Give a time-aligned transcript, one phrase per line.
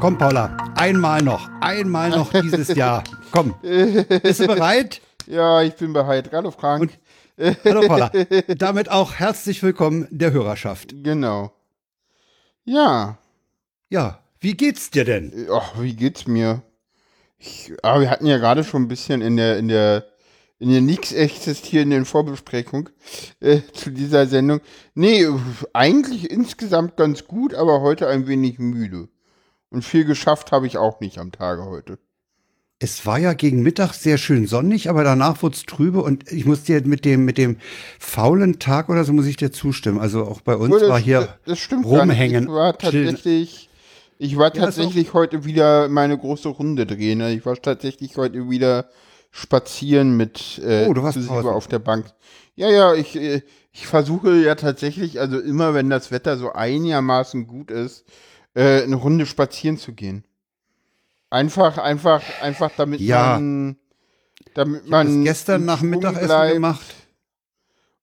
[0.00, 3.04] Komm, Paula, einmal noch, einmal noch dieses Jahr.
[3.32, 5.02] Komm, bist du bereit?
[5.26, 6.30] Ja, ich bin bereit.
[6.32, 6.98] Hallo Frank.
[7.36, 8.10] Und, hallo Paula.
[8.56, 10.94] Damit auch herzlich willkommen der Hörerschaft.
[11.04, 11.52] Genau.
[12.64, 13.18] Ja.
[13.90, 15.48] Ja, wie geht's dir denn?
[15.52, 16.62] Ach, wie geht's mir?
[17.36, 20.06] Ich, aber wir hatten ja gerade schon ein bisschen in der, in der,
[20.58, 22.88] in der nix existierenden Vorbesprechung
[23.40, 24.62] äh, zu dieser Sendung.
[24.94, 25.26] Nee,
[25.74, 29.10] eigentlich insgesamt ganz gut, aber heute ein wenig müde.
[29.70, 31.98] Und viel geschafft habe ich auch nicht am Tage heute.
[32.82, 36.46] Es war ja gegen Mittag sehr schön sonnig, aber danach wurde es trübe und ich
[36.46, 37.58] muss dir mit dem, mit dem
[37.98, 40.00] faulen Tag oder so muss ich dir zustimmen.
[40.00, 42.44] Also auch bei uns das, war hier das stimmt rumhängen.
[42.44, 43.68] Ich war tatsächlich,
[44.18, 47.20] ich war tatsächlich ja, heute wieder meine große Runde drehen.
[47.20, 48.88] Ich war tatsächlich heute wieder
[49.30, 52.06] spazieren mit äh, oh, du warst auf der Bank.
[52.56, 53.42] Ja, ja, ich, äh,
[53.72, 58.04] ich versuche ja tatsächlich, also immer wenn das Wetter so einigermaßen gut ist,
[58.54, 60.24] äh, eine Runde spazieren zu gehen.
[61.30, 63.34] Einfach, einfach, einfach, damit ja.
[63.34, 63.76] man,
[64.54, 66.94] damit man gestern nach Mittagessen gemacht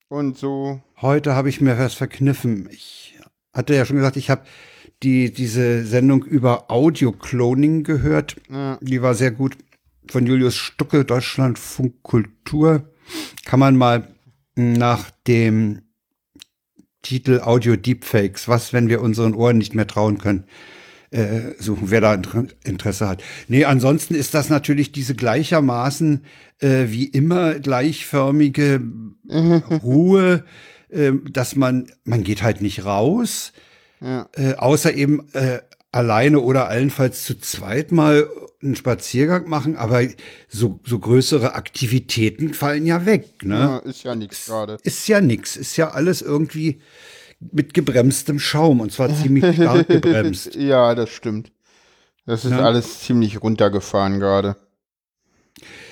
[0.07, 0.81] und so.
[1.01, 2.69] Heute habe ich mir was verkniffen.
[2.71, 3.19] Ich
[3.53, 4.43] hatte ja schon gesagt, ich habe
[5.03, 8.37] die diese Sendung über Audio-Cloning gehört.
[8.49, 8.77] Ja.
[8.81, 9.57] Die war sehr gut
[10.09, 12.89] von Julius Stucke, Deutschlandfunk Kultur.
[13.45, 14.07] Kann man mal
[14.55, 15.81] nach dem
[17.07, 20.43] Titel Audio Deepfakes, was, wenn wir unseren Ohren nicht mehr trauen können,
[21.09, 22.21] äh, suchen, wer da
[22.65, 23.23] Interesse hat.
[23.47, 26.25] Nee, ansonsten ist das natürlich diese gleichermaßen
[26.59, 28.81] äh, wie immer gleichförmige
[29.81, 30.43] Ruhe,
[30.89, 33.53] äh, dass man, man geht halt nicht raus,
[34.01, 34.27] ja.
[34.35, 35.59] äh, außer eben äh,
[35.93, 38.27] alleine oder allenfalls zu zweit mal
[38.61, 40.03] einen Spaziergang machen, aber
[40.47, 43.43] so, so größere Aktivitäten fallen ja weg.
[43.43, 43.55] Ne?
[43.55, 44.77] Ja, ist ja nichts gerade.
[44.83, 46.81] Ist ja nichts, ist ja alles irgendwie
[47.39, 50.55] mit gebremstem Schaum und zwar ziemlich stark gebremst.
[50.55, 51.51] ja, das stimmt.
[52.25, 52.59] Das ist ja.
[52.61, 54.57] alles ziemlich runtergefahren gerade.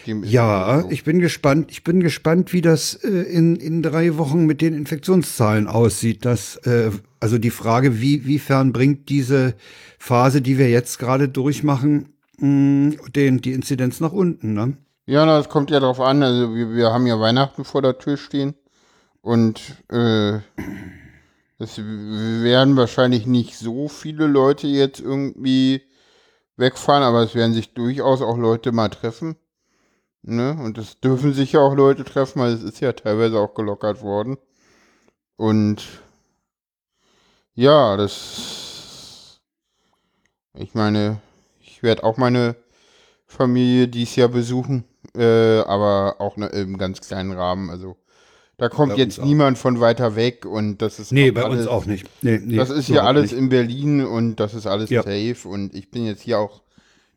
[0.05, 1.71] Ja, ich bin gespannt.
[1.71, 6.25] Ich bin gespannt, wie das äh, in, in drei Wochen mit den Infektionszahlen aussieht.
[6.25, 9.55] Das, äh, also die Frage, wie, wiefern bringt diese
[9.97, 14.77] Phase, die wir jetzt gerade durchmachen, mh, den, die Inzidenz nach unten, ne?
[15.07, 16.23] Ja, das kommt ja darauf an.
[16.23, 18.55] Also wir, wir haben ja Weihnachten vor der Tür stehen
[19.21, 20.39] und äh,
[21.57, 25.83] es werden wahrscheinlich nicht so viele Leute jetzt irgendwie
[26.57, 29.35] wegfahren, aber es werden sich durchaus auch Leute mal treffen.
[30.23, 30.57] Ne?
[30.59, 34.01] Und es dürfen sich ja auch Leute treffen, weil es ist ja teilweise auch gelockert
[34.01, 34.37] worden.
[35.37, 35.83] Und
[37.53, 39.39] ja, das.
[40.53, 41.21] Ich meine,
[41.85, 42.57] werde auch meine
[43.25, 44.83] Familie dies Jahr besuchen,
[45.15, 47.69] äh, aber auch ne, im ganz kleinen Rahmen.
[47.69, 47.95] Also
[48.57, 51.11] da kommt bei jetzt niemand von weiter weg und das ist.
[51.11, 52.07] Nee, bei alles, uns auch nicht.
[52.21, 53.39] Nee, nee, das ist hier alles nicht.
[53.39, 55.03] in Berlin und das ist alles ja.
[55.03, 56.61] safe und ich bin jetzt hier auch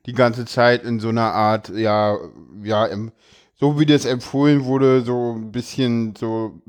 [0.07, 2.17] die ganze Zeit in so einer Art, ja,
[2.63, 3.13] ja, im,
[3.55, 6.61] so wie das empfohlen wurde, so ein bisschen so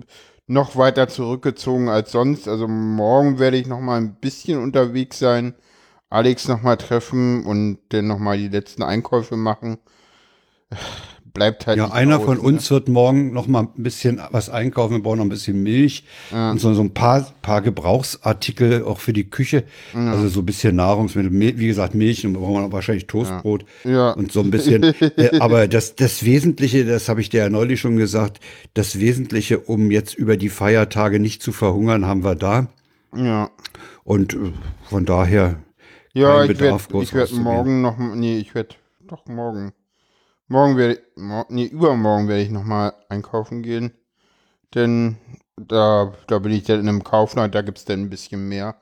[0.45, 2.47] noch weiter zurückgezogen als sonst.
[2.47, 5.53] Also morgen werde ich noch mal ein bisschen unterwegs sein,
[6.09, 9.77] Alex noch mal treffen und dann noch mal die letzten Einkäufe machen
[11.33, 11.77] bleibt halt.
[11.77, 12.43] Ja, einer aus, von ne?
[12.43, 14.95] uns wird morgen noch mal ein bisschen was einkaufen.
[14.95, 16.51] Wir brauchen noch ein bisschen Milch ja.
[16.51, 19.63] und so, so ein paar, paar Gebrauchsartikel auch für die Küche.
[19.93, 20.11] Ja.
[20.11, 24.11] Also so ein bisschen Nahrungsmittel, wie gesagt, Milch und brauchen wir wahrscheinlich Toastbrot ja.
[24.11, 24.83] und so ein bisschen.
[24.83, 28.39] äh, aber das, das Wesentliche, das habe ich dir ja neulich schon gesagt,
[28.73, 32.67] das Wesentliche, um jetzt über die Feiertage nicht zu verhungern, haben wir da.
[33.15, 33.49] Ja.
[34.03, 34.51] Und äh,
[34.89, 35.59] von daher.
[36.13, 38.75] Ja, ich werde werd morgen noch, nee, ich werde
[39.07, 39.73] doch morgen
[40.49, 40.99] Morgen werde ich,
[41.49, 43.91] nee, übermorgen werde ich nochmal einkaufen gehen.
[44.73, 45.17] Denn
[45.57, 48.77] da, da bin ich dann in einem Kaufland, da gibt es dann ein bisschen mehr.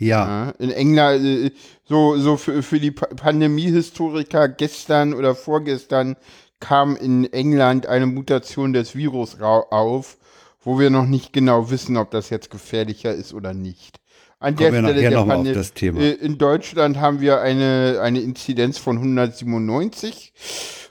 [0.01, 0.47] Ja.
[0.47, 0.51] ja.
[0.59, 1.51] In England, äh,
[1.85, 6.17] so, so für, für die Pandemiehistoriker gestern oder vorgestern
[6.59, 10.19] kam in England eine Mutation des Virus auf,
[10.63, 14.01] wo wir noch nicht genau wissen, ob das jetzt gefährlicher ist oder nicht.
[14.39, 16.01] An Kommen der Stelle der Pandemie, das Thema.
[16.01, 20.33] Äh, in Deutschland haben wir eine, eine Inzidenz von 197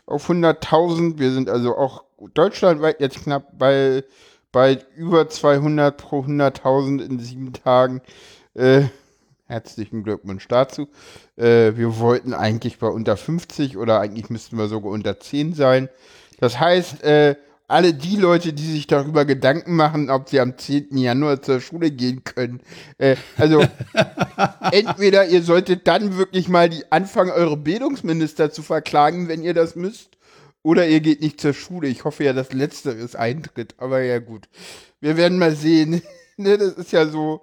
[0.05, 1.17] auf 100.000.
[1.17, 2.03] Wir sind also auch
[2.35, 4.03] deutschlandweit jetzt knapp bei,
[4.51, 8.01] bei über 200 pro 100.000 in sieben Tagen.
[8.53, 8.83] Äh,
[9.49, 10.87] herzlichen Glückwunsch dazu.
[11.35, 15.89] Äh, wir wollten eigentlich bei unter 50 oder eigentlich müssten wir sogar unter 10 sein.
[16.39, 17.35] Das heißt, äh,
[17.67, 20.97] alle die Leute, die sich darüber Gedanken machen, ob sie am 10.
[20.97, 22.61] Januar zur Schule gehen können.
[22.97, 23.63] Äh, also
[24.71, 29.75] entweder ihr solltet dann wirklich mal die anfangen, eure Bildungsminister zu verklagen, wenn ihr das
[29.75, 30.17] müsst,
[30.61, 31.87] oder ihr geht nicht zur Schule.
[31.87, 33.75] Ich hoffe ja, dass letzteres eintritt.
[33.77, 34.49] Aber ja gut,
[34.99, 36.01] wir werden mal sehen.
[36.37, 37.41] ne, das ist ja so,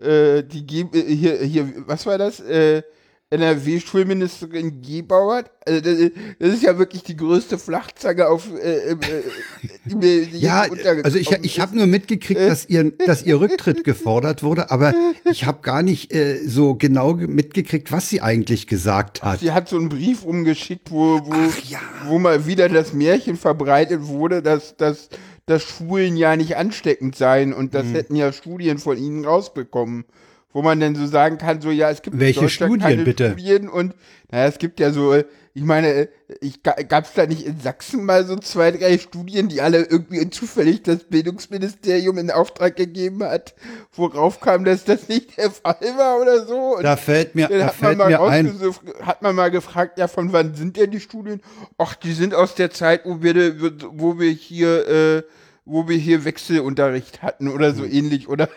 [0.00, 2.40] äh, die Ge äh, hier, hier, was war das?
[2.40, 2.82] Äh,
[3.30, 5.44] NRW-Schulministerin Gebauer.
[5.66, 8.96] Also das, das, ist ja wirklich die größte Flachzange auf äh, äh,
[9.84, 10.66] die mir die Ja,
[11.02, 14.94] also ich, ich habe nur mitgekriegt, dass ihr, dass ihr Rücktritt gefordert wurde, aber
[15.30, 19.40] ich habe gar nicht äh, so genau mitgekriegt, was sie eigentlich gesagt hat.
[19.40, 21.34] Sie hat so einen Brief umgeschickt, wo, wo,
[21.68, 21.80] ja.
[22.06, 25.10] wo mal wieder das Märchen verbreitet wurde, dass, dass,
[25.48, 27.94] dass Schulen ja nicht ansteckend seien und das hm.
[27.94, 30.04] hätten ja Studien von ihnen rausbekommen
[30.52, 33.94] wo man dann so sagen kann, so ja, es gibt welche Studien bitte Studien und
[34.30, 36.08] naja, es gibt ja so, ich meine,
[36.40, 40.28] ich gab es da nicht in Sachsen mal so zwei, drei Studien, die alle irgendwie
[40.30, 43.54] zufällig das Bildungsministerium in Auftrag gegeben hat,
[43.92, 46.76] worauf kam, dass das nicht der Fall war oder so.
[46.76, 48.60] Und da fällt mir, da fällt mir ein.
[49.02, 51.40] Hat man mal gefragt, ja, von wann sind denn die Studien?
[51.78, 53.54] Ach, die sind aus der Zeit, wo wir,
[53.92, 55.22] wo wir hier, äh,
[55.68, 57.92] wo wir hier Wechselunterricht hatten oder so hm.
[57.92, 58.48] ähnlich, oder?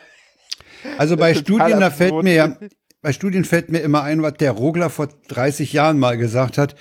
[0.98, 2.58] Also bei Studien, da fällt mir ja,
[3.02, 6.76] bei Studien fällt mir immer ein, was der Rogler vor 30 Jahren mal gesagt hat.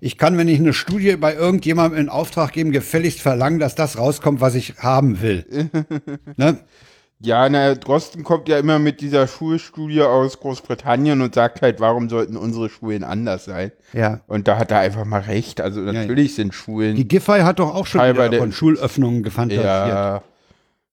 [0.00, 3.98] Ich kann, wenn ich eine Studie bei irgendjemandem in Auftrag geben, gefälligst verlangen, dass das
[3.98, 5.44] rauskommt, was ich haben will.
[6.36, 6.58] ne?
[7.22, 12.08] Ja, na, Drosten kommt ja immer mit dieser Schulstudie aus Großbritannien und sagt halt, warum
[12.08, 13.72] sollten unsere Schulen anders sein?
[13.92, 14.20] Ja.
[14.26, 15.60] Und da hat er einfach mal recht.
[15.60, 16.96] Also natürlich ja, sind Schulen.
[16.96, 19.50] Die Giffey hat doch auch schon wieder von Schulöffnungen gefangen.
[19.50, 20.22] Ja.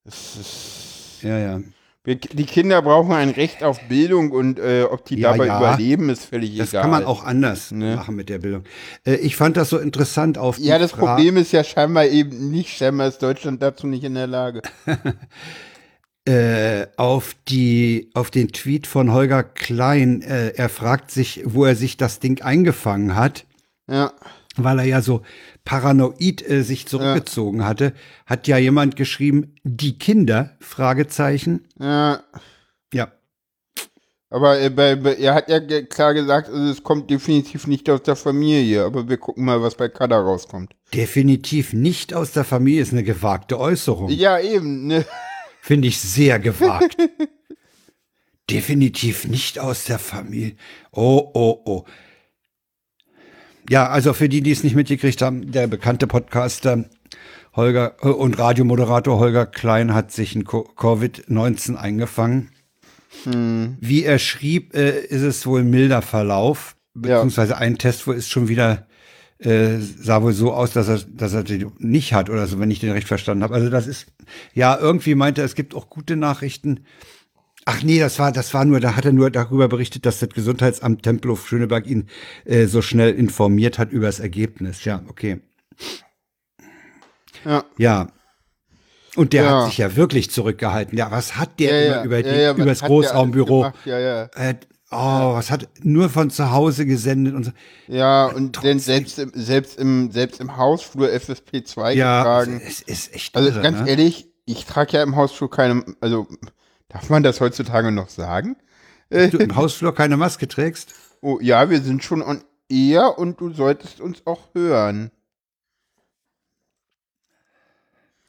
[0.05, 1.59] Ist, ja, ja.
[2.05, 5.57] Die Kinder brauchen ein Recht auf Bildung und äh, ob die ja, dabei ja.
[5.57, 6.81] überleben, ist völlig das egal.
[6.81, 7.97] Das kann man auch anders ne?
[7.97, 8.63] machen mit der Bildung.
[9.05, 12.49] Äh, ich fand das so interessant auf Ja, das Fra Problem ist ja scheinbar eben
[12.49, 14.61] nicht, scheinbar ist Deutschland dazu nicht in der Lage.
[16.27, 21.75] äh, auf die auf den Tweet von Holger Klein, äh, er fragt sich, wo er
[21.75, 23.45] sich das Ding eingefangen hat.
[23.89, 24.11] Ja.
[24.57, 25.21] Weil er ja so
[25.63, 27.65] paranoid äh, sich zurückgezogen ja.
[27.65, 27.93] hatte,
[28.25, 31.65] hat ja jemand geschrieben, die Kinder, Fragezeichen.
[31.79, 32.21] Ja.
[32.93, 33.11] Ja.
[34.29, 38.17] Aber äh, bei, er hat ja klar gesagt, also es kommt definitiv nicht aus der
[38.17, 40.73] Familie, aber wir gucken mal, was bei Kada rauskommt.
[40.93, 44.09] Definitiv nicht aus der Familie ist eine gewagte Äußerung.
[44.09, 44.87] Ja, eben.
[44.87, 45.05] Ne?
[45.67, 46.95] Finde ich sehr gewagt.
[48.49, 50.55] Definitiv nicht aus der Familie.
[50.93, 51.85] Oh, oh, oh.
[53.69, 56.85] Ja, also für die, die es nicht mitgekriegt haben, der bekannte Podcaster
[57.53, 62.49] Holger äh, und Radiomoderator Holger Klein hat sich ein Covid-19 eingefangen.
[63.25, 63.75] Hm.
[63.81, 67.57] Wie er schrieb, äh, ist es wohl milder Verlauf, beziehungsweise ja.
[67.57, 68.87] ein Test, wo es schon wieder
[69.39, 72.71] äh, sah wohl so aus, dass er, dass er den nicht hat oder so, wenn
[72.71, 73.53] ich den recht verstanden habe.
[73.53, 74.07] Also das ist,
[74.53, 76.85] ja, irgendwie meinte er, es gibt auch gute Nachrichten.
[77.65, 80.29] Ach nee, das war, das war nur, da hat er nur darüber berichtet, dass das
[80.29, 82.07] Gesundheitsamt Tempelhof Schöneberg ihn
[82.45, 84.85] äh, so schnell informiert hat über das Ergebnis.
[84.85, 85.41] Ja, okay.
[87.45, 87.65] Ja.
[87.77, 88.07] Ja.
[89.15, 89.61] Und der ja.
[89.61, 90.97] hat sich ja wirklich zurückgehalten.
[90.97, 93.71] Ja, was hat der ja, immer über, die, ja, über das Großraumbüro?
[93.85, 94.23] Ja, ja.
[94.35, 94.55] Äh,
[94.91, 97.51] oh, was hat nur von zu Hause gesendet und so.
[97.87, 102.61] Ja, und denn selbst im, selbst im, selbst im Hausflur FFP2 ja, getragen.
[102.65, 103.89] Es ist echt Also irre, ganz ne?
[103.89, 106.27] ehrlich, ich trage ja im Hausflur keine, also
[106.89, 108.55] Darf man das heutzutage noch sagen?
[109.09, 110.93] Dass du im Hausflur keine Maske trägst?
[111.21, 115.11] Oh ja, wir sind schon on air und du solltest uns auch hören.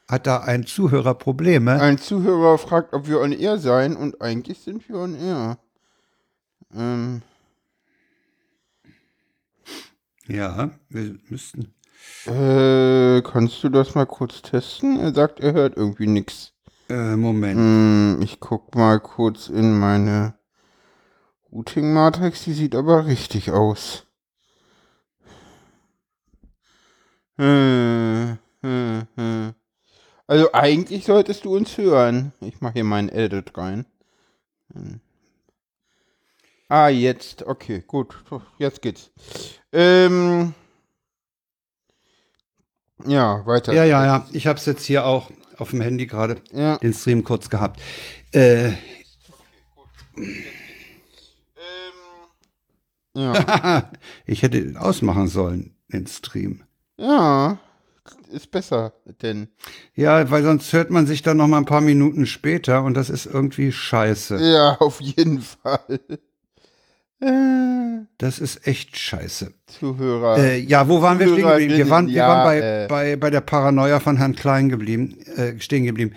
[0.08, 1.80] Hat da ein Zuhörer Probleme?
[1.80, 5.58] Ein Zuhörer fragt, ob wir on air seien und eigentlich sind wir on air.
[6.75, 7.22] Ähm.
[10.26, 11.75] Ja, wir müssten.
[12.26, 14.98] Äh, kannst du das mal kurz testen?
[15.00, 16.52] Er sagt, er hört irgendwie nichts.
[16.88, 17.58] Äh, Moment.
[17.58, 20.34] Hm, ich guck mal kurz in meine
[21.52, 22.44] Routing-Matrix.
[22.44, 24.06] Die sieht aber richtig aus.
[27.37, 29.54] Hm, hm, hm.
[30.26, 32.32] Also eigentlich solltest du uns hören.
[32.40, 33.87] Ich mache hier meinen Edit rein.
[34.75, 35.00] Hm.
[36.68, 37.46] Ah, jetzt.
[37.46, 38.22] Okay, gut.
[38.58, 39.10] Jetzt geht's.
[39.72, 40.52] Ähm.
[43.06, 43.72] Ja, weiter.
[43.72, 44.26] Ja, ja, ja.
[44.32, 46.76] Ich habe es jetzt hier auch auf dem Handy gerade ja.
[46.76, 47.80] den Stream kurz gehabt.
[48.32, 48.75] Äh, ähm,
[53.14, 53.90] ja.
[54.26, 56.64] ich hätte ausmachen sollen, den Stream.
[56.98, 57.58] Ja,
[58.30, 59.48] ist besser, denn.
[59.94, 63.08] Ja, weil sonst hört man sich dann noch mal ein paar Minuten später und das
[63.08, 64.38] ist irgendwie scheiße.
[64.38, 66.00] Ja, auf jeden Fall.
[67.20, 69.52] Das ist echt scheiße.
[69.66, 70.38] Zuhörer.
[70.38, 71.76] Äh, ja, wo waren wir stehen geblieben?
[71.76, 75.58] Wir waren, wir waren bei, äh, bei, bei der Paranoia von Herrn Klein geblieben, äh,
[75.60, 76.14] stehen geblieben.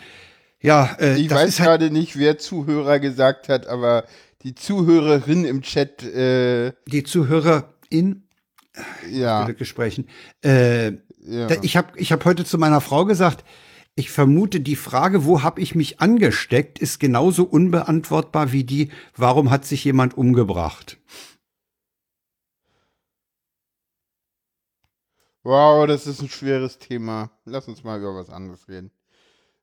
[0.59, 4.05] Ja, äh, ich weiß halt gerade nicht, wer Zuhörer gesagt hat, aber
[4.43, 6.03] die Zuhörerin im Chat.
[6.03, 8.23] Äh, die Zuhörerin.
[9.09, 9.45] Ja.
[9.51, 10.07] Gesprächen.
[10.43, 10.91] Äh,
[11.23, 11.47] ja.
[11.61, 13.43] Ich habe ich hab heute zu meiner Frau gesagt,
[13.95, 19.49] ich vermute, die Frage, wo habe ich mich angesteckt, ist genauso unbeantwortbar wie die, warum
[19.49, 20.97] hat sich jemand umgebracht?
[25.43, 27.31] Wow, das ist ein schweres Thema.
[27.45, 28.91] Lass uns mal über was anderes reden.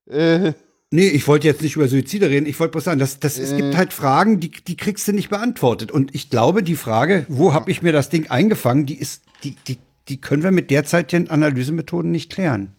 [0.06, 0.52] Äh.
[0.90, 2.47] Nee, ich wollte jetzt nicht über Suizide reden.
[2.47, 3.42] Ich wollte bloß sagen, dass, dass äh.
[3.42, 5.92] es gibt halt Fragen, die, die kriegst du nicht beantwortet.
[5.92, 9.54] Und ich glaube, die Frage, wo habe ich mir das Ding eingefangen, die ist, die,
[9.68, 12.75] die, die können wir mit derzeitigen Analysemethoden nicht klären.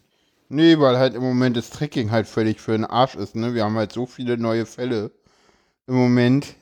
[0.50, 3.54] Nee, weil halt im Moment das Tracking halt völlig für den Arsch ist, ne?
[3.54, 5.12] Wir haben halt so viele neue Fälle
[5.86, 6.56] im Moment.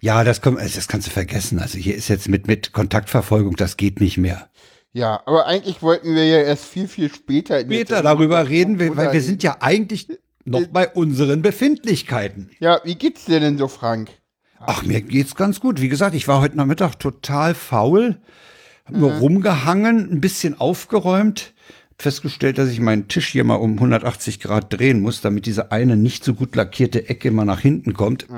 [0.00, 1.58] Ja, das kommt, das kannst du vergessen.
[1.58, 4.48] Also hier ist jetzt mit, mit Kontaktverfolgung, das geht nicht mehr.
[4.92, 7.60] Ja, aber eigentlich wollten wir ja erst viel, viel später.
[7.60, 10.08] Später darüber reden, wir, weil wir sind ja eigentlich
[10.44, 12.50] noch bei unseren Befindlichkeiten.
[12.60, 14.10] Ja, wie geht's dir denn so, Frank?
[14.60, 15.80] Ach, mir geht's ganz gut.
[15.80, 18.20] Wie gesagt, ich war heute Nachmittag total faul,
[18.84, 19.18] hab nur mhm.
[19.18, 21.52] rumgehangen, ein bisschen aufgeräumt
[22.02, 25.96] festgestellt, dass ich meinen Tisch hier mal um 180 Grad drehen muss, damit diese eine
[25.96, 28.30] nicht so gut lackierte Ecke mal nach hinten kommt.
[28.30, 28.36] Mhm.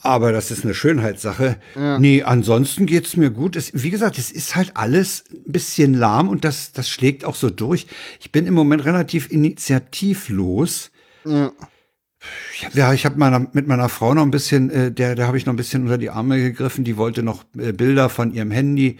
[0.00, 1.56] Aber das ist eine Schönheitssache.
[1.74, 1.98] Ja.
[1.98, 3.56] Nee, ansonsten geht's mir gut.
[3.56, 7.34] Es, wie gesagt, es ist halt alles ein bisschen lahm und das, das schlägt auch
[7.34, 7.86] so durch.
[8.20, 10.90] Ich bin im Moment relativ initiativlos.
[11.24, 11.52] Ja.
[12.74, 15.46] Ja, ich habe meiner, mit meiner Frau noch ein bisschen, äh, der, der habe ich
[15.46, 16.84] noch ein bisschen unter die Arme gegriffen.
[16.84, 18.98] Die wollte noch äh, Bilder von ihrem Handy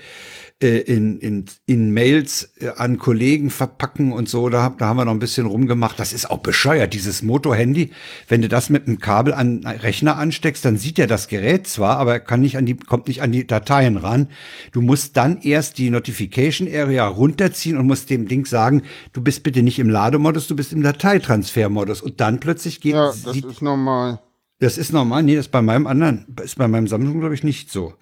[0.60, 4.48] äh, in, in, in Mails äh, an Kollegen verpacken und so.
[4.48, 6.00] Da, da haben wir noch ein bisschen rumgemacht.
[6.00, 7.92] Das ist auch bescheuert, dieses Moto-Handy.
[8.26, 11.98] Wenn du das mit einem Kabel an Rechner ansteckst, dann sieht er das Gerät zwar,
[11.98, 14.28] aber er kann nicht an die, kommt nicht an die Dateien ran.
[14.72, 19.44] Du musst dann erst die Notification Area runterziehen und musst dem Ding sagen, du bist
[19.44, 22.02] bitte nicht im Lademodus, du bist im Dateitransfermodus.
[22.02, 22.94] Und dann plötzlich geht.
[22.94, 24.18] Ja, das ist normal.
[24.60, 25.22] Das ist normal.
[25.22, 27.94] Nee, das ist bei meinem anderen, ist bei meinem Samsung, glaube ich, nicht so.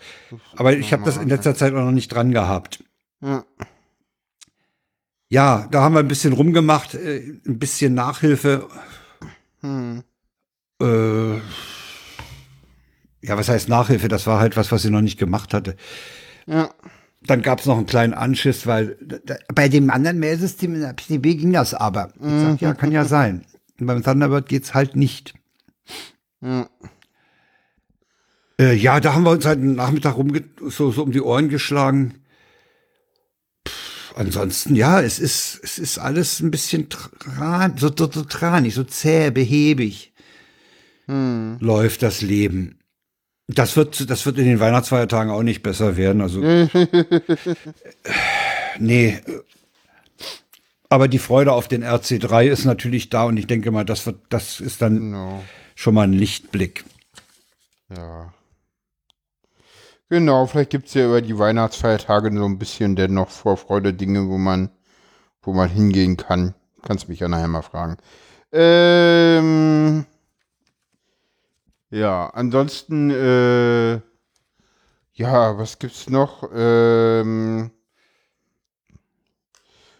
[0.57, 2.83] Aber ich habe das in letzter Zeit auch noch nicht dran gehabt.
[3.21, 3.45] Ja.
[5.29, 8.69] Ja, da haben wir ein bisschen rumgemacht, äh, ein bisschen Nachhilfe.
[9.61, 10.03] Hm.
[10.81, 11.35] Äh,
[13.23, 14.09] ja, was heißt Nachhilfe?
[14.09, 15.77] Das war halt was, was sie noch nicht gemacht hatte.
[16.47, 16.71] Ja.
[17.23, 20.93] Dann gab es noch einen kleinen Anschiss, weil da, bei dem anderen Mailsystem in der
[20.93, 22.13] PCB ging das aber.
[22.21, 23.45] Ich sag, ja, kann ja sein.
[23.81, 25.35] Und beim Thunderbird geht's halt nicht.
[26.41, 26.69] Ja.
[28.59, 30.33] Äh, ja, da haben wir uns halt einen Nachmittag rum
[30.69, 32.23] so, so um die Ohren geschlagen.
[33.69, 38.75] Pff, ansonsten, ja, es ist, es ist alles ein bisschen tran, so, so, so tranig,
[38.75, 40.13] so zäh, behäbig.
[41.07, 41.59] Hm.
[41.61, 42.79] Läuft das Leben.
[43.49, 46.21] Das wird, das wird in den Weihnachtsfeiertagen auch nicht besser werden.
[46.21, 46.41] Also,
[48.81, 49.21] nee.
[50.89, 54.17] Aber die Freude auf den RC3 ist natürlich da und ich denke mal, das wird,
[54.31, 55.45] das ist dann no
[55.77, 56.85] schon mal ein Lichtblick.
[57.97, 58.33] Ja.
[60.09, 64.39] Genau, vielleicht gibt es ja über die Weihnachtsfeiertage so ein bisschen dennoch Vorfreude Dinge, wo
[64.39, 64.71] man,
[65.43, 66.55] wo man hingehen kann.
[66.83, 67.97] Kannst mich ja nachher mal fragen.
[68.53, 70.07] Ähm,
[71.91, 73.95] ja, ansonsten, äh,
[75.15, 76.49] ja, was gibt's noch?
[76.55, 77.71] Ähm,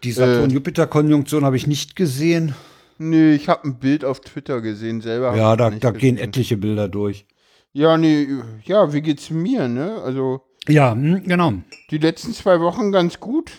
[0.03, 2.55] die Saturn-Jupiter-Konjunktion äh, habe ich nicht gesehen.
[2.97, 5.35] Nee, ich habe ein Bild auf Twitter gesehen, selber.
[5.35, 7.25] Ja, da, da gehen etliche Bilder durch.
[7.73, 8.27] Ja, nee,
[8.63, 10.01] ja, wie geht's mir, ne?
[10.03, 10.41] Also.
[10.67, 11.53] Ja, hm, genau.
[11.91, 13.51] Die letzten zwei Wochen ganz gut.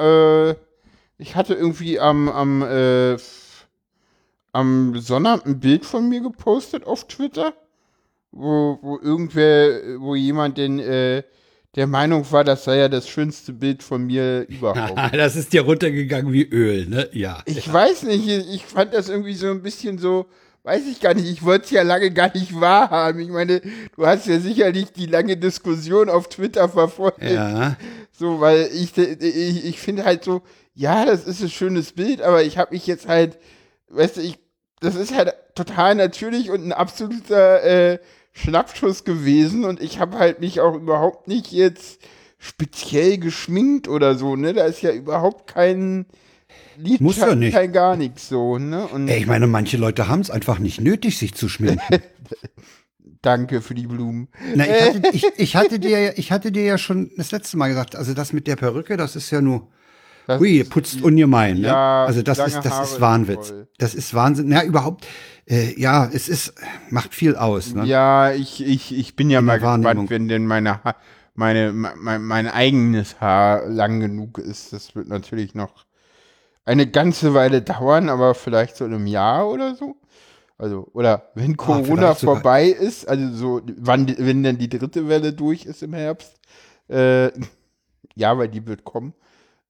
[0.00, 0.50] Äh,
[1.18, 3.16] ich hatte irgendwie am, am, äh,
[4.52, 7.52] am Sonnabend ein Bild von mir gepostet auf Twitter,
[8.32, 11.22] wo, wo irgendwer, wo jemand den, äh,
[11.76, 14.98] der Meinung war, das sei ja das schönste Bild von mir überhaupt.
[15.14, 17.08] das ist dir runtergegangen wie Öl, ne?
[17.12, 17.42] Ja.
[17.46, 17.72] Ich ja.
[17.72, 20.26] weiß nicht, ich fand das irgendwie so ein bisschen so,
[20.64, 23.20] weiß ich gar nicht, ich wollte es ja lange gar nicht wahrhaben.
[23.20, 23.60] Ich meine,
[23.96, 27.22] du hast ja sicherlich die lange Diskussion auf Twitter verfolgt.
[27.22, 27.76] Ja.
[28.12, 30.42] So, weil ich, ich, ich finde halt so,
[30.74, 33.38] ja, das ist ein schönes Bild, aber ich habe mich jetzt halt,
[33.88, 34.38] weißt du, ich,
[34.80, 37.98] das ist halt total natürlich und ein absoluter, äh,
[38.32, 42.00] Schnappschuss gewesen und ich habe halt mich auch überhaupt nicht jetzt
[42.38, 44.54] speziell geschminkt oder so, ne?
[44.54, 46.06] Da ist ja überhaupt kein
[46.76, 47.54] Lied, Muss ja nicht.
[47.54, 48.86] kein gar nichts so, ne?
[48.86, 51.80] Und Ey, ich meine, manche Leute haben es einfach nicht nötig, sich zu schminken.
[53.22, 54.28] Danke für die Blumen.
[54.54, 57.68] Na, ich, hatte, ich, ich, hatte dir, ich hatte dir ja schon das letzte Mal
[57.68, 59.68] gesagt, also das mit der Perücke, das ist ja nur
[60.26, 61.60] Das Ui, putzt ungemein.
[61.60, 61.66] Ne?
[61.66, 63.52] Ja, also das ist, das ist Wahnwitz.
[63.76, 64.50] Das ist Wahnsinn.
[64.50, 65.06] Ja, überhaupt.
[65.46, 66.54] Äh, ja, es ist,
[66.90, 67.74] macht viel aus.
[67.74, 67.84] Ne?
[67.84, 70.80] Ja, ich, ich, ich bin ja In mal gespannt, wenn denn meine,
[71.34, 74.72] meine, mein, mein eigenes Haar lang genug ist.
[74.72, 75.86] Das wird natürlich noch
[76.64, 79.96] eine ganze Weile dauern, aber vielleicht so in einem Jahr oder so.
[80.58, 85.08] Also, oder wenn ah, Corona ah, vorbei ist, also so, wann, wenn dann die dritte
[85.08, 86.38] Welle durch ist im Herbst,
[86.88, 87.30] äh,
[88.14, 89.14] ja, weil die wird kommen.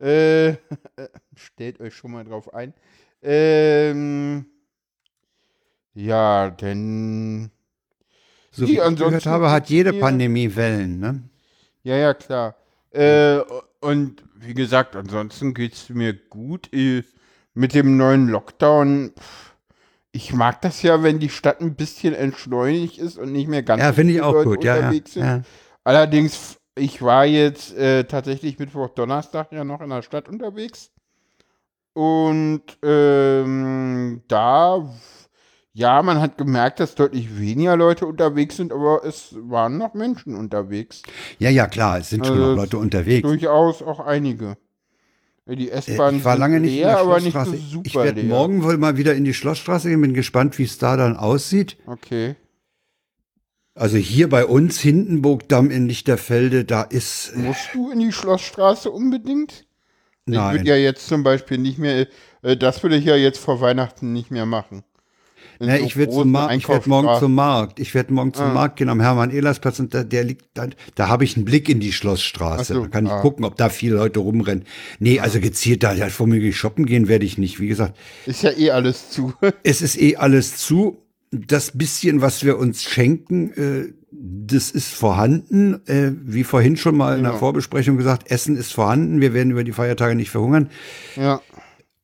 [0.01, 0.55] Äh,
[1.37, 2.75] stellt euch schon mal drauf ein.
[3.23, 4.47] Ähm,
[6.07, 7.51] ja, denn.
[8.51, 11.23] So wie ich gehört habe, hat jede Pandemie Wellen, ne?
[11.83, 12.57] Ja, ja, klar.
[12.91, 13.39] Äh,
[13.81, 16.73] und wie gesagt, ansonsten geht es mir gut.
[16.73, 17.05] Äh,
[17.55, 19.13] mit dem neuen Lockdown.
[20.13, 23.83] Ich mag das ja, wenn die Stadt ein bisschen entschleunigt ist und nicht mehr ganz
[23.83, 24.65] ja, finde ich auch gut.
[24.65, 25.43] Ja, ja, ja.
[25.85, 30.91] Allerdings ich war jetzt äh, tatsächlich Mittwoch, Donnerstag ja noch in der Stadt unterwegs.
[31.93, 34.89] Und ähm, da,
[35.73, 40.35] ja, man hat gemerkt, dass deutlich weniger Leute unterwegs sind, aber es waren noch Menschen
[40.35, 41.03] unterwegs.
[41.39, 43.23] Ja, ja, klar, es sind also schon noch Leute unterwegs.
[43.23, 44.57] Durchaus auch einige.
[45.47, 47.39] Die S-Bahn ich war lange nicht leer, in der Schlossstraße.
[47.39, 50.15] aber nicht so super Ich werde morgen wohl mal wieder in die Schlossstraße gehen, bin
[50.15, 51.77] gespannt, wie es da dann aussieht.
[51.87, 52.37] Okay.
[53.75, 57.33] Also hier bei uns, Hindenburgdamm in Lichterfelde, da ist.
[57.35, 59.67] Äh, Musst du in die Schlossstraße unbedingt?
[60.27, 60.55] Nein.
[60.55, 62.07] Ich würde ja jetzt zum Beispiel nicht mehr,
[62.43, 64.85] äh, das würde ich ja jetzt vor Weihnachten nicht mehr machen.
[65.61, 67.81] Ne, so ich werde werd morgen zum Markt.
[67.81, 68.55] Ich werde morgen zum ah.
[68.55, 71.81] Markt gehen am Hermann-Ehlers-Platz und da, der liegt da, da habe ich einen Blick in
[71.81, 72.75] die Schlossstraße.
[72.75, 73.21] So, da kann ich ah.
[73.21, 74.65] gucken, ob da viele Leute rumrennen.
[74.99, 77.61] Nee, also gezielt da halt womöglich shoppen gehen werde ich nicht.
[77.61, 77.97] Wie gesagt.
[78.25, 79.35] Ist ja eh alles zu.
[79.63, 80.97] es ist eh alles zu
[81.33, 85.87] das bisschen, was wir uns schenken, äh, das ist vorhanden.
[85.87, 89.21] Äh, wie vorhin schon mal in der Vorbesprechung gesagt, Essen ist vorhanden.
[89.21, 90.71] Wir werden über die Feiertage nicht verhungern.
[91.17, 91.41] Ja.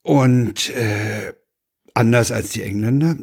[0.02, 1.32] Und äh,
[1.96, 3.16] anders als die Engländer,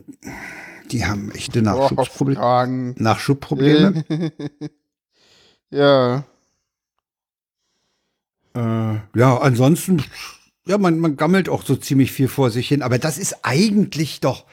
[0.92, 2.96] die haben echte Nachschubprobleme.
[2.98, 4.03] Nachschubprobleme.
[5.70, 6.24] ja.
[8.55, 8.59] Äh,
[9.16, 10.03] ja, ansonsten,
[10.68, 12.81] ja, man, man gammelt auch so ziemlich viel vor sich hin.
[12.81, 14.46] Aber das ist eigentlich doch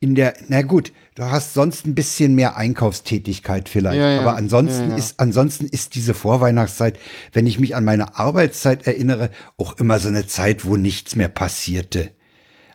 [0.00, 4.20] in der, na gut, du hast sonst ein bisschen mehr Einkaufstätigkeit vielleicht, ja, ja.
[4.20, 6.98] aber ansonsten ja, ist, ansonsten ist diese Vorweihnachtszeit,
[7.32, 11.28] wenn ich mich an meine Arbeitszeit erinnere, auch immer so eine Zeit, wo nichts mehr
[11.28, 12.10] passierte.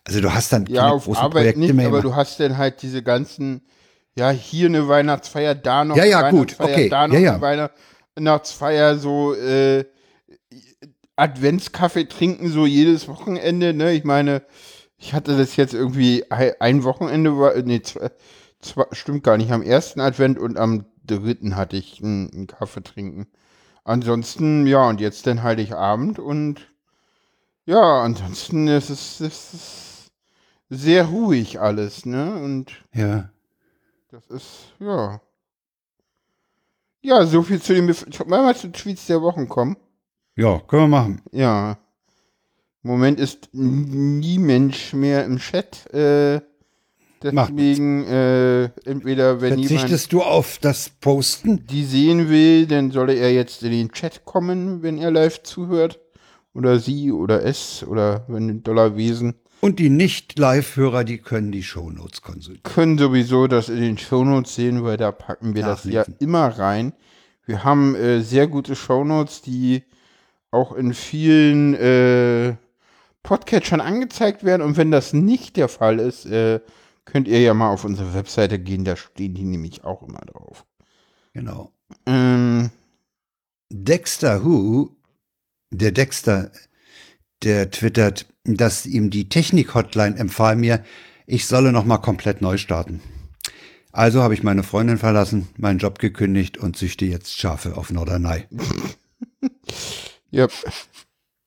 [0.03, 1.87] Also du hast dann ja, auf große Arbeit Projekte nicht, mehr.
[1.87, 3.61] Aber du hast dann halt diese ganzen,
[4.15, 6.89] ja, hier eine Weihnachtsfeier, da noch ja, ja, gut, okay.
[6.89, 7.39] da noch ja, ja.
[7.41, 7.71] eine
[8.15, 9.85] Weihnachtsfeier, so äh,
[11.15, 13.91] Adventskaffee trinken, so jedes Wochenende, ne?
[13.93, 14.41] Ich meine,
[14.97, 18.11] ich hatte das jetzt irgendwie ein Wochenende, nee, zwei,
[18.61, 22.83] zwei, stimmt gar nicht, am ersten Advent und am dritten hatte ich einen, einen Kaffee
[22.83, 23.27] trinken.
[23.83, 26.67] Ansonsten, ja, und jetzt den Heiligabend und
[27.65, 29.88] ja, ansonsten ist es, ist es
[30.69, 32.35] sehr ruhig alles, ne?
[32.35, 33.29] Und ja.
[34.11, 35.21] Das ist, ja.
[37.01, 39.77] Ja, so viel zu den, Bef wollen wir zu Tweets der Wochen kommen?
[40.35, 41.21] Ja, können wir machen.
[41.31, 41.77] Ja.
[42.83, 45.93] Im Moment ist nie Mensch mehr im Chat.
[45.93, 46.41] Äh,
[47.21, 51.65] deswegen äh, entweder wenn Verzichtest jemand du auf das Posten?
[51.67, 55.99] die sehen will, dann solle er jetzt in den Chat kommen, wenn er live zuhört.
[56.53, 59.35] Oder sie oder es oder wenn Dollarwesen.
[59.61, 62.63] Und die Nicht-Live-Hörer, die können die Shownotes konsultieren.
[62.63, 66.93] Können sowieso das in den Shownotes sehen, weil da packen wir das ja immer rein.
[67.45, 69.83] Wir haben äh, sehr gute Shownotes, die
[70.51, 72.55] auch in vielen äh,
[73.23, 74.61] Podcatchern angezeigt werden.
[74.61, 76.61] Und wenn das nicht der Fall ist, äh,
[77.05, 78.85] könnt ihr ja mal auf unsere Webseite gehen.
[78.85, 80.65] Da stehen die nämlich auch immer drauf.
[81.33, 81.71] Genau.
[82.05, 82.69] Ähm,
[83.71, 84.95] Dexter Who,
[85.71, 86.51] der Dexter,
[87.43, 88.25] der twittert,
[88.57, 90.83] dass ihm die Technik-Hotline empfahl mir,
[91.25, 93.01] ich solle noch mal komplett neu starten.
[93.91, 98.45] Also habe ich meine Freundin verlassen, meinen Job gekündigt und züchte jetzt Schafe auf Norderney.
[100.31, 100.47] ja.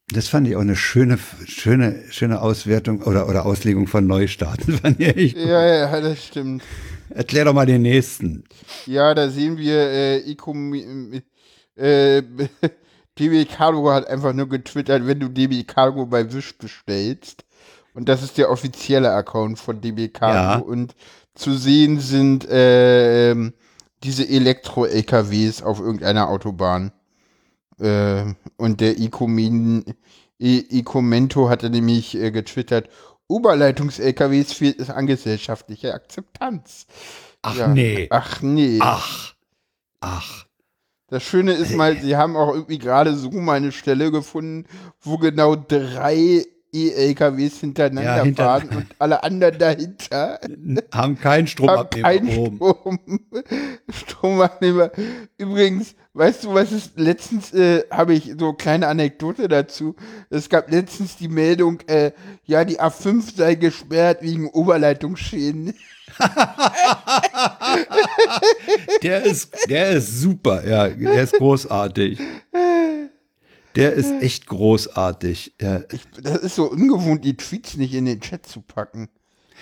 [0.09, 4.79] Das fand ich auch eine schöne, schöne, schöne Auswertung oder, oder Auslegung von Neustarten.
[4.83, 6.63] Fand ich ja, ja, das stimmt.
[7.09, 8.45] Erklär doch mal den nächsten.
[8.87, 10.55] Ja, da sehen wir, äh, Ico,
[11.77, 12.23] äh,
[13.19, 17.45] DB Cargo hat einfach nur getwittert, wenn du DB Cargo bei Wish bestellst.
[17.95, 20.35] Und das ist der offizielle Account von DB Cargo.
[20.35, 20.57] Ja.
[20.57, 20.95] Und
[21.35, 23.35] zu sehen sind äh,
[24.03, 26.93] diese Elektro-LKWs auf irgendeiner Autobahn.
[27.79, 29.85] Äh, und der Icomento
[31.49, 32.89] hatte nämlich äh, getwittert,
[33.29, 36.87] Oberleitungs-LKWs fehlt es an gesellschaftlicher Akzeptanz.
[37.41, 37.69] Ach ja.
[37.69, 38.07] nee.
[38.11, 38.79] Ach nee.
[38.81, 39.35] Ach.
[40.01, 40.47] Ach.
[41.13, 44.65] Das Schöne ist mal, sie haben auch irgendwie gerade so mal eine Stelle gefunden,
[45.03, 50.41] wo genau drei E-LKWs hintereinander ja, hinter fahren und alle anderen dahinter
[50.93, 52.99] haben keinen Stromabnehmer haben keinen Strom,
[53.91, 54.91] Stromabnehmer.
[55.39, 59.95] Übrigens, weißt du, was ist letztens äh, habe ich so kleine Anekdote dazu.
[60.31, 62.13] Es gab letztens die Meldung, äh,
[62.45, 65.75] ja, die A5 sei gesperrt wegen Oberleitungsschäden.
[69.03, 72.19] der ist der ist super, ja, der ist großartig.
[73.77, 75.55] Der ist echt großartig.
[75.61, 75.81] Ja.
[75.93, 79.09] Ich, das ist so ungewohnt, die Tweets nicht in den Chat zu packen.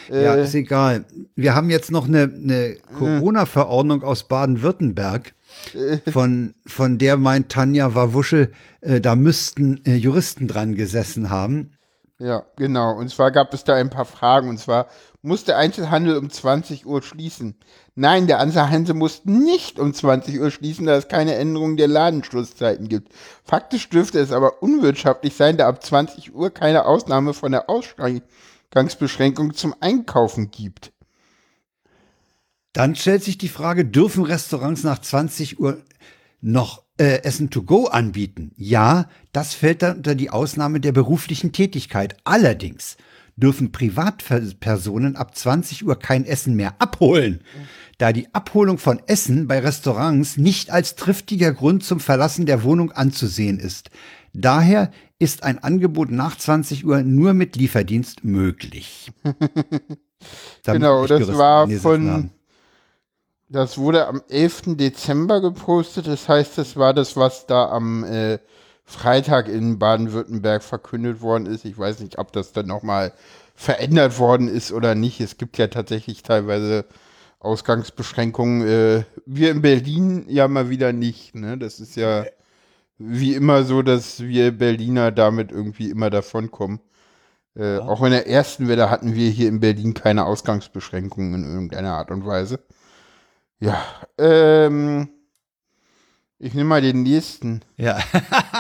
[0.09, 1.05] Ja, äh, ist egal.
[1.37, 5.35] Wir haben jetzt noch eine, eine Corona-Verordnung aus Baden-Württemberg,
[5.75, 6.11] äh.
[6.11, 11.73] von, von der meint Tanja Wawuschel, äh, da müssten äh, Juristen dran gesessen haben.
[12.19, 12.99] Ja, genau.
[12.99, 14.51] Und zwar gab es da ein paar Fragen.
[14.51, 14.89] Und zwar,
[15.23, 17.57] muss der Einzelhandel um 20 Uhr schließen?
[18.01, 22.89] Nein, der Einzelhandel muss nicht um 20 Uhr schließen, da es keine Änderung der Ladenschlusszeiten
[22.89, 23.13] gibt.
[23.45, 29.53] Faktisch dürfte es aber unwirtschaftlich sein, da ab 20 Uhr keine Ausnahme von der Ausgangsbeschränkung
[29.53, 30.95] zum Einkaufen gibt.
[32.73, 35.83] Dann stellt sich die Frage, dürfen Restaurants nach 20 Uhr
[36.41, 38.53] noch äh, Essen to go anbieten?
[38.57, 42.17] Ja, das fällt dann unter die Ausnahme der beruflichen Tätigkeit.
[42.25, 42.97] Allerdings
[43.37, 47.43] dürfen Privatpersonen ab 20 Uhr kein Essen mehr abholen,
[48.01, 52.93] da die Abholung von Essen bei Restaurants nicht als triftiger Grund zum Verlassen der Wohnung
[52.93, 53.91] anzusehen ist.
[54.33, 59.13] Daher ist ein Angebot nach 20 Uhr nur mit Lieferdienst möglich.
[60.65, 62.31] genau, das war von,
[63.51, 64.77] das wurde am 11.
[64.79, 66.07] Dezember gepostet.
[66.07, 68.39] Das heißt, das war das, was da am äh,
[68.87, 71.67] Freitag in Baden-Württemberg verkündet worden ist.
[71.67, 73.13] Ich weiß nicht, ob das dann nochmal
[73.55, 75.21] verändert worden ist oder nicht.
[75.21, 76.87] Es gibt ja tatsächlich teilweise
[77.41, 78.67] Ausgangsbeschränkungen.
[78.67, 81.35] Äh, wir in Berlin ja mal wieder nicht.
[81.35, 81.59] Ne?
[81.59, 82.25] Das ist ja
[82.99, 86.81] wie immer so, dass wir Berliner damit irgendwie immer davonkommen.
[87.57, 87.81] Äh, ja.
[87.81, 92.11] Auch in der ersten Welle hatten wir hier in Berlin keine Ausgangsbeschränkungen in irgendeiner Art
[92.11, 92.61] und Weise.
[93.59, 93.85] Ja,
[94.19, 95.09] ähm,
[96.39, 97.61] ich nehme mal den nächsten.
[97.77, 97.99] Ja.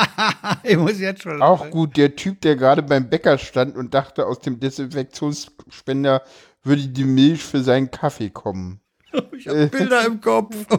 [0.62, 1.40] ich muss jetzt schon.
[1.40, 6.22] Auch gut, der Typ, der gerade beim Bäcker stand und dachte, aus dem Desinfektionsspender
[6.62, 8.80] würde die Milch für seinen Kaffee kommen.
[9.36, 10.54] Ich habe Bilder im Kopf.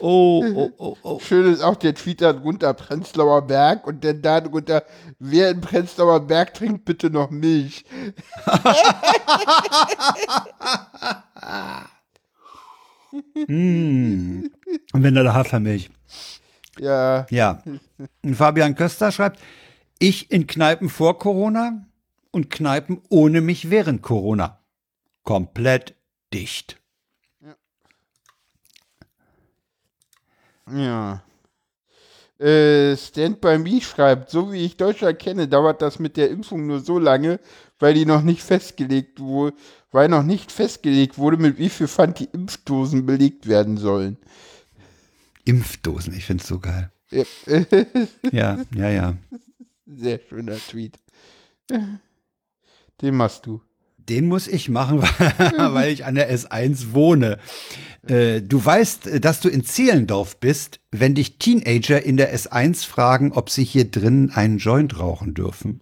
[0.00, 0.44] Oh.
[0.44, 4.84] oh, oh, oh, Schön ist auch der Tweet runter Prenzlauer Berg und dann da drunter,
[5.18, 7.84] wer in Prenzlauer Berg trinkt bitte noch Milch.
[13.46, 14.44] mm.
[14.92, 15.90] Und wenn da Hafermilch.
[16.78, 17.26] Ja.
[17.30, 17.62] Ja.
[18.22, 19.40] Und Fabian Köster schreibt,
[19.98, 21.86] ich in Kneipen vor Corona
[22.30, 24.60] und Kneipen ohne mich während Corona.
[25.22, 25.94] Komplett
[26.32, 26.80] dicht.
[30.72, 31.22] Ja.
[32.38, 36.66] Äh, Stand by Me schreibt, so wie ich Deutschland kenne, dauert das mit der Impfung
[36.66, 37.38] nur so lange,
[37.78, 39.56] weil die noch nicht festgelegt wurde,
[39.90, 44.16] weil noch nicht festgelegt wurde, mit wie viel Pfand die Impfdosen belegt werden sollen.
[45.44, 46.90] Impfdosen, ich finde es so geil.
[47.10, 47.24] Ja.
[48.32, 49.16] ja, ja, ja.
[49.86, 50.98] Sehr schöner Tweet.
[53.02, 53.60] Den machst du.
[53.98, 55.02] Den muss ich machen,
[55.56, 57.38] weil ich an der S1 wohne.
[58.06, 63.32] Äh, du weißt, dass du in Zehlendorf bist, wenn dich Teenager in der S1 fragen,
[63.32, 65.80] ob sie hier drin einen Joint rauchen dürfen.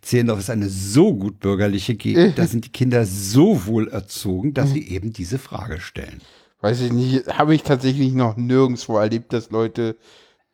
[0.00, 4.72] Zehlendorf ist eine so gut bürgerliche Gegend, da sind die Kinder so wohl erzogen, dass
[4.72, 6.20] sie eben diese Frage stellen.
[6.60, 9.96] Weiß ich nicht, habe ich tatsächlich noch nirgendwo erlebt, dass Leute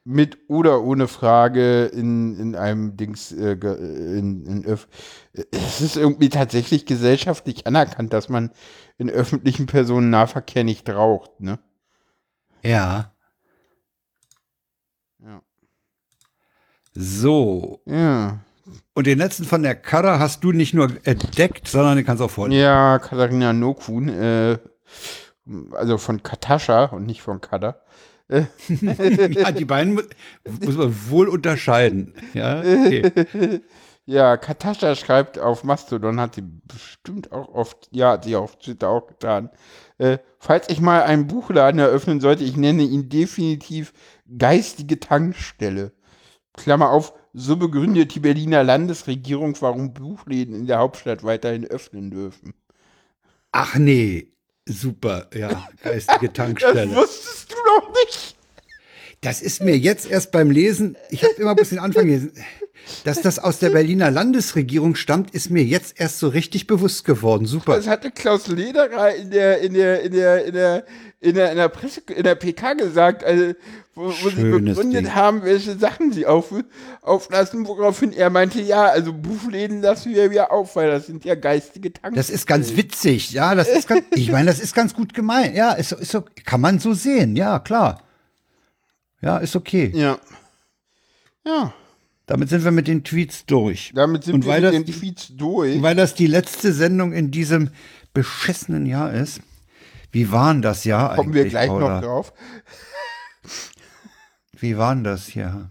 [0.04, 4.88] mit oder ohne Frage in, in einem Dings, äh, in, in Öf
[5.32, 8.50] es ist irgendwie tatsächlich gesellschaftlich anerkannt, dass man
[8.98, 11.58] in öffentlichen Personennahverkehr nicht raucht, ne?
[12.62, 13.12] Ja.
[15.20, 15.42] Ja.
[16.94, 17.80] So.
[17.86, 18.40] Ja.
[18.94, 22.26] Und den letzten von der Kada hast du nicht nur entdeckt, sondern den kannst du
[22.26, 22.60] auch vorlesen.
[22.62, 24.58] Ja, Katharina Nokun, äh,
[25.72, 27.80] also von Katascha und nicht von Kada.
[28.68, 32.14] Ja, die beiden muss man wohl unterscheiden.
[32.34, 33.12] Ja, okay.
[34.06, 38.88] ja Katascha schreibt auf Mastodon, hat sie bestimmt auch oft, ja, hat sie auf Twitter
[38.88, 39.50] auch getan.
[39.98, 43.92] Äh, falls ich mal einen Buchladen eröffnen sollte, ich nenne ihn definitiv
[44.38, 45.92] geistige Tankstelle.
[46.54, 52.54] Klammer auf, so begründet die Berliner Landesregierung, warum Buchläden in der Hauptstadt weiterhin öffnen dürfen.
[53.52, 54.32] Ach nee,
[54.66, 56.86] super, ja, geistige Tankstelle.
[56.88, 57.56] Das wusstest du.
[59.22, 62.32] Das ist mir jetzt erst beim Lesen, ich habe immer bis den Anfang gelesen.
[63.04, 67.46] dass das aus der Berliner Landesregierung stammt, ist mir jetzt erst so richtig bewusst geworden.
[67.46, 67.76] Super.
[67.76, 70.84] Das hatte Klaus Lederer in der, in der, in der, in der,
[71.20, 73.52] in der, in der Presse, in der PK gesagt, also,
[73.94, 75.14] wo, wo sie begründet Ding.
[75.14, 76.52] haben, welche Sachen sie auf,
[77.02, 81.36] auflassen, woraufhin er meinte, ja, also Buchläden lassen wir wieder auf, weil das sind ja
[81.36, 82.16] geistige Tanks.
[82.16, 85.54] Das ist ganz witzig, ja, das ist ganz, ich meine, das ist ganz gut gemeint,
[85.54, 88.02] ja, ist, ist, kann man so sehen, ja, klar.
[89.22, 89.90] Ja, ist okay.
[89.94, 90.18] Ja.
[91.46, 91.72] Ja.
[92.26, 93.92] Damit sind wir mit den Tweets durch.
[93.94, 95.80] Damit sind und wir mit den Tweets durch.
[95.82, 97.70] Weil das die letzte Sendung in diesem
[98.14, 99.40] beschissenen Jahr ist.
[100.10, 101.34] Wie waren das Jahr Kommen eigentlich?
[101.34, 101.94] Kommen wir gleich Paula?
[101.94, 102.32] noch drauf.
[104.58, 105.70] Wie waren das Jahr?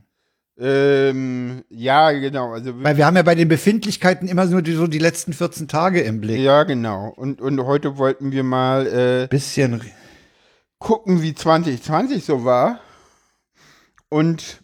[0.57, 2.51] Ähm, ja, genau.
[2.51, 5.67] Also Weil wir haben ja bei den Befindlichkeiten immer nur die, so die letzten 14
[5.67, 6.39] Tage im Blick.
[6.39, 7.13] Ja, genau.
[7.15, 9.81] Und, und heute wollten wir mal äh, bisschen
[10.77, 12.79] gucken, wie 2020 so war.
[14.11, 14.61] Und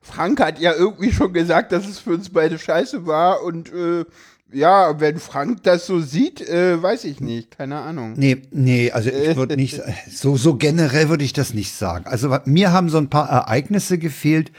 [0.00, 3.44] Frank hat ja irgendwie schon gesagt, dass es für uns beide scheiße war.
[3.44, 4.04] Und äh,
[4.52, 8.14] ja, wenn Frank das so sieht, äh, weiß ich nicht, keine Ahnung.
[8.16, 9.80] Nee, nee, also ich würde nicht,
[10.10, 12.06] so, so generell würde ich das nicht sagen.
[12.06, 14.50] Also mir haben so ein paar Ereignisse gefehlt,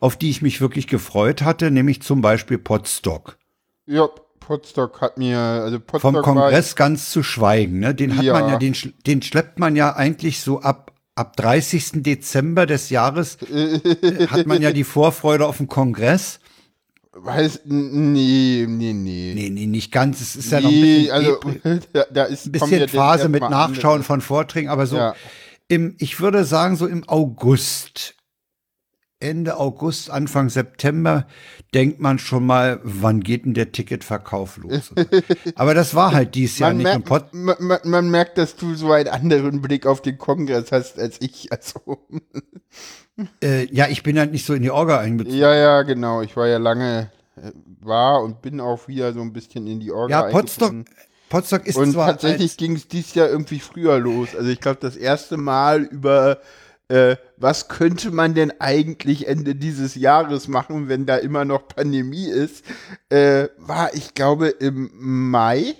[0.00, 3.36] auf die ich mich wirklich gefreut hatte, nämlich zum Beispiel Potstock.
[3.84, 4.08] Ja,
[4.40, 7.94] Potstock hat mir, also Potstock Vom Kongress ganz zu schweigen, ne?
[7.94, 8.32] Den hat ja.
[8.32, 8.74] man ja, den,
[9.06, 12.02] den schleppt man ja eigentlich so ab ab 30.
[12.02, 16.40] Dezember des Jahres äh, hat man ja die Vorfreude auf den Kongress.
[17.14, 19.32] Weiß, nee, nee, nee.
[19.34, 20.22] Nee, nee, nicht ganz.
[20.22, 21.40] Es ist ja noch ein bisschen, also,
[21.92, 24.02] da, da ist, ein bisschen Phase mit Nachschauen andere.
[24.04, 25.14] von Vorträgen, aber so ja.
[25.68, 28.14] im, ich würde sagen, so im August
[29.22, 31.26] Ende August, Anfang September
[31.74, 34.92] denkt man schon mal, wann geht denn der Ticketverkauf los?
[35.54, 36.84] Aber das war halt dies Jahr nicht.
[36.84, 40.98] Merkt, man, man, man, merkt, dass du so einen anderen Blick auf den Kongress hast
[40.98, 41.50] als ich.
[41.50, 42.06] Also.
[43.42, 45.38] Äh, ja, ich bin halt nicht so in die Orga einbezogen.
[45.38, 46.22] Ja, ja, genau.
[46.22, 49.92] Ich war ja lange, äh, war und bin auch wieder so ein bisschen in die
[49.92, 50.74] Orga Ja, Potsdok,
[51.28, 54.34] Potsdok ist und zwar tatsächlich ging es dieses Jahr irgendwie früher los.
[54.36, 56.40] Also ich glaube, das erste Mal über
[56.92, 62.26] äh, was könnte man denn eigentlich Ende dieses Jahres machen, wenn da immer noch Pandemie
[62.26, 62.64] ist,
[63.08, 65.74] äh, war, ich glaube, im Mai.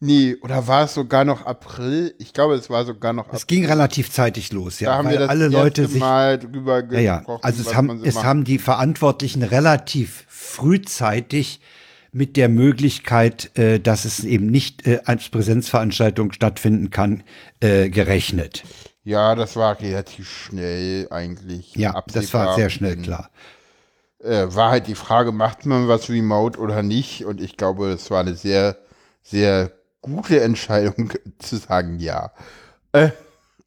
[0.00, 2.14] Nee, oder war es sogar noch April?
[2.18, 3.38] Ich glaube, es war sogar noch April.
[3.38, 4.90] Es ging relativ zeitig los, ja.
[4.90, 7.04] Da haben wir das alle Leute sich, Mal drüber gesprochen.
[7.04, 7.38] Ja, ja.
[7.40, 11.60] Also es, haben, so es haben die Verantwortlichen relativ frühzeitig
[12.12, 17.22] mit der Möglichkeit, äh, dass es eben nicht äh, als Präsenzveranstaltung stattfinden kann,
[17.60, 18.62] äh, gerechnet.
[19.08, 21.74] Ja, das war relativ schnell eigentlich.
[21.74, 22.22] Ja, absehbar.
[22.22, 23.30] das war sehr schnell klar.
[24.18, 27.24] Äh, war halt die Frage, macht man was remote oder nicht?
[27.24, 28.76] Und ich glaube, es war eine sehr,
[29.22, 32.32] sehr gute Entscheidung zu sagen ja.
[32.92, 33.08] Äh,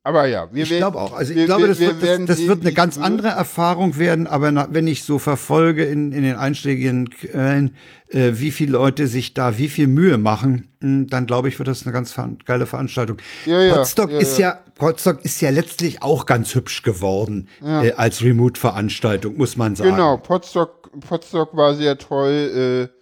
[0.04, 1.14] aber ja, wir Ich glaube auch.
[1.14, 4.26] Also ich wir, glaube, das, wir, wird, das, das wird eine ganz andere Erfahrung werden,
[4.26, 7.76] aber na, wenn ich so verfolge in, in den einschlägigen Quellen,
[8.08, 11.68] äh, wie viele Leute sich da wie viel Mühe machen, hm, dann glaube ich, wird
[11.68, 13.18] das eine ganz geile Veranstaltung.
[13.46, 17.92] Ja, ja, Potsdok ja, ist ja, Potsdok ist ja letztlich auch ganz hübsch geworden äh,
[17.92, 19.92] als Remote-Veranstaltung, muss man sagen.
[19.92, 22.90] Genau, Potsdok, Potsdok war sehr toll.
[22.92, 22.98] Äh,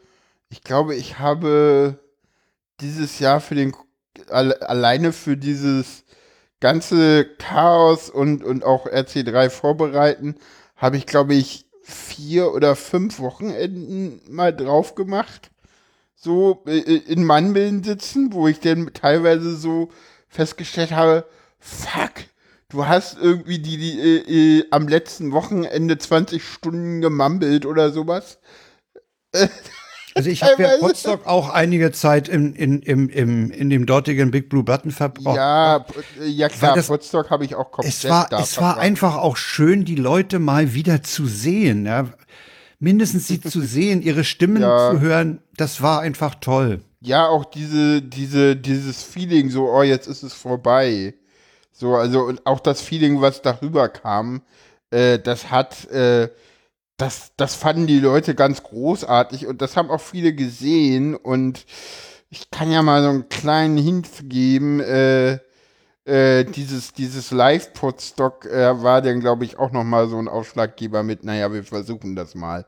[0.49, 1.97] ich glaube, ich habe
[2.81, 3.73] dieses Jahr für den
[4.29, 6.03] alleine für dieses
[6.59, 10.35] ganze Chaos und, und auch RC3 vorbereiten,
[10.75, 15.51] habe ich, glaube ich, vier oder fünf Wochenenden mal drauf gemacht.
[16.15, 19.89] So äh, äh, in Mannbilden sitzen, wo ich dann teilweise so
[20.27, 21.25] festgestellt habe,
[21.59, 22.11] fuck,
[22.69, 28.39] du hast irgendwie die, die äh, äh, am letzten Wochenende 20 Stunden gemammelt oder sowas.
[30.19, 34.31] Also ich habe ja Potsdok auch einige Zeit in, in, in, in, in dem dortigen
[34.31, 35.37] Big Blue Button verbraucht.
[35.37, 35.85] Ja,
[36.21, 39.85] ja klar, das, Potsdok habe ich auch komplett Es war, es war einfach auch schön,
[39.85, 41.85] die Leute mal wieder zu sehen.
[41.85, 42.07] Ja.
[42.79, 44.91] Mindestens sie zu sehen, ihre Stimmen ja.
[44.91, 46.81] zu hören, das war einfach toll.
[47.01, 51.13] Ja, auch diese, diese, dieses Feeling, so, oh, jetzt ist es vorbei.
[51.71, 54.41] So, also, und auch das Feeling, was darüber kam,
[54.91, 56.27] äh, das hat, äh,
[56.99, 61.65] das, das fanden die Leute ganz großartig und das haben auch viele gesehen und
[62.29, 65.39] ich kann ja mal so einen kleinen Hint geben, äh,
[66.03, 71.23] äh, dieses, dieses Live-Podstock äh, war dann, glaube ich, auch nochmal so ein Aufschlaggeber mit,
[71.23, 72.65] naja, wir versuchen das mal.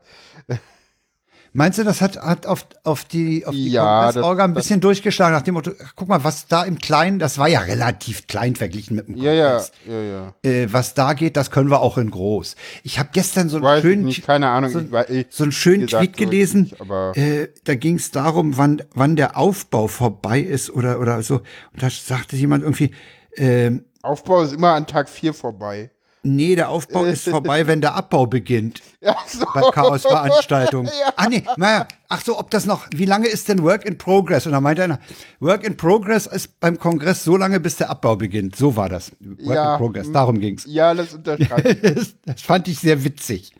[1.54, 5.34] Meinst du, das hat, hat auf, auf die, auf die ja, Kongressorga ein bisschen durchgeschlagen,
[5.34, 8.96] nach dem Motto, guck mal, was da im Kleinen, das war ja relativ klein verglichen
[8.96, 9.72] mit dem Kongress.
[9.86, 10.50] Ja, ja, ja, ja.
[10.50, 12.56] Äh, was da geht, das können wir auch in groß.
[12.84, 15.86] Ich habe gestern so einen schönen, nicht, keine Ahnung, so, ich, ich, so einen schönen
[15.86, 21.00] Tweet gelesen, nicht, äh, da ging es darum, wann, wann der Aufbau vorbei ist oder,
[21.00, 21.36] oder so.
[21.72, 22.92] Und da sagte jemand irgendwie,
[23.32, 25.90] äh, Aufbau ist immer an Tag vier vorbei.
[26.24, 28.80] Nee, der Aufbau ist vorbei, wenn der Abbau beginnt.
[29.04, 29.44] Ja, so.
[29.52, 30.88] Bei Chaos-Veranstaltungen.
[31.00, 31.12] Ja.
[31.16, 31.88] Ah, nee, naja.
[32.08, 34.46] Ach so, ob das noch, wie lange ist denn Work in Progress?
[34.46, 35.00] Und da meinte einer,
[35.40, 38.54] Work in Progress ist beim Kongress so lange, bis der Abbau beginnt.
[38.54, 39.10] So war das.
[39.18, 39.72] Work ja.
[39.72, 40.64] in Progress, darum ging's.
[40.68, 43.52] Ja, das unterschreibe das, das fand ich sehr witzig.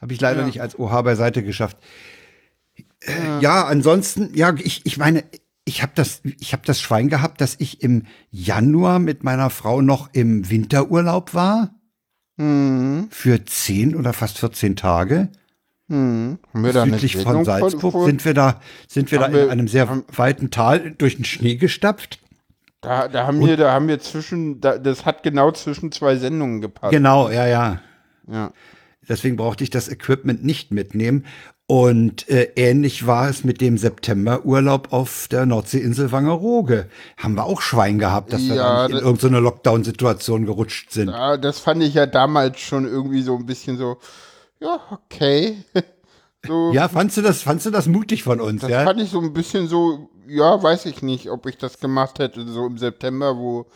[0.00, 0.46] Habe ich leider ja.
[0.46, 1.76] nicht als OH beiseite geschafft.
[3.00, 5.24] Äh, ja, ansonsten, ja, ich, ich meine,
[5.64, 9.80] ich habe das, ich habe das Schwein gehabt, dass ich im Januar mit meiner Frau
[9.82, 11.74] noch im Winterurlaub war.
[12.40, 13.08] Mhm.
[13.10, 15.28] Für zehn oder fast 14 Tage.
[15.88, 16.38] Mhm.
[16.54, 20.50] Südlich von Salzburg von, sind wir da, sind wir da in einem sehr haben, weiten
[20.50, 22.18] Tal durch den Schnee gestapft.
[22.80, 26.62] Da, da haben wir, da haben wir zwischen, da, das hat genau zwischen zwei Sendungen
[26.62, 26.92] gepasst.
[26.92, 27.80] Genau, ja, ja.
[28.26, 28.52] Ja.
[29.06, 31.26] Deswegen brauchte ich das Equipment nicht mitnehmen.
[31.70, 36.88] Und äh, ähnlich war es mit dem Septemberurlaub auf der Nordseeinsel Wangerooge.
[37.16, 41.10] Haben wir auch Schwein gehabt, dass wir ja, in irgendeine Lockdown-Situation gerutscht sind.
[41.10, 43.98] Ja, das fand ich ja damals schon irgendwie so ein bisschen so,
[44.58, 45.58] ja, okay.
[46.44, 48.62] so, ja, fandst du das, fandst du das mutig von uns?
[48.62, 48.82] Das ja?
[48.82, 52.48] fand ich so ein bisschen so, ja, weiß ich nicht, ob ich das gemacht hätte,
[52.48, 53.66] so im September, wo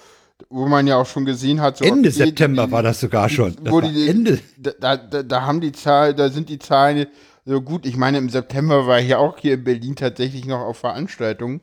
[0.50, 1.76] wo man ja auch schon gesehen hat.
[1.76, 3.54] So Ende okay, September die, war das sogar schon.
[3.62, 4.40] Das die, Ende.
[4.58, 7.06] Da, da, da haben die Zahlen, da sind die Zahlen
[7.44, 10.60] so gut, ich meine, im September war ich ja auch hier in Berlin tatsächlich noch
[10.60, 11.60] auf Veranstaltungen,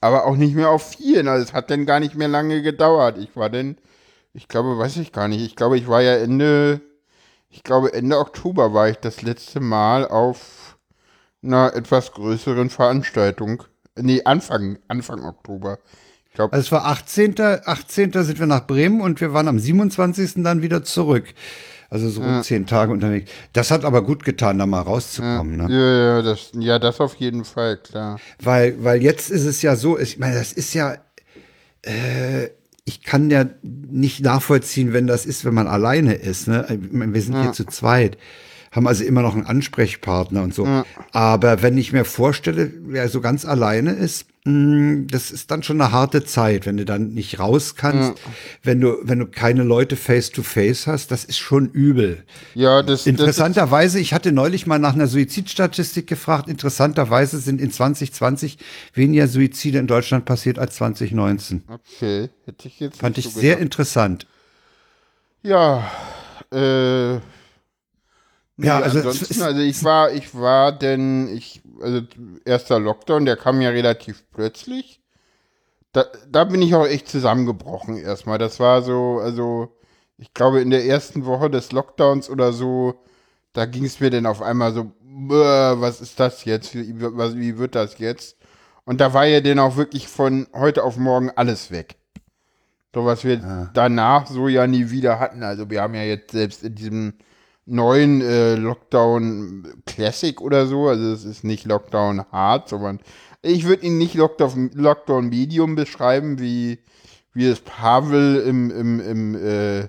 [0.00, 1.28] aber auch nicht mehr auf vielen.
[1.28, 3.16] Also es hat dann gar nicht mehr lange gedauert.
[3.18, 3.78] Ich war denn,
[4.34, 5.42] ich glaube, weiß ich gar nicht.
[5.42, 6.80] Ich glaube, ich war ja Ende,
[7.48, 10.76] ich glaube Ende Oktober war ich das letzte Mal auf
[11.42, 13.62] einer etwas größeren Veranstaltung.
[13.96, 15.78] Nee, Anfang, Anfang Oktober.
[16.26, 17.40] Ich glaub, also es war 18.
[17.40, 18.12] 18.
[18.12, 20.42] sind wir nach Bremen und wir waren am 27.
[20.42, 21.32] dann wieder zurück.
[21.94, 22.42] Also so ja.
[22.42, 23.30] zehn Tage unterwegs.
[23.52, 25.60] Das hat aber gut getan, da mal rauszukommen.
[25.60, 25.72] Ja, ne?
[25.72, 28.18] ja, ja, das, ja, das auf jeden Fall, klar.
[28.42, 30.96] Weil, weil jetzt ist es ja so, ich meine, das ist ja,
[31.82, 32.48] äh,
[32.84, 36.48] ich kann ja nicht nachvollziehen, wenn das ist, wenn man alleine ist.
[36.48, 36.66] Ne?
[36.68, 37.42] Wir sind ja.
[37.42, 38.18] hier zu zweit
[38.74, 40.66] haben also immer noch einen Ansprechpartner und so.
[40.66, 40.84] Ja.
[41.12, 45.80] Aber wenn ich mir vorstelle, wer so ganz alleine ist, Mm, das ist dann schon
[45.80, 48.30] eine harte Zeit, wenn du dann nicht raus kannst, ja.
[48.62, 52.22] wenn du, wenn du keine Leute face to face hast, das ist schon übel.
[52.52, 56.50] Ja, das Interessanterweise, das ich hatte neulich mal nach einer Suizidstatistik gefragt.
[56.50, 58.58] Interessanterweise sind in 2020
[58.92, 61.64] weniger Suizide in Deutschland passiert als 2019.
[61.66, 62.98] Okay, hätte ich jetzt.
[62.98, 64.26] Fand ich so sehr interessant.
[65.42, 65.90] Ja,
[66.52, 67.18] äh,
[68.56, 72.02] Nee, ja, also, ansonsten, also ich war, ich war denn, ich, also
[72.44, 75.00] erster Lockdown, der kam ja relativ plötzlich.
[75.92, 78.38] Da, da bin ich auch echt zusammengebrochen erstmal.
[78.38, 79.76] Das war so, also
[80.18, 82.94] ich glaube in der ersten Woche des Lockdowns oder so,
[83.52, 86.74] da ging es mir dann auf einmal so, was ist das jetzt?
[86.74, 88.36] Wie, was, wie wird das jetzt?
[88.84, 91.96] Und da war ja dann auch wirklich von heute auf morgen alles weg.
[92.94, 93.70] So was wir ja.
[93.74, 95.42] danach so ja nie wieder hatten.
[95.42, 97.14] Also wir haben ja jetzt selbst in diesem
[97.66, 100.88] neuen äh, Lockdown Classic oder so.
[100.88, 103.00] Also es ist nicht Lockdown Hard, sondern
[103.42, 106.78] ich würde ihn nicht Lockdown, Lockdown Medium beschreiben, wie,
[107.32, 109.88] wie es Pavel im, im, im, äh,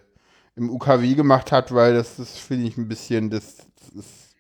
[0.56, 4.36] im UKW gemacht hat, weil das, das finde ich ein bisschen, das, das ist,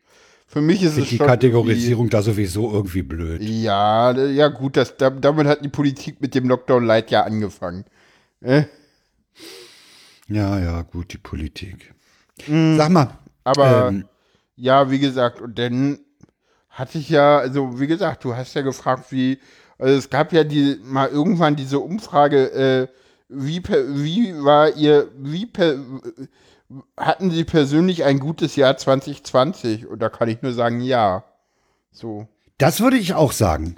[0.47, 3.41] für mich ist es die Kategorisierung da sowieso irgendwie blöd.
[3.41, 7.83] Ja, ja gut, das, damit hat die Politik mit dem Lockdown Light ja angefangen.
[8.41, 8.63] Äh?
[10.27, 11.93] Ja, ja, gut, die Politik.
[12.47, 12.77] Mhm.
[12.77, 14.05] Sag mal, aber ähm,
[14.57, 15.99] ja, wie gesagt, und dann
[16.69, 19.39] hatte ich ja, also wie gesagt, du hast ja gefragt, wie,
[19.77, 22.87] also es gab ja die mal irgendwann diese Umfrage, äh,
[23.29, 25.77] wie, wie war ihr, wie per,
[26.97, 29.87] hatten Sie persönlich ein gutes Jahr 2020?
[29.87, 31.23] Und da kann ich nur sagen, ja.
[31.91, 32.27] So.
[32.57, 33.77] Das würde ich auch sagen.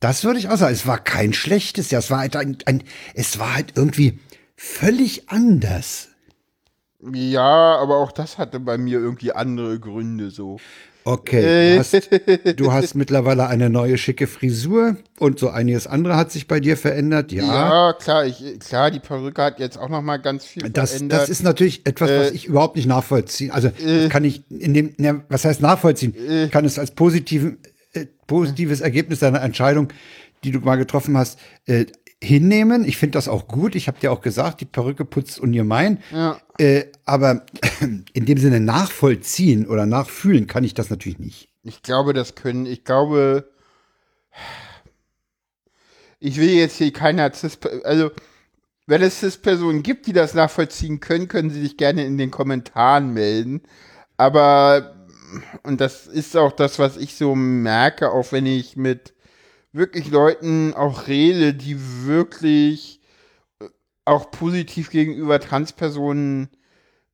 [0.00, 0.74] Das würde ich auch sagen.
[0.74, 2.00] Es war kein schlechtes Jahr.
[2.00, 4.20] Es war halt ein, ein es war halt irgendwie
[4.56, 6.08] völlig anders.
[7.12, 10.58] Ja, aber auch das hatte bei mir irgendwie andere Gründe so.
[11.04, 16.30] Okay, du hast, du hast, mittlerweile eine neue schicke Frisur und so einiges andere hat
[16.30, 17.44] sich bei dir verändert, ja.
[17.44, 21.22] Ja, klar, ich, klar, die Perücke hat jetzt auch noch mal ganz viel das, verändert.
[21.22, 23.50] Das ist natürlich etwas, was äh, ich überhaupt nicht nachvollziehen.
[23.50, 26.14] Also äh, kann ich in dem, ne, was heißt nachvollziehen?
[26.14, 27.58] Äh, kann es als positiven,
[27.94, 29.88] äh, positives Ergebnis deiner Entscheidung,
[30.44, 31.86] die du mal getroffen hast, äh,
[32.22, 32.84] hinnehmen.
[32.84, 33.74] Ich finde das auch gut.
[33.74, 35.98] Ich habe dir auch gesagt, die Perücke putzt ungemein.
[36.12, 36.38] Ja.
[36.58, 37.44] Äh, aber
[38.12, 41.48] in dem Sinne nachvollziehen oder nachfühlen kann ich das natürlich nicht.
[41.64, 43.50] Ich glaube, das können, ich glaube,
[46.20, 48.10] ich will jetzt hier keiner Cis, also
[48.86, 53.12] wenn es Cis-Personen gibt, die das nachvollziehen können, können sie sich gerne in den Kommentaren
[53.12, 53.62] melden.
[54.16, 54.94] Aber,
[55.64, 59.12] und das ist auch das, was ich so merke, auch wenn ich mit
[59.72, 63.00] wirklich Leuten auch rede, die wirklich
[64.04, 66.48] auch positiv gegenüber Transpersonen,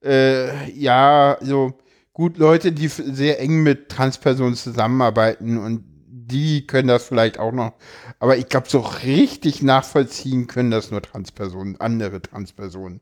[0.03, 1.79] äh, ja, so
[2.13, 5.85] gut Leute, die sehr eng mit Transpersonen zusammenarbeiten und
[6.31, 7.73] die können das vielleicht auch noch,
[8.19, 13.01] aber ich glaube, so richtig nachvollziehen können das nur Transpersonen, andere Transpersonen.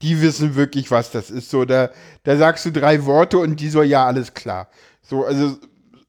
[0.00, 1.50] Die wissen wirklich, was das ist.
[1.50, 1.90] So, da,
[2.24, 4.68] da sagst du drei Worte und die so, ja, alles klar.
[5.00, 5.58] So, also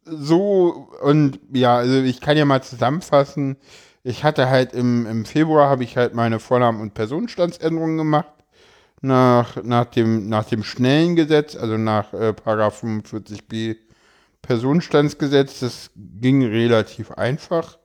[0.05, 3.57] so und ja, also ich kann ja mal zusammenfassen.
[4.03, 8.27] Ich hatte halt im, im Februar habe ich halt meine Vornamen- und Personenstandsänderungen gemacht.
[9.01, 13.75] Nach, nach, dem, nach dem schnellen Gesetz, also nach äh, Paragraph 45b
[14.41, 15.59] Personenstandsgesetz.
[15.59, 17.77] Das ging relativ einfach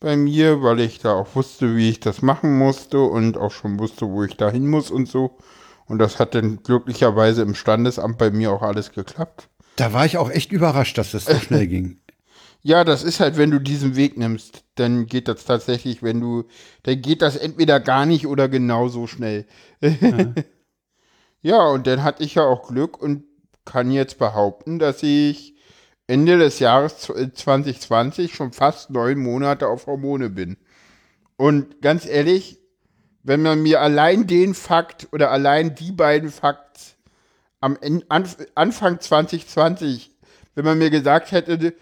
[0.00, 3.78] bei mir, weil ich da auch wusste, wie ich das machen musste und auch schon
[3.78, 5.38] wusste, wo ich da hin muss und so.
[5.86, 9.48] Und das hat dann glücklicherweise im Standesamt bei mir auch alles geklappt.
[9.76, 11.98] Da war ich auch echt überrascht, dass das so schnell ging.
[12.62, 16.44] Ja, das ist halt, wenn du diesen Weg nimmst, dann geht das tatsächlich, wenn du,
[16.84, 19.46] dann geht das entweder gar nicht oder genauso schnell.
[19.80, 20.32] Ja.
[21.42, 23.24] ja, und dann hatte ich ja auch Glück und
[23.64, 25.56] kann jetzt behaupten, dass ich
[26.06, 30.56] Ende des Jahres 2020 schon fast neun Monate auf Hormone bin.
[31.36, 32.60] Und ganz ehrlich,
[33.24, 36.96] wenn man mir allein den Fakt oder allein die beiden Fakts
[37.62, 37.78] am
[38.54, 40.10] Anfang 2020,
[40.54, 41.74] wenn man mir gesagt hätte,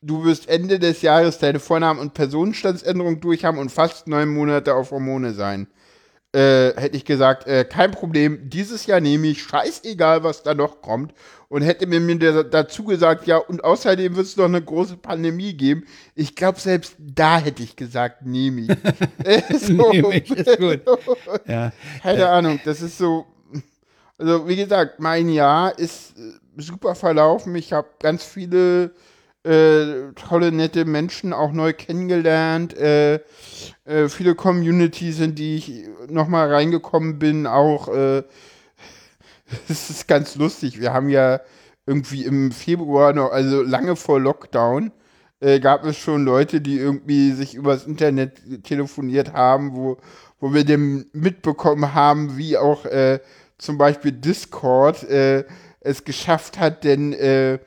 [0.00, 4.90] du wirst Ende des Jahres deine Vornamen- und Personenstandsänderung durchhaben und fast neun Monate auf
[4.90, 5.66] Hormone sein.
[6.32, 10.82] Äh, hätte ich gesagt, äh, kein Problem, dieses Jahr nehme ich, scheißegal, was da noch
[10.82, 11.14] kommt.
[11.48, 15.54] Und hätte mir, mir dazu gesagt, ja, und außerdem wird es noch eine große Pandemie
[15.54, 15.84] geben.
[16.16, 18.70] Ich glaube, selbst da hätte ich gesagt, nehme ich.
[19.24, 20.80] äh, so, nehme ich, ist gut.
[21.46, 21.72] ja.
[22.02, 23.26] Keine Ahnung, das ist so.
[24.18, 27.54] Also, wie gesagt, mein Jahr ist äh, super verlaufen.
[27.56, 28.94] Ich habe ganz viele
[29.44, 32.76] äh, tolle, nette Menschen auch neu kennengelernt.
[32.76, 33.20] Äh,
[33.84, 37.88] äh, viele Communities, in die ich nochmal reingekommen bin, auch.
[37.88, 38.22] Äh,
[39.68, 40.80] es ist ganz lustig.
[40.80, 41.40] Wir haben ja
[41.86, 44.92] irgendwie im Februar noch, also lange vor Lockdown,
[45.40, 49.98] äh, gab es schon Leute, die irgendwie sich übers Internet telefoniert haben, wo,
[50.40, 52.86] wo wir dann mitbekommen haben, wie auch
[53.58, 55.44] zum Beispiel Discord äh,
[55.80, 57.58] es geschafft hat, denn äh,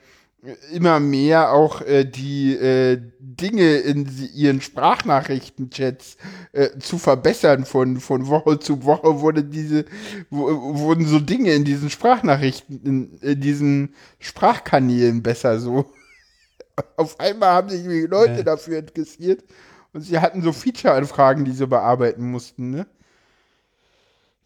[0.72, 6.16] immer mehr auch äh, die äh, Dinge in ihren Sprachnachrichtenchats
[6.52, 7.64] äh, zu verbessern.
[7.64, 9.84] Von, von Woche zu Woche wurde diese,
[10.30, 15.92] wurden so Dinge in diesen Sprachnachrichten, in, in diesen Sprachkanälen besser so.
[16.96, 19.44] Auf einmal haben sich die Leute dafür interessiert
[19.92, 22.86] und sie hatten so Feature-Anfragen, die sie bearbeiten mussten, ne?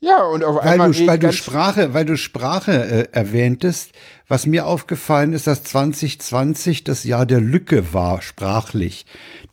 [0.02, 0.90] Ja, und auf weil einmal.
[0.90, 3.92] Du, weil, du Sprache, weil du Sprache äh, erwähntest,
[4.26, 9.06] was mir aufgefallen ist, dass 2020 das Jahr der Lücke war, sprachlich.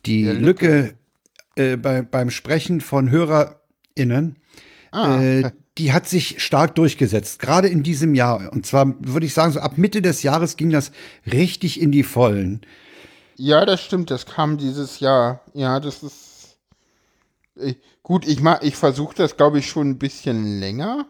[0.06, 0.94] Die Lücke, Lücke
[1.54, 4.36] äh, bei, beim Sprechen von HörerInnen,
[4.90, 5.22] ah.
[5.22, 8.52] äh, die hat sich stark durchgesetzt, gerade in diesem Jahr.
[8.52, 10.90] Und zwar würde ich sagen, so ab Mitte des Jahres ging das
[11.30, 12.62] richtig in die Vollen.
[13.36, 15.42] Ja, das stimmt, das kam dieses Jahr.
[15.54, 16.29] Ja, das ist.
[18.02, 21.06] Gut, ich, ich versuche das, glaube ich, schon ein bisschen länger.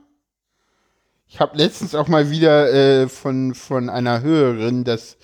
[1.27, 5.17] Ich habe letztens auch mal wieder äh, von, von einer Hörerin das,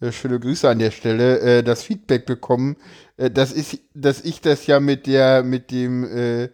[0.00, 2.76] äh, schöne Grüße an der Stelle, äh, das Feedback bekommen,
[3.16, 6.50] äh, dass, ich, dass ich das ja mit der, mit dem, äh,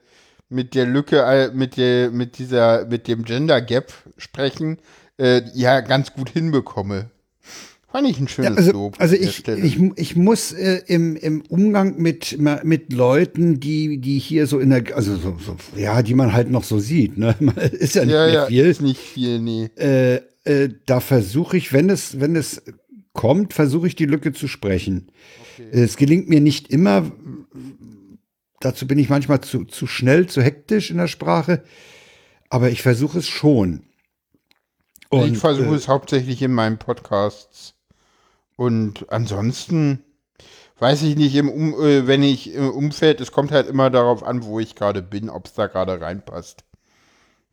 [0.49, 4.79] mit der Lücke, äh, mit der, mit dieser, mit dem Gender Gap sprechen,
[5.19, 7.11] äh, ja ganz gut hinbekomme.
[7.93, 8.95] Fand ich ein schönes ja, also, Lob.
[8.99, 14.47] Also ich, ich, ich muss äh, im, im Umgang mit, mit Leuten, die, die hier
[14.47, 17.35] so in der, also so, so ja, die man halt noch so sieht, ne?
[17.73, 18.67] ist ja nicht ja, mehr ja, viel.
[18.67, 19.71] Ist nicht viel, nee.
[19.77, 22.63] Äh, äh, da versuche ich, wenn es, wenn es
[23.13, 25.11] kommt, versuche ich die Lücke zu sprechen.
[25.55, 25.69] Okay.
[25.73, 27.11] Es gelingt mir nicht immer.
[28.61, 31.65] Dazu bin ich manchmal zu, zu schnell, zu hektisch in der Sprache.
[32.51, 33.83] Aber ich versuche es schon.
[35.09, 37.75] Und, ich versuche äh, es hauptsächlich in meinen Podcasts
[38.61, 40.01] und ansonsten
[40.79, 44.23] weiß ich nicht, im um, äh, wenn ich im Umfeld, es kommt halt immer darauf
[44.23, 46.65] an, wo ich gerade bin, ob es da gerade reinpasst.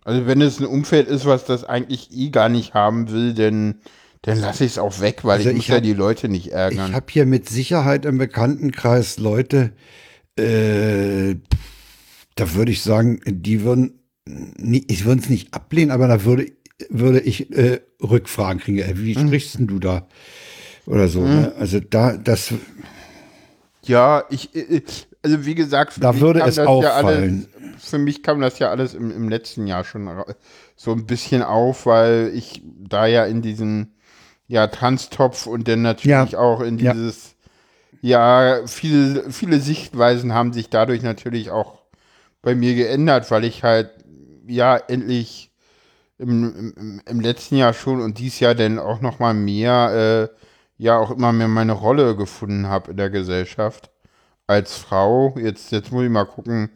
[0.03, 3.75] Also wenn es ein Umfeld ist, was das eigentlich eh gar nicht haben will, dann,
[4.23, 6.27] dann lasse ich es auch weg, weil also ich, ich muss hab, ja die Leute
[6.27, 6.89] nicht ärgern.
[6.89, 9.71] Ich habe hier mit Sicherheit im Bekanntenkreis Leute,
[10.37, 11.35] äh,
[12.35, 16.51] da würde ich sagen, die würden, ich würde es nicht ablehnen, aber da würde,
[16.89, 18.79] würde ich äh, Rückfragen kriegen.
[18.79, 19.27] Äh, wie mhm.
[19.27, 20.05] sprichst denn du da?
[20.87, 21.21] Oder so.
[21.21, 21.41] Mhm.
[21.41, 21.53] Ne?
[21.59, 22.53] Also da, das.
[23.83, 24.81] Ja, ich, äh,
[25.21, 27.47] also wie gesagt, da würde es auffallen.
[27.53, 30.09] Ja alles, für mich kam das ja alles im, im letzten Jahr schon
[30.75, 33.93] so ein bisschen auf, weil ich da ja in diesen
[34.47, 36.39] ja Tanztopf und dann natürlich ja.
[36.39, 37.35] auch in dieses
[38.01, 41.81] ja, ja viele viele Sichtweisen haben sich dadurch natürlich auch
[42.41, 43.91] bei mir geändert, weil ich halt
[44.47, 45.51] ja endlich
[46.17, 50.46] im, im, im letzten Jahr schon und dieses Jahr dann auch noch mal mehr äh,
[50.77, 53.91] ja auch immer mehr meine Rolle gefunden habe in der Gesellschaft
[54.47, 55.35] als Frau.
[55.37, 56.69] Jetzt, jetzt muss ich mal gucken,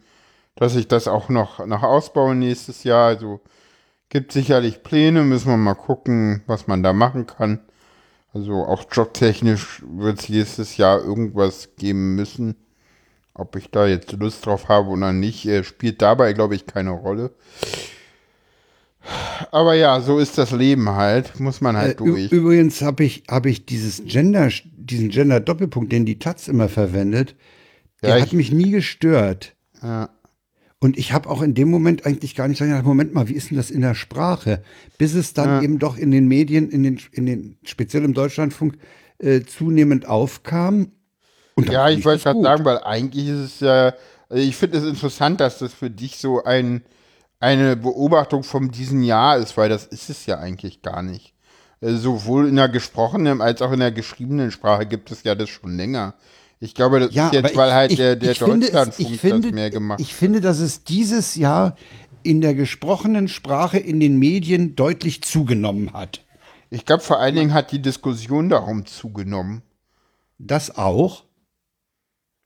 [0.56, 3.08] dass ich das auch noch, noch ausbaue nächstes Jahr.
[3.08, 3.40] Also
[4.08, 7.60] gibt sicherlich Pläne, müssen wir mal gucken, was man da machen kann.
[8.34, 12.56] Also auch jobtechnisch wird es nächstes Jahr irgendwas geben müssen.
[13.34, 16.90] Ob ich da jetzt Lust drauf habe oder nicht, äh, spielt dabei, glaube ich, keine
[16.90, 17.30] Rolle.
[19.50, 22.32] Aber ja, so ist das Leben halt, muss man halt äh, durch.
[22.32, 27.34] Übrigens habe ich, hab ich dieses Gender, diesen Gender-Doppelpunkt, den die Taz immer verwendet,
[28.02, 29.54] der ja, hat mich nie gestört.
[29.82, 30.10] Ja.
[30.78, 33.50] Und ich habe auch in dem Moment eigentlich gar nicht gesagt, Moment mal, wie ist
[33.50, 34.64] denn das in der Sprache?
[34.98, 35.62] Bis es dann ja.
[35.62, 38.76] eben doch in den Medien, in den, in den speziell im Deutschlandfunk,
[39.18, 40.90] äh, zunehmend aufkam.
[41.56, 43.94] ja, ich wollte gerade sagen, weil eigentlich ist es ja,
[44.30, 46.82] ich finde es interessant, dass das für dich so ein,
[47.42, 51.34] eine Beobachtung von diesem Jahr ist, weil das ist es ja eigentlich gar nicht.
[51.80, 55.48] Äh, sowohl in der gesprochenen als auch in der geschriebenen Sprache gibt es ja das
[55.48, 56.14] schon länger.
[56.60, 59.70] Ich glaube, das ja, ist jetzt, weil halt ich, der, der Deutschlandfunk finde, das mehr
[59.70, 61.74] gemacht Ich finde, dass es dieses Jahr
[62.22, 66.24] in der gesprochenen Sprache in den Medien deutlich zugenommen hat.
[66.70, 69.62] Ich glaube, vor allen Dingen hat die Diskussion darum zugenommen.
[70.38, 71.24] Das auch.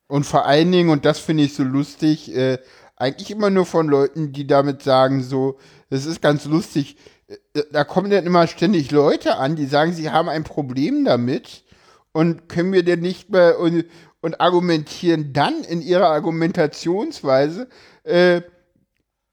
[0.09, 2.59] Und vor allen Dingen, und das finde ich so lustig, äh,
[2.97, 5.59] eigentlich immer nur von Leuten, die damit sagen, so,
[5.90, 6.97] es ist ganz lustig,
[7.28, 11.64] äh, da kommen dann immer ständig Leute an, die sagen, sie haben ein Problem damit
[12.12, 13.84] und können wir denn nicht mehr und,
[14.20, 17.68] und argumentieren dann in ihrer Argumentationsweise,
[18.05, 18.40] äh,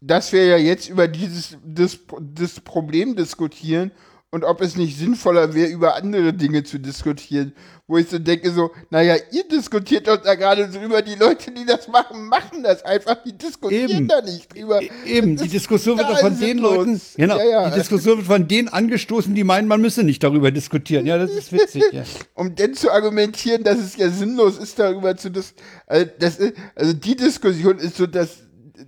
[0.02, 3.92] dass wir ja jetzt über dieses das, das Problem diskutieren
[4.34, 7.54] und ob es nicht sinnvoller wäre, über andere Dinge zu diskutieren.
[7.86, 11.52] Wo ich so denke, so, naja, ihr diskutiert doch da gerade so über die Leute,
[11.52, 14.08] die das machen, machen das einfach, die diskutieren Eben.
[14.08, 14.82] da nicht drüber.
[14.82, 17.70] E eben, die Diskussion wird doch von den Leuten, genau, ja, ja.
[17.70, 21.06] die Diskussion wird von denen angestoßen, die meinen, man müsse nicht darüber diskutieren.
[21.06, 22.02] Ja, das ist witzig, ja.
[22.34, 25.70] um denn zu argumentieren, dass es ja sinnlos ist, darüber zu diskutieren.
[25.86, 26.40] Also, das
[26.74, 28.38] also die Diskussion ist so das,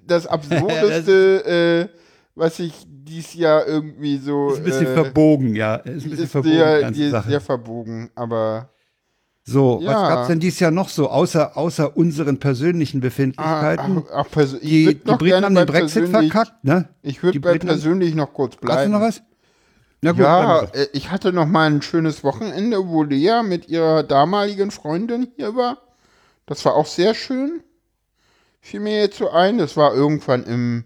[0.08, 2.00] das absurdeste, äh,
[2.34, 2.74] was ich
[3.06, 4.49] dies Jahr irgendwie so.
[4.49, 5.76] Ist ein bisschen äh, verbogen, ja.
[5.76, 6.58] Ist ein bisschen ist verbogen.
[6.58, 8.70] Sehr, die ist sehr verbogen, aber.
[9.47, 9.89] So, ja.
[9.89, 14.03] was gab's denn dieses Jahr noch so, außer, außer unseren persönlichen Befindlichkeiten?
[14.08, 16.89] Ach, ach, perso die, die Briten haben den Brexit verkackt, ne?
[17.03, 18.80] Ich würde bei Briten persönlich noch kurz bleiben.
[18.80, 19.22] Hast du noch was?
[20.01, 24.01] Na gut, ja, äh, ich hatte noch mal ein schönes Wochenende, wo Lea mit ihrer
[24.01, 25.78] damaligen Freundin hier war.
[26.47, 27.62] Das war auch sehr schön.
[28.62, 29.60] Fiel mir jetzt so ein.
[29.60, 30.86] Das war irgendwann im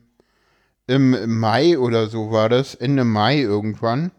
[0.90, 4.12] im Mai oder so war das, Ende Mai irgendwann.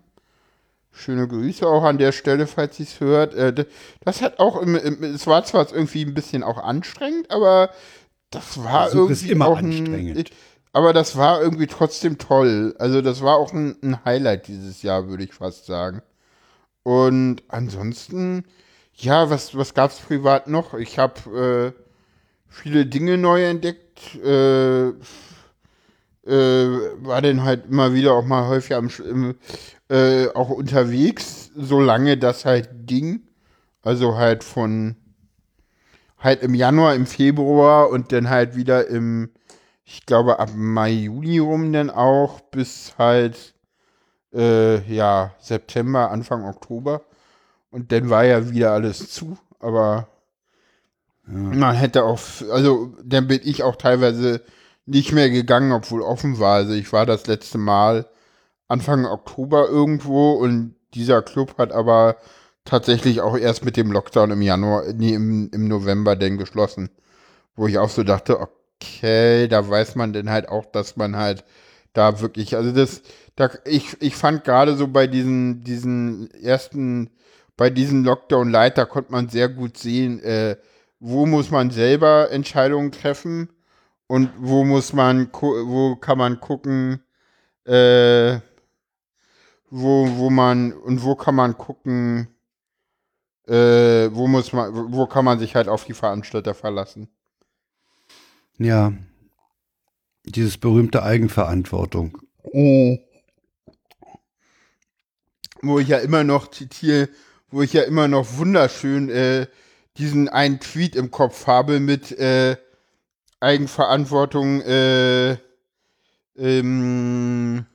[0.93, 3.35] Schöne Grüße auch an der Stelle, falls ihr es hört.
[3.35, 3.67] Äh,
[4.05, 7.71] das hat auch, es war zwar irgendwie ein bisschen auch anstrengend, aber
[8.31, 10.31] das war Besuch irgendwie ist immer auch anstrengend.
[10.31, 10.37] Ein,
[10.73, 12.77] aber das war irgendwie trotzdem toll.
[12.79, 16.03] Also das war auch ein, ein Highlight dieses Jahr, würde ich fast sagen.
[16.85, 18.45] Und ansonsten,
[18.95, 20.75] ja, was, was gab es privat noch?
[20.75, 21.83] Ich habe äh,
[22.47, 24.15] viele Dinge neu entdeckt.
[24.25, 24.93] Äh,
[26.31, 29.35] äh, war dann halt immer wieder auch mal häufig am,
[29.89, 33.23] äh, auch unterwegs, solange das halt ging.
[33.83, 34.97] Also halt von
[36.19, 39.31] halt im Januar, im Februar und dann halt wieder im,
[39.85, 43.55] ich glaube ab Mai, Juni rum dann auch bis halt
[44.33, 47.03] äh, ja September, Anfang Oktober.
[47.71, 50.09] Und dann war ja wieder alles zu, aber
[51.27, 51.33] ja.
[51.33, 52.21] man hätte auch,
[52.51, 54.43] also dann bin ich auch teilweise
[54.87, 56.57] nicht mehr gegangen, obwohl offen war.
[56.57, 58.07] Also ich war das letzte Mal
[58.69, 62.17] Anfang Oktober irgendwo und dieser Club hat aber
[62.65, 66.91] tatsächlich auch erst mit dem Lockdown im Januar, nee, im, im November denn geschlossen.
[67.57, 71.45] Wo ich auch so dachte, okay, da weiß man denn halt auch, dass man halt
[71.93, 73.03] da wirklich, also das,
[73.37, 77.11] da, ich, ich fand gerade so bei diesen, diesen ersten,
[77.57, 80.57] bei diesen Lockdown Light, da konnte man sehr gut sehen, äh,
[81.01, 83.49] wo muss man selber Entscheidungen treffen
[84.11, 87.01] und wo muss man, wo kann man gucken,
[87.65, 88.41] äh,
[89.71, 92.27] wo, wo man, und wo kann man gucken,
[93.47, 97.07] äh, wo muss man, wo kann man sich halt auf die Veranstalter verlassen?
[98.59, 98.93] Ja.
[100.25, 102.19] Dieses berühmte Eigenverantwortung.
[102.43, 102.99] Oh.
[105.63, 107.11] Wo ich ja immer noch zitiere,
[107.49, 109.47] wo ich ja immer noch wunderschön äh,
[109.99, 112.57] diesen einen Tweet im Kopf habe mit äh,
[113.41, 115.37] Eigenverantwortung, äh,
[116.37, 117.67] ähm,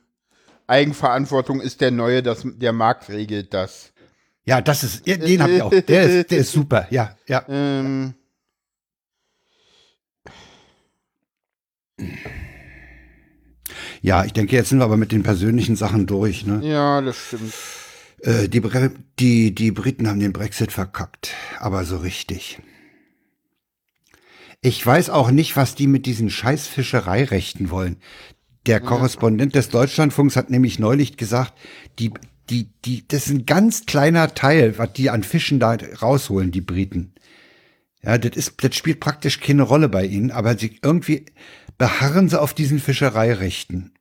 [0.66, 3.92] Eigenverantwortung ist der neue, das, der Markt regelt das.
[4.44, 5.70] Ja, das ist, den hab ich auch.
[5.70, 7.44] Der ist, der ist super, ja, ja.
[7.48, 8.14] Ähm,
[14.02, 16.46] Ja, ich denke, jetzt sind wir aber mit den persönlichen Sachen durch.
[16.46, 16.60] Ne?
[16.62, 17.52] Ja, das stimmt.
[18.20, 18.62] Äh, die,
[19.18, 22.60] die, die Briten haben den Brexit verkackt, aber so richtig.
[24.66, 27.98] Ich weiß auch nicht, was die mit diesen scheiß Fischereirechten wollen.
[28.66, 31.54] Der Korrespondent des Deutschlandfunks hat nämlich neulich gesagt,
[32.00, 32.10] die,
[32.50, 36.62] die, die, das ist ein ganz kleiner Teil, was die an Fischen da rausholen, die
[36.62, 37.14] Briten.
[38.02, 41.26] Ja, das ist, das spielt praktisch keine Rolle bei ihnen, aber sie irgendwie
[41.78, 43.92] beharren sie auf diesen Fischereirechten.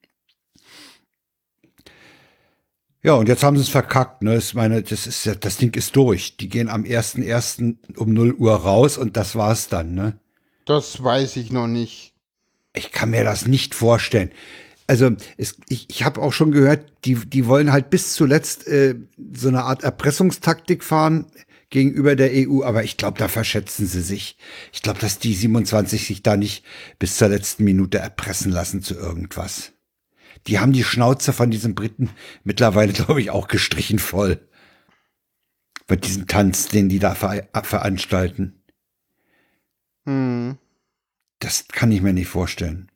[3.04, 4.38] Ja, und jetzt haben sie es verkackt, ne?
[4.38, 6.38] Ich meine, das ist das Ding ist durch.
[6.38, 7.98] Die gehen am 1.1.
[7.98, 10.20] um 0 Uhr raus und das war's dann, ne?
[10.66, 12.14] Das weiß ich noch nicht.
[12.76, 14.32] Ich kann mir das nicht vorstellen.
[14.88, 18.96] Also es, ich, ich habe auch schon gehört, die, die wollen halt bis zuletzt äh,
[19.34, 21.28] so eine Art Erpressungstaktik fahren
[21.70, 24.38] gegenüber der EU, aber ich glaube, da verschätzen sie sich.
[24.72, 26.64] Ich glaube, dass die 27 sich da nicht
[27.00, 29.74] bis zur letzten Minute erpressen lassen zu irgendwas.
[30.48, 32.10] Die haben die Schnauze von diesen Briten
[32.44, 34.48] mittlerweile, glaube ich, auch gestrichen voll.
[35.88, 38.62] Bei diesem Tanz, den die da ver veranstalten.
[40.06, 40.58] Hm.
[41.40, 42.90] Das kann ich mir nicht vorstellen.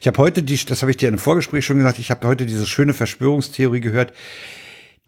[0.00, 2.46] Ich habe heute die, das habe ich dir im Vorgespräch schon gesagt, ich habe heute
[2.46, 4.12] diese schöne Verschwörungstheorie gehört.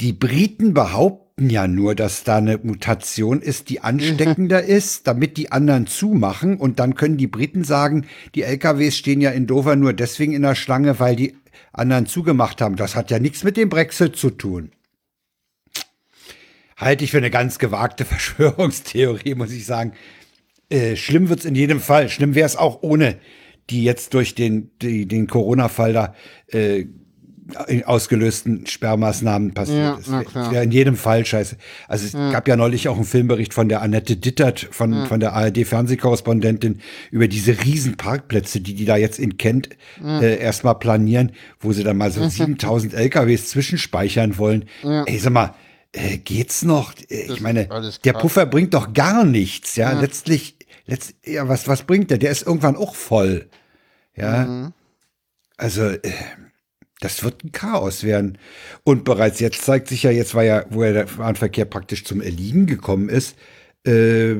[0.00, 5.52] Die Briten behaupten ja nur, dass da eine Mutation ist, die ansteckender ist, damit die
[5.52, 6.56] anderen zumachen.
[6.56, 10.42] Und dann können die Briten sagen, die LKWs stehen ja in Dover nur deswegen in
[10.42, 11.36] der Schlange, weil die
[11.72, 12.76] anderen zugemacht haben.
[12.76, 14.72] Das hat ja nichts mit dem Brexit zu tun.
[16.76, 19.92] Halte ich für eine ganz gewagte Verschwörungstheorie, muss ich sagen.
[20.70, 22.08] Äh, schlimm wird's in jedem Fall.
[22.08, 23.18] Schlimm wäre es auch ohne
[23.70, 26.14] die jetzt durch den, die, den Corona-Fall da
[26.48, 26.86] äh,
[27.84, 30.10] ausgelösten Sperrmaßnahmen passiert ja, ist.
[30.34, 31.56] Das wäre in jedem Fall scheiße.
[31.88, 32.32] Also es ja.
[32.32, 35.04] gab ja neulich auch einen Filmbericht von der Annette Dittert, von, ja.
[35.04, 39.68] von der ARD-Fernsehkorrespondentin, über diese riesen Parkplätze, die die da jetzt in Kent
[40.02, 44.64] äh, erstmal planieren, wo sie dann mal so 7000 LKWs zwischenspeichern wollen.
[44.82, 45.54] Ey, sag mal,
[45.94, 46.92] äh, geht's noch?
[47.08, 47.68] Äh, ich meine,
[48.04, 49.92] der Puffer bringt doch gar nichts, ja.
[49.98, 52.18] Letztlich letzt, ja, was, was bringt der?
[52.18, 53.48] Der ist irgendwann auch voll.
[54.16, 54.44] Ja.
[54.44, 54.72] Mhm.
[55.56, 56.00] Also, äh,
[57.00, 58.38] das wird ein Chaos werden.
[58.82, 62.20] Und bereits jetzt zeigt sich ja, jetzt war ja, wo ja der Bahnverkehr praktisch zum
[62.20, 63.36] Erliegen gekommen ist,
[63.84, 64.36] äh,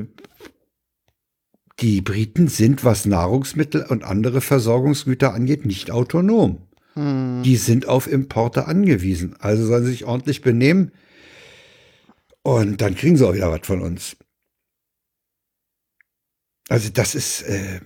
[1.79, 6.59] die Briten sind, was Nahrungsmittel und andere Versorgungsgüter angeht, nicht autonom.
[6.93, 7.43] Hm.
[7.43, 9.35] Die sind auf Importe angewiesen.
[9.39, 10.91] Also sollen sie sich ordentlich benehmen.
[12.45, 14.17] Und dann kriegen sie auch wieder was von uns.
[16.69, 17.81] Also das ist, äh,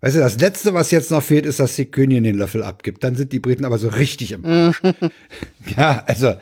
[0.00, 3.04] weißt du, das Letzte, was jetzt noch fehlt, ist, dass die Königin den Löffel abgibt.
[3.04, 4.82] Dann sind die Briten aber so richtig im Arsch.
[5.76, 6.34] ja, also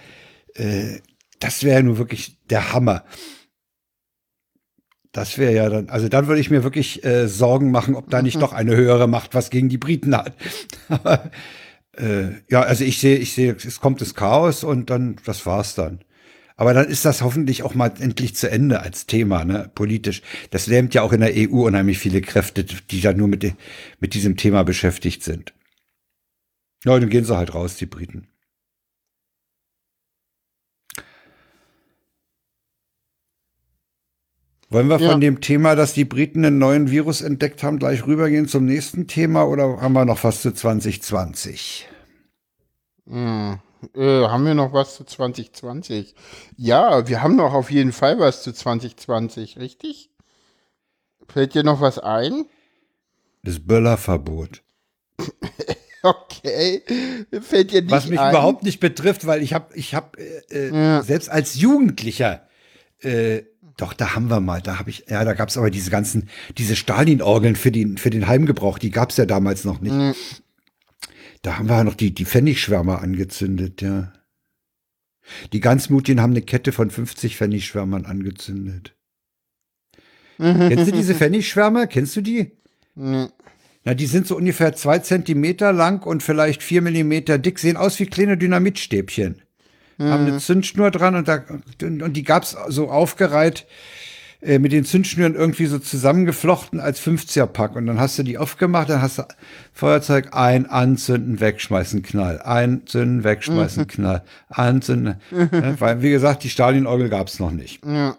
[0.55, 1.01] äh,
[1.39, 3.05] das wäre ja nun wirklich der Hammer.
[5.13, 8.23] Das wäre ja dann, also dann würde ich mir wirklich äh, Sorgen machen, ob da
[8.23, 8.41] nicht mhm.
[8.41, 10.35] doch eine höhere Macht was gegen die Briten hat.
[10.89, 11.31] aber
[11.99, 15.75] äh, ja, also ich sehe, ich sehe, es kommt das Chaos und dann, das war's
[15.75, 16.01] dann.
[16.61, 20.21] Aber dann ist das hoffentlich auch mal endlich zu Ende als Thema, ne, politisch.
[20.51, 23.55] Das lähmt ja auch in der EU unheimlich viele Kräfte, die da nur mit,
[23.99, 25.55] mit diesem Thema beschäftigt sind.
[26.85, 28.29] Ja, dann gehen sie halt raus, die Briten.
[34.69, 35.13] Wollen wir ja.
[35.13, 39.07] von dem Thema, dass die Briten einen neuen Virus entdeckt haben, gleich rübergehen zum nächsten
[39.07, 41.89] Thema oder haben wir noch was zu 2020?
[43.09, 43.61] Hm.
[43.95, 46.15] Äh, haben wir noch was zu 2020?
[46.57, 50.11] Ja, wir haben noch auf jeden Fall was zu 2020, richtig?
[51.29, 52.47] Fällt dir noch was ein?
[53.43, 54.63] Das Böllerverbot.
[56.03, 56.83] okay.
[57.41, 58.31] Fällt dir nicht Was mich ein?
[58.31, 61.03] überhaupt nicht betrifft, weil ich habe, ich habe äh, äh, ja.
[61.03, 62.47] selbst als Jugendlicher,
[63.01, 63.43] äh,
[63.77, 66.29] doch, da haben wir mal, da habe ich, ja, da gab es aber diese ganzen,
[66.59, 69.95] diese Stalin-Orgeln für den, für den Heimgebrauch, die gab es ja damals noch nicht.
[69.95, 70.15] Mhm.
[71.43, 74.13] Da haben wir noch die, die Pfennigschwärmer angezündet, ja.
[75.53, 78.97] Die Ganzmutien haben eine Kette von 50 Pfennigschwärmern angezündet.
[80.39, 81.87] Kennst du diese Pfennigschwärmer?
[81.87, 82.53] Kennst du die?
[82.95, 83.29] Nee.
[83.85, 87.99] Na, die sind so ungefähr zwei Zentimeter lang und vielleicht vier Millimeter dick, sehen aus
[87.99, 89.43] wie kleine Dynamitstäbchen.
[89.99, 90.05] Mhm.
[90.05, 91.45] Haben eine Zündschnur dran und, da,
[91.81, 93.67] und die gab's so aufgereiht
[94.43, 97.77] äh, mit den Zündschnüren irgendwie so zusammengeflochten als 50er-Pack.
[97.77, 99.25] Und dann hast du die aufgemacht, dann hast du
[99.73, 102.41] Feuerzeug ein, anzünden, wegschmeißen, Knall.
[102.41, 103.89] Einzünden, wegschmeißen, mhm.
[103.89, 104.25] Knall.
[104.49, 105.21] Anzünden.
[105.31, 105.51] Mhm.
[105.79, 107.85] weil, wie gesagt, die Stalin-Orgel gab es noch nicht.
[107.85, 108.17] Ja.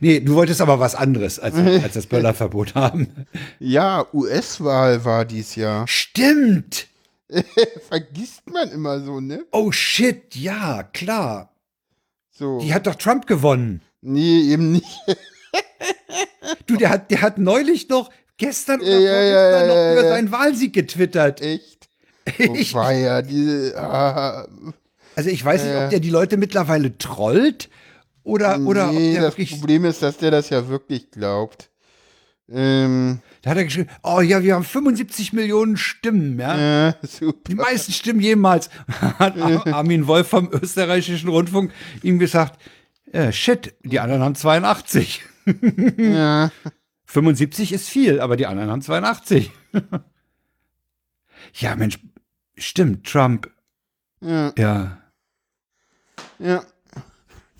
[0.00, 3.26] Nee, du wolltest aber was anderes als, als das Böllerverbot haben.
[3.60, 5.86] Ja, US-Wahl war dies Jahr.
[5.86, 6.88] Stimmt!
[7.88, 9.44] Vergisst man immer so, ne?
[9.52, 11.52] Oh shit, ja, klar.
[12.30, 12.58] So.
[12.60, 13.80] Die hat doch Trump gewonnen.
[14.06, 14.86] Nee, eben nicht.
[16.66, 20.30] du, der hat, der hat neulich noch, gestern oder ja, ja, ja, noch über seinen
[20.30, 21.40] Wahlsieg getwittert.
[21.40, 21.76] Echt?
[22.38, 23.78] Ich, war ja diese.
[23.78, 24.48] Ah.
[25.14, 27.70] Also ich weiß nicht, ob der die Leute mittlerweile trollt
[28.24, 31.70] oder, nee, oder ob der das Problem ist, dass der das ja wirklich glaubt.
[32.48, 36.56] Ähm, da hat er geschrieben, oh ja, wir haben 75 Millionen Stimmen, ja.
[36.88, 37.38] ja super.
[37.48, 38.70] Die meisten Stimmen jemals.
[39.18, 42.60] Hat Armin Wolf vom österreichischen Rundfunk ihm gesagt,
[43.16, 45.22] äh, shit, die anderen haben 82.
[45.96, 46.50] ja.
[47.06, 49.50] 75 ist viel, aber die anderen haben 82.
[51.54, 51.98] ja, Mensch,
[52.56, 53.50] stimmt, Trump.
[54.20, 54.52] Ja.
[54.58, 54.98] Ja.
[56.38, 56.64] Ja.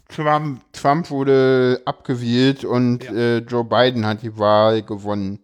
[0.09, 3.13] Trump, Trump wurde abgewählt und ja.
[3.13, 5.41] äh, Joe Biden hat die Wahl gewonnen.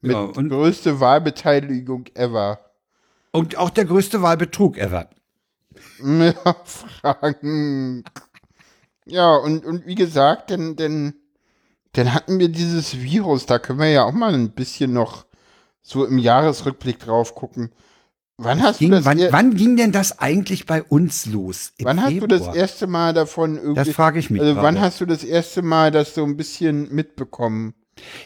[0.00, 2.58] Mit ja, größte Wahlbeteiligung ever.
[3.30, 5.08] Und auch der größte Wahlbetrug ever.
[6.04, 6.34] Ja,
[6.64, 8.04] Frank.
[9.06, 11.14] Ja, und, und wie gesagt, denn, denn,
[11.92, 15.26] dann hatten wir dieses Virus, da können wir ja auch mal ein bisschen noch
[15.82, 17.70] so im Jahresrückblick drauf gucken.
[18.38, 21.72] Wann hast ging, du das wann, wann, ging denn das eigentlich bei uns los?
[21.80, 22.10] wann Februar?
[22.10, 23.74] hast du das erste Mal davon irgendwie?
[23.74, 24.40] Das frage ich mich.
[24.40, 27.74] Also wann hast du das erste Mal das so ein bisschen mitbekommen?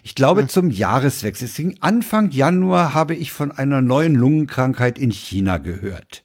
[0.02, 0.48] Ich glaube hm.
[0.48, 1.48] zum Jahreswechsel.
[1.48, 6.24] Deswegen Anfang Januar habe ich von einer neuen Lungenkrankheit in China gehört.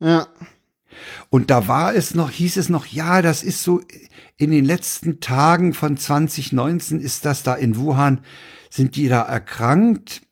[0.00, 0.26] Ja.
[1.30, 3.80] Und da war es noch, hieß es noch, ja, das ist so
[4.36, 8.20] in den letzten Tagen von 2019 ist das da in Wuhan,
[8.70, 10.22] sind die da erkrankt.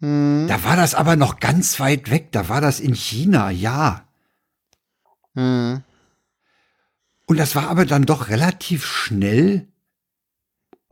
[0.00, 0.46] Hm.
[0.48, 4.06] Da war das aber noch ganz weit weg, da war das in China, ja.
[5.34, 5.82] Hm.
[7.26, 9.66] Und das war aber dann doch relativ schnell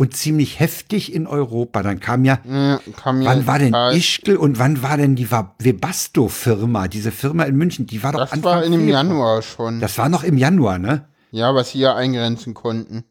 [0.02, 1.80] und ziemlich heftig in Europa.
[1.84, 6.88] Dann kam ja, ja kam wann war denn Ischgl und wann war denn die Webasto-Firma,
[6.88, 8.88] diese Firma in München, die war doch Das Anfang war im.
[8.88, 9.78] Januar schon.
[9.78, 11.06] Das war noch im Januar, ne?
[11.30, 13.04] Ja, was sie ja eingrenzen konnten.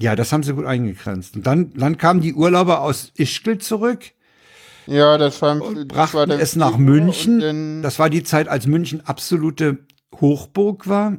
[0.00, 1.36] Ja, das haben sie gut eingegrenzt.
[1.36, 4.00] Und dann, dann kamen die Urlauber aus Ischgl zurück.
[4.88, 7.82] Ja, das war, und brachten war es nach München.
[7.82, 9.78] Das war die Zeit, als München absolute
[10.20, 11.18] Hochburg war.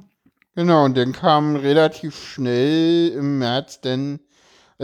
[0.53, 4.19] Genau, und dann kam relativ schnell im März denn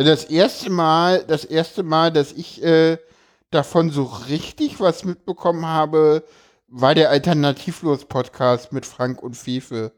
[0.04, 2.98] das erste Mal, das erste Mal, dass ich äh,
[3.52, 6.24] davon so richtig was mitbekommen habe,
[6.68, 9.94] war der Alternativlos-Podcast mit Frank und Fefe.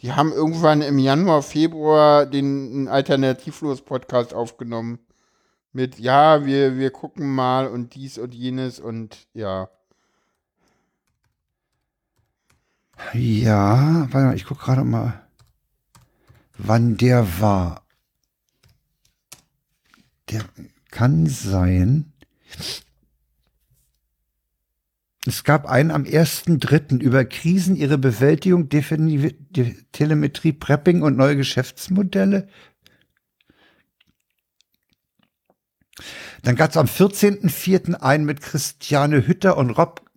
[0.00, 5.00] Die haben irgendwann im Januar, Februar den Alternativlos-Podcast aufgenommen.
[5.72, 9.68] Mit, ja, wir, wir gucken mal und dies und jenes und ja.
[13.12, 15.26] Ja, warte mal, ich gucke gerade mal,
[16.56, 17.82] wann der war.
[20.30, 20.44] Der
[20.90, 22.12] kann sein.
[25.26, 27.00] Es gab einen am 1.3.
[27.00, 32.48] über Krisen, ihre Bewältigung, Definiv De Telemetrie, Prepping und neue Geschäftsmodelle.
[36.42, 37.94] Dann gab es am 14.04.
[37.94, 40.07] einen mit Christiane Hütter und Rob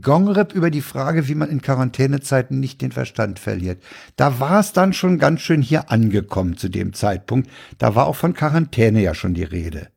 [0.00, 3.82] Gongrip über die Frage, wie man in Quarantänezeiten nicht den Verstand verliert.
[4.16, 7.50] Da war es dann schon ganz schön hier angekommen zu dem Zeitpunkt.
[7.78, 9.88] Da war auch von Quarantäne ja schon die Rede.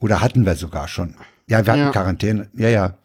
[0.00, 1.14] Oder hatten wir sogar schon.
[1.48, 1.90] Ja, wir hatten ja.
[1.90, 2.48] Quarantäne.
[2.54, 2.98] Ja, ja.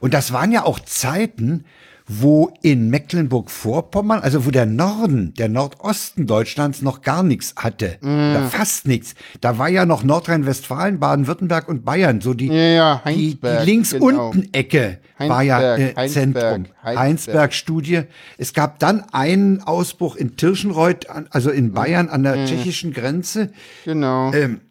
[0.00, 1.64] Und das waren ja auch Zeiten,
[2.12, 8.06] wo in Mecklenburg-Vorpommern, also wo der Norden, der Nordosten Deutschlands noch gar nichts hatte, mm.
[8.06, 9.14] oder fast nichts.
[9.40, 14.98] Da war ja noch Nordrhein-Westfalen, Baden-Württemberg und Bayern, so die, ja, ja, die, die links-unten-Ecke
[15.18, 15.30] genau.
[15.30, 16.66] war ja äh, Heinsberg, Zentrum.
[16.82, 18.02] Heinsberg-Studie.
[18.38, 22.46] Es gab dann einen Ausbruch in Tirschenreuth, also in Bayern an der mm.
[22.46, 23.52] tschechischen Grenze.
[23.84, 24.32] Genau.
[24.32, 24.62] Ähm,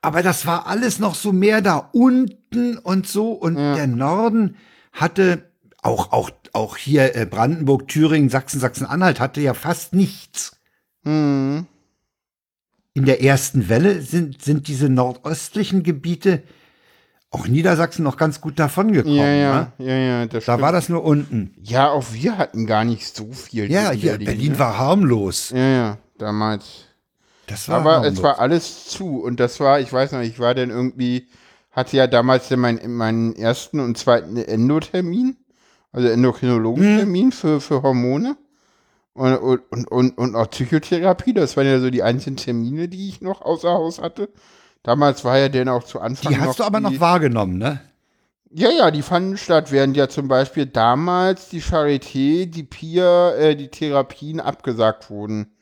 [0.00, 3.74] aber das war alles noch so mehr da unten und so und ja.
[3.74, 4.56] der Norden
[4.92, 5.50] hatte
[5.82, 10.56] auch, auch, auch hier äh, Brandenburg, Thüringen, Sachsen, Sachsen-Anhalt hatte ja fast nichts.
[11.02, 11.66] Mhm.
[12.94, 16.42] In der ersten Welle sind, sind diese nordöstlichen Gebiete,
[17.30, 19.16] auch Niedersachsen, noch ganz gut davon gekommen.
[19.16, 19.86] Ja, ja, ne?
[19.86, 20.26] ja, ja.
[20.26, 20.60] da stimmt.
[20.60, 21.54] war das nur unten.
[21.62, 23.70] Ja, auch wir hatten gar nicht so viel.
[23.72, 24.58] Ja, hier, Berlin, Berlin ne?
[24.58, 25.50] war harmlos.
[25.50, 26.84] Ja, ja, damals.
[27.46, 28.12] Das war Aber harmlos.
[28.12, 31.28] es war alles zu und das war, ich weiß noch, ich war dann irgendwie,
[31.70, 35.38] hatte ja damals meinen, meinen ersten und zweiten Endotermin
[35.92, 37.32] also Endokrinologentermin hm.
[37.32, 38.36] für, für Hormone
[39.14, 39.34] und,
[39.70, 41.34] und, und, und auch Psychotherapie.
[41.34, 44.30] Das waren ja so die einzigen Termine, die ich noch außer Haus hatte.
[44.82, 46.32] Damals war ja denn auch zu Anfang.
[46.32, 47.80] Die hast du aber die, noch wahrgenommen, ne?
[48.50, 53.56] Ja, ja, die fanden statt, während ja zum Beispiel damals die Charité, die PIA, äh,
[53.56, 55.52] die Therapien abgesagt wurden.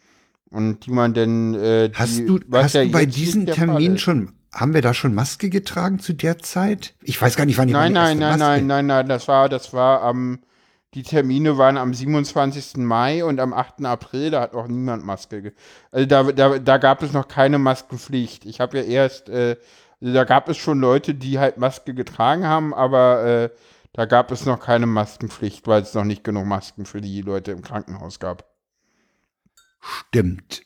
[0.51, 1.55] Und die man denn.
[1.55, 5.15] Äh, die, hast du, hast ja du bei diesen Terminen schon haben wir da schon
[5.15, 6.95] Maske getragen zu der Zeit?
[7.03, 9.73] Ich weiß gar nicht, wann ich Nein, nein, nein, nein, nein, nein, das war, das
[9.73, 10.41] war am,
[10.95, 12.79] die Termine waren am 27.
[12.79, 13.85] Mai und am 8.
[13.85, 15.53] April, da hat auch niemand Maske.
[15.93, 18.45] Also da, da, da gab es noch keine Maskenpflicht.
[18.45, 19.57] Ich habe ja erst, äh,
[20.01, 23.51] also da gab es schon Leute, die halt Maske getragen haben, aber äh,
[23.93, 27.53] da gab es noch keine Maskenpflicht, weil es noch nicht genug Masken für die Leute
[27.53, 28.45] im Krankenhaus gab.
[29.81, 30.63] Stimmt.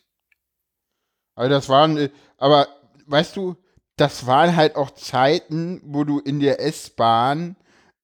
[1.35, 2.67] Also das waren, äh, aber
[3.05, 3.57] weißt du,
[3.97, 7.55] das waren halt auch Zeiten, wo du in der S-Bahn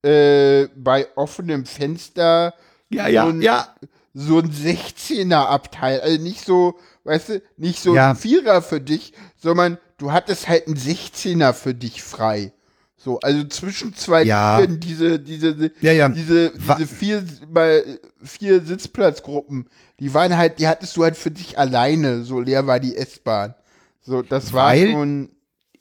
[0.04, 2.54] äh, bei offenem Fenster
[2.90, 3.76] ja, ja, so ein, ja.
[4.14, 8.12] so ein 16er Abteil, also nicht so, weißt du, nicht so ja.
[8.12, 12.54] ein Vierer für dich, sondern du hattest halt ein 16er für dich frei.
[12.98, 14.58] So, also zwischen zwei ja.
[14.58, 16.08] Türen, diese, diese, ja, ja.
[16.10, 17.84] diese, diese vier, bei,
[18.24, 19.68] vier Sitzplatzgruppen,
[20.00, 23.56] die waren halt, die hattest du halt für dich alleine, so leer war die S-Bahn.
[24.02, 25.30] So, das war Weil schon.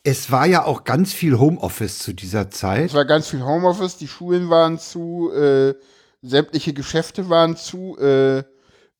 [0.02, 2.86] Es war ja auch ganz viel Homeoffice zu dieser Zeit.
[2.86, 5.74] Es war ganz viel Homeoffice, die Schulen waren zu, äh,
[6.22, 7.98] sämtliche Geschäfte waren zu.
[7.98, 8.44] Äh,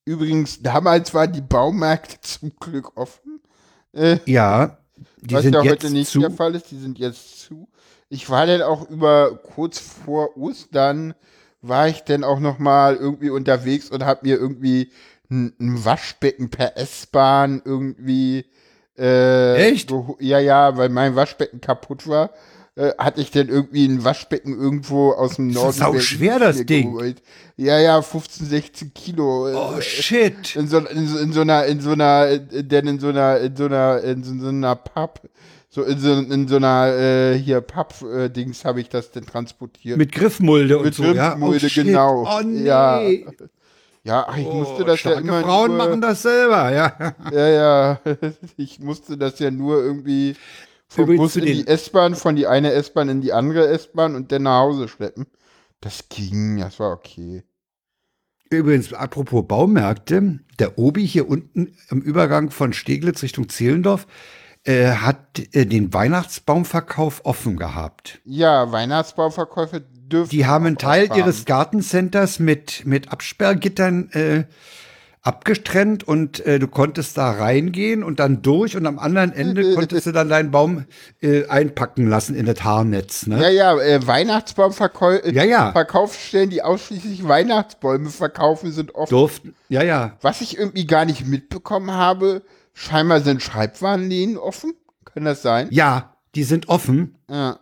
[0.05, 3.40] übrigens, damals waren die Baumärkte zum Glück offen.
[3.92, 4.78] Äh, ja,
[5.22, 6.20] die was sind ja heute nicht zu.
[6.20, 7.68] der Fall ist, die sind jetzt zu.
[8.09, 11.14] Ich war dann auch über kurz vor Ostern
[11.62, 14.90] war ich dann auch noch mal irgendwie unterwegs und habe mir irgendwie
[15.30, 18.46] ein, ein Waschbecken per S-Bahn irgendwie
[19.01, 19.92] äh, Echt?
[20.18, 22.30] Ja, ja, weil mein Waschbecken kaputt war.
[22.76, 25.66] Äh, hatte ich denn irgendwie ein Waschbecken irgendwo aus dem Norden?
[25.66, 26.92] Das ist sau schwer, das Ding.
[26.92, 27.20] Geholt.
[27.57, 29.48] Ja, ja, 15, 16 Kilo.
[29.53, 30.55] Oh, shit.
[30.55, 33.57] In so, in, so, in so einer, in so einer, denn in so einer, in
[33.57, 35.28] so einer, in so, einer Papp,
[35.68, 39.98] so in so, in so einer, äh, hier Papp-Dings habe ich das denn transportiert.
[39.98, 41.30] Mit Griffmulde und Mit so, ja?
[41.30, 41.84] Griffmulde, oh, shit.
[41.84, 42.26] genau.
[42.26, 42.62] Oh, nee.
[42.62, 43.03] Ja.
[44.03, 47.14] Ja, ach, ich musste Oh, das ja immer Frauen nur, machen das selber, ja.
[47.30, 48.01] Ja, ja.
[48.57, 50.36] Ich musste das ja nur irgendwie
[50.88, 54.32] vom Übrigens Bus in die S-Bahn, von die eine S-Bahn in die andere S-Bahn und
[54.32, 55.26] dann nach Hause schleppen.
[55.80, 57.44] Das ging, das war okay.
[58.51, 64.07] Übrigens, apropos Baumärkte, der Obi hier unten im Übergang von Steglitz Richtung Zehlendorf
[64.65, 68.21] äh, hat äh, den Weihnachtsbaumverkauf offen gehabt.
[68.25, 70.31] Ja, Weihnachtsbauverkäufe dürfen.
[70.31, 71.21] Die haben einen Teil ausfahren.
[71.21, 74.45] ihres Gartencenters mit, mit Absperrgittern äh,
[75.23, 80.07] abgestrennt und äh, du konntest da reingehen und dann durch und am anderen Ende konntest
[80.07, 80.87] du dann deinen Baum
[81.21, 83.27] äh, einpacken lassen in das Haarnetz.
[83.27, 83.41] Ne?
[83.41, 85.73] Ja, ja, äh, Weihnachtsbaumverkäufe, Ja, ja.
[85.73, 89.11] Verkaufsstellen, die ausschließlich Weihnachtsbäume verkaufen, sind offen.
[89.11, 90.17] Durften, ja, ja.
[90.23, 92.43] Was ich irgendwie gar nicht mitbekommen habe,
[92.81, 94.74] scheinbar sind Schreibwarenläden offen.
[95.05, 95.68] Kann das sein?
[95.70, 97.18] Ja, die sind offen.
[97.28, 97.61] Ja.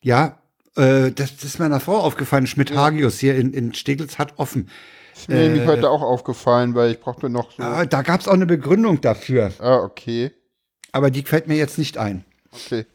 [0.00, 0.38] Ja,
[0.76, 2.46] äh, das, das ist meiner Frau aufgefallen.
[2.46, 4.68] Schmidt-Hagius hier in, in Steglitz hat offen.
[5.14, 7.62] Ist mir nämlich heute auch aufgefallen, weil ich brauchte noch so.
[7.62, 9.52] Ah, da gab es auch eine Begründung dafür.
[9.58, 10.32] Ah, okay.
[10.90, 12.24] Aber die fällt mir jetzt nicht ein.
[12.50, 12.86] Okay.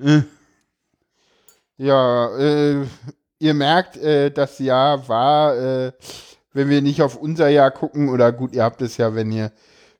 [0.00, 0.22] Äh.
[1.76, 2.84] Ja, äh,
[3.38, 5.92] ihr merkt, äh, das Jahr war, äh,
[6.52, 9.52] wenn wir nicht auf unser Jahr gucken, oder gut, ihr habt es ja, wenn ihr,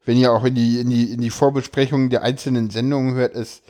[0.04, 3.62] wenn ihr auch in die, in die, in die Vorbesprechungen der einzelnen Sendungen hört, es,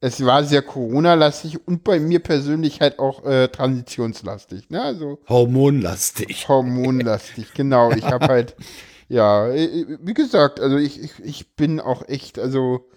[0.00, 4.70] es war sehr Corona-lastig und bei mir persönlich halt auch äh, transitionslastig.
[4.70, 4.80] Ne?
[4.82, 6.48] Also Hormonlastig.
[6.48, 7.90] hormonlastig, genau.
[7.92, 8.54] Ich habe halt,
[9.08, 12.88] ja, äh, wie gesagt, also ich, ich, ich bin auch echt, also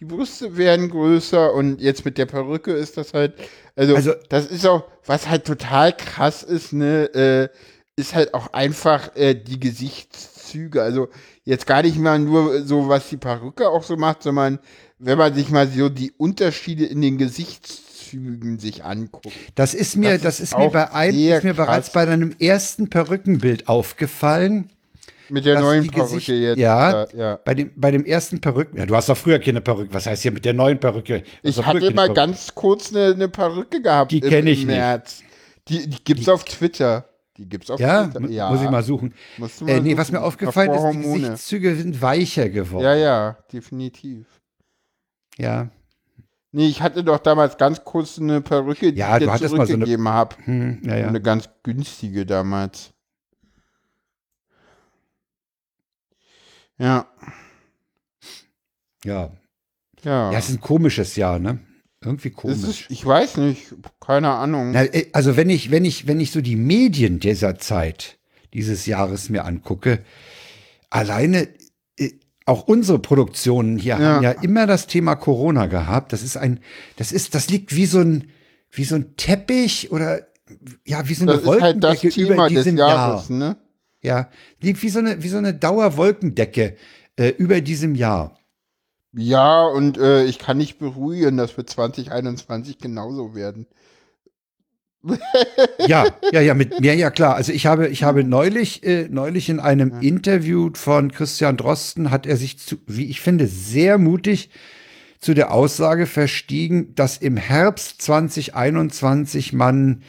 [0.00, 3.34] die Brüste werden größer und jetzt mit der Perücke ist das halt,
[3.76, 7.48] also, Also- das ist auch, was halt total krass ist, ne, äh,
[7.96, 10.82] ist halt auch einfach äh, die Gesichtszüge.
[10.82, 11.08] Also
[11.50, 14.58] jetzt gar nicht mal nur so, was die Perücke auch so macht, sondern
[14.98, 19.28] wenn man sich mal so die Unterschiede in den Gesichtszügen sich anguckt.
[19.54, 22.34] Das ist mir, Das das, ist ist mir bei ein, ist mir bereits bei deinem
[22.38, 24.70] ersten Perückenbild aufgefallen.
[25.28, 26.58] Mit der neuen die Perücke Gesicht- jetzt.
[26.58, 27.38] Ja, ja.
[27.44, 28.78] Bei dem, bei dem ersten Perücken.
[28.78, 29.94] Ja, du hast doch früher keine Perücke.
[29.94, 31.22] Was heißt hier mit der neuen Perücke?
[31.44, 34.10] Hast Ich hatte mal ganz kurz eine, eine Perücke gehabt.
[34.10, 34.76] Die im- kenn ich im nicht.
[34.76, 35.22] März.
[35.68, 37.04] Die, die gibt's auf Twitter.
[37.40, 39.14] Die gibt's auf Ja, mu- muss ich mal suchen.
[39.38, 40.18] Musst Äh, nee, was suchen.
[40.20, 41.20] mir aufgefallen ist, die.
[41.22, 42.84] Gesichtszüge sind weicher geworden.
[42.84, 44.26] Ja, ja, definitiv.
[45.38, 45.70] ja.
[46.52, 49.46] Nee, ich hatte doch damals ganz kurz eine Perücke, die Ja, ich dir mal so
[49.48, 50.34] zurückgegeben habe.
[50.44, 51.06] Hm, ja, ja.
[51.06, 52.92] Eine ganz günstige damals.
[56.76, 57.06] Ja,
[59.04, 59.30] ja.
[60.02, 60.32] ja.
[60.32, 61.60] Ja, es ist ein komisches Jahr, ne?
[62.02, 62.62] Irgendwie komisch.
[62.82, 64.72] ist, ich weiß nicht, keine Ahnung.
[64.72, 68.18] Na, äh, also wenn ich, wenn ich, wenn ich so die Medien dieser Zeit
[68.54, 70.00] dieses Jahres mir angucke,
[70.88, 71.48] alleine
[71.98, 72.12] äh,
[72.46, 73.98] auch unsere Produktionen hier Ja.
[73.98, 76.12] haben ja immer das Thema Corona gehabt.
[76.14, 76.60] Das ist ein,
[76.96, 78.30] das ist, das liegt wie so ein,
[78.70, 80.26] wie so ein Teppich oder
[80.86, 83.38] ja, wie so eine das ist halt das Wolkendecke Thema über diesem Jahres, Jahr.
[83.38, 83.56] ne?
[84.02, 84.30] Ja,
[84.60, 86.76] liegt wie so eine, wie so eine Dauerwolkendecke
[87.16, 88.39] äh, über diesem Jahr.
[89.12, 93.66] Ja, und äh, ich kann nicht beruhigen, dass wir 2021 genauso werden.
[95.86, 97.34] ja, ja, ja, mit mir, ja klar.
[97.34, 100.00] Also ich habe, ich habe neulich, äh, neulich in einem ja.
[100.00, 104.50] Interview von Christian Drosten hat er sich zu, wie ich finde, sehr mutig
[105.18, 110.02] zu der Aussage verstiegen, dass im Herbst 2021 man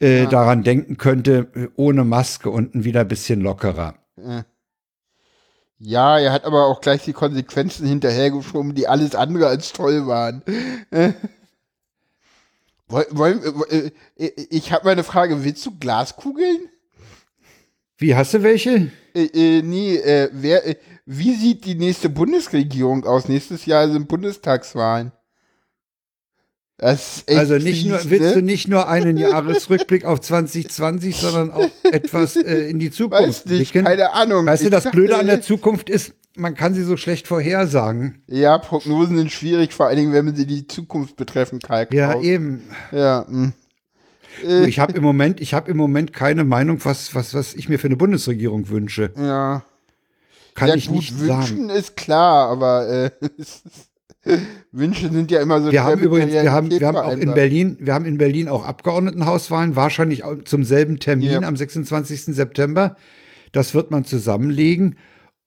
[0.00, 0.26] äh, ja.
[0.26, 3.94] daran denken könnte, äh, ohne Maske unten wieder ein bisschen lockerer.
[4.16, 4.44] Ja,
[6.18, 10.42] er hat aber auch gleich die Konsequenzen hinterhergeschoben, die alles andere als toll waren.
[12.88, 15.44] Wollen, äh, äh, ich habe mal eine Frage.
[15.44, 16.68] Willst du Glaskugeln?
[17.98, 18.90] Wie, hast du welche?
[19.14, 23.28] Äh, äh, nee, äh, wer, äh, wie sieht die nächste Bundesregierung aus?
[23.28, 25.12] Nächstes Jahr sind Bundestagswahlen.
[26.80, 28.34] Also nicht nur, willst ne?
[28.34, 33.46] du nicht nur einen Jahresrückblick auf 2020, sondern auch etwas äh, in die Zukunft Weiß
[33.46, 34.46] nicht, keine Ahnung.
[34.46, 38.22] Weißt du, das Blöde an der Zukunft ist, man kann sie so schlecht vorhersagen.
[38.28, 41.92] Ja, Prognosen sind schwierig, vor allen Dingen, wenn man sie die Zukunft betreffen, Kalk.
[41.92, 42.62] Ja, eben.
[42.92, 43.26] Ja.
[43.28, 43.52] Mh.
[44.42, 44.64] Hm.
[44.66, 47.80] Ich habe im Moment, ich habe im Moment keine Meinung, was, was, was ich mir
[47.80, 49.10] für eine Bundesregierung wünsche.
[49.16, 49.64] Ja.
[50.54, 51.70] Kann ja, ich gut, nicht wünschen sagen.
[51.70, 53.10] ist klar, aber äh,
[54.72, 55.72] Wünsche sind ja immer so.
[55.72, 58.64] Wir haben übrigens, wir haben, wir haben auch in Berlin, wir haben in Berlin auch
[58.64, 61.40] Abgeordnetenhauswahlen, wahrscheinlich zum selben Termin ja.
[61.42, 62.24] am 26.
[62.24, 62.96] September.
[63.52, 64.96] Das wird man zusammenlegen.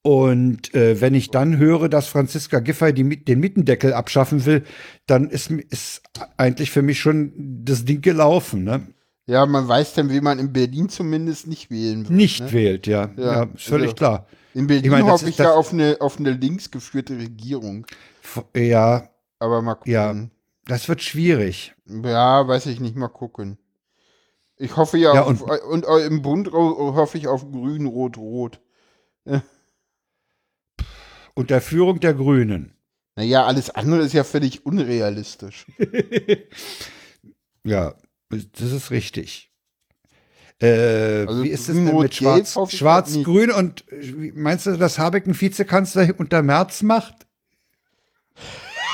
[0.04, 4.64] Und äh, wenn ich dann höre, dass Franziska Giffey die, den Mietendeckel abschaffen will,
[5.06, 6.02] dann ist, ist
[6.38, 7.32] eigentlich für mich schon
[7.64, 8.64] das Ding gelaufen.
[8.64, 8.82] Ne?
[9.28, 12.10] Ja, man weiß dann, wie man in Berlin zumindest nicht wählen wird.
[12.10, 12.52] Nicht ne?
[12.52, 13.12] wählt, ja.
[13.16, 14.28] Ja, ja völlig also, klar.
[14.56, 17.86] In Berlin ich mein, hoffe ich ja auf eine, auf eine links geführte Regierung.
[18.56, 19.10] Ja.
[19.40, 19.92] Aber mal gucken.
[19.92, 20.16] Ja,
[20.66, 21.74] das wird schwierig.
[21.86, 23.58] Ja, weiß ich nicht, mal gucken.
[24.58, 28.18] Ich hoffe ja, ja und, auf, und, und im Bund hoffe ich auf grün, rot,
[28.18, 28.62] rot.
[31.34, 32.76] Unter Führung der Grünen.
[33.16, 35.66] Naja, alles andere ist ja völlig unrealistisch.
[37.64, 37.96] ja,
[38.30, 39.52] das ist richtig.
[40.62, 43.84] Äh, also wie ist es denn mit Schwarz, Schwarz-Grün und
[44.36, 47.28] meinst du, dass Habeck einen Vizekanzler unter März macht?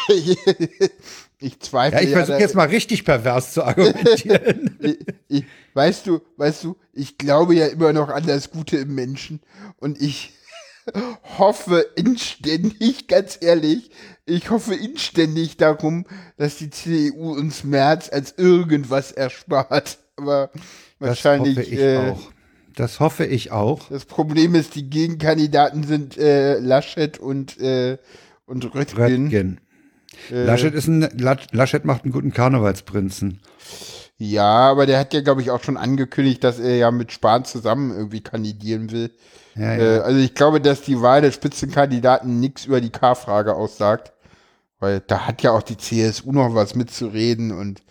[1.40, 2.00] ich zweifle.
[2.00, 4.78] Ja, ich versuche ja, jetzt mal richtig pervers zu argumentieren.
[4.82, 4.98] ich,
[5.28, 5.44] ich,
[5.74, 9.42] weißt du, weißt du, ich glaube ja immer noch an das Gute im Menschen
[9.78, 10.34] und ich
[11.38, 13.92] hoffe inständig, ganz ehrlich,
[14.26, 16.06] ich hoffe inständig darum,
[16.38, 20.00] dass die CDU uns März als irgendwas erspart.
[20.16, 20.50] Aber
[21.00, 21.56] wahrscheinlich.
[21.56, 22.32] Das hoffe ich äh, auch.
[22.76, 23.90] Das hoffe ich auch.
[23.90, 27.98] Das Problem ist, die Gegenkandidaten sind äh, Laschet und, äh,
[28.46, 29.04] und Röttgen.
[29.04, 29.60] Röttgen.
[30.32, 31.08] Äh, Laschet, ist ein,
[31.52, 33.42] Laschet macht einen guten Karnevalsprinzen.
[34.18, 37.46] Ja, aber der hat ja, glaube ich, auch schon angekündigt, dass er ja mit Spahn
[37.46, 39.12] zusammen irgendwie kandidieren will.
[39.56, 39.98] Ja, ja.
[39.98, 44.14] Äh, also ich glaube, dass die Wahl der Spitzenkandidaten nichts über die K-Frage aussagt.
[44.80, 47.82] Weil da hat ja auch die CSU noch was mitzureden und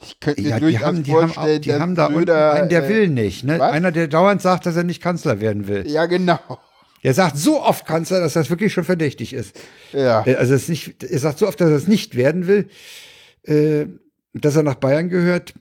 [0.00, 2.68] ich könnte mir ja, durchaus haben, die vorstellen, haben, auch, die haben da Blöder, einen,
[2.68, 3.44] der äh, will nicht.
[3.44, 3.62] Ne?
[3.62, 5.86] Einer, der dauernd sagt, dass er nicht Kanzler werden will.
[5.88, 6.38] Ja, genau.
[7.02, 9.58] Er sagt so oft Kanzler, dass das wirklich schon verdächtig ist.
[9.92, 10.26] Ja.
[10.26, 12.68] Äh, also es nicht, er sagt so oft, dass er es nicht werden will,
[13.42, 13.86] äh,
[14.32, 15.54] dass er nach Bayern gehört.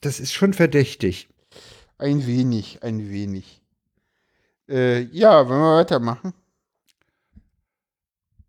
[0.00, 1.28] Das ist schon verdächtig.
[1.98, 3.62] Ein wenig, ein wenig.
[4.68, 6.32] Äh, ja, wollen wir weitermachen?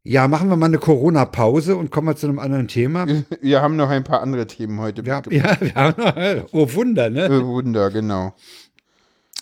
[0.04, 3.06] Ja, machen wir mal eine Corona-Pause und kommen wir zu einem anderen Thema.
[3.42, 5.06] Wir haben noch ein paar andere Themen heute.
[5.06, 7.28] Wir haben, ja, wir haben noch, oh Wunder, ne?
[7.30, 8.34] Oh Wunder, genau.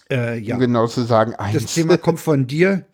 [0.09, 0.55] Äh, ja.
[0.55, 1.63] Um genau zu sagen, eins.
[1.63, 2.85] Das Thema kommt von dir.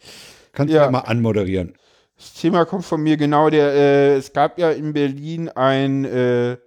[0.53, 0.85] Kannst ja.
[0.85, 1.75] du mal anmoderieren?
[2.17, 3.49] Das Thema kommt von mir, genau.
[3.49, 6.57] Der, äh, es gab ja in Berlin ein, äh,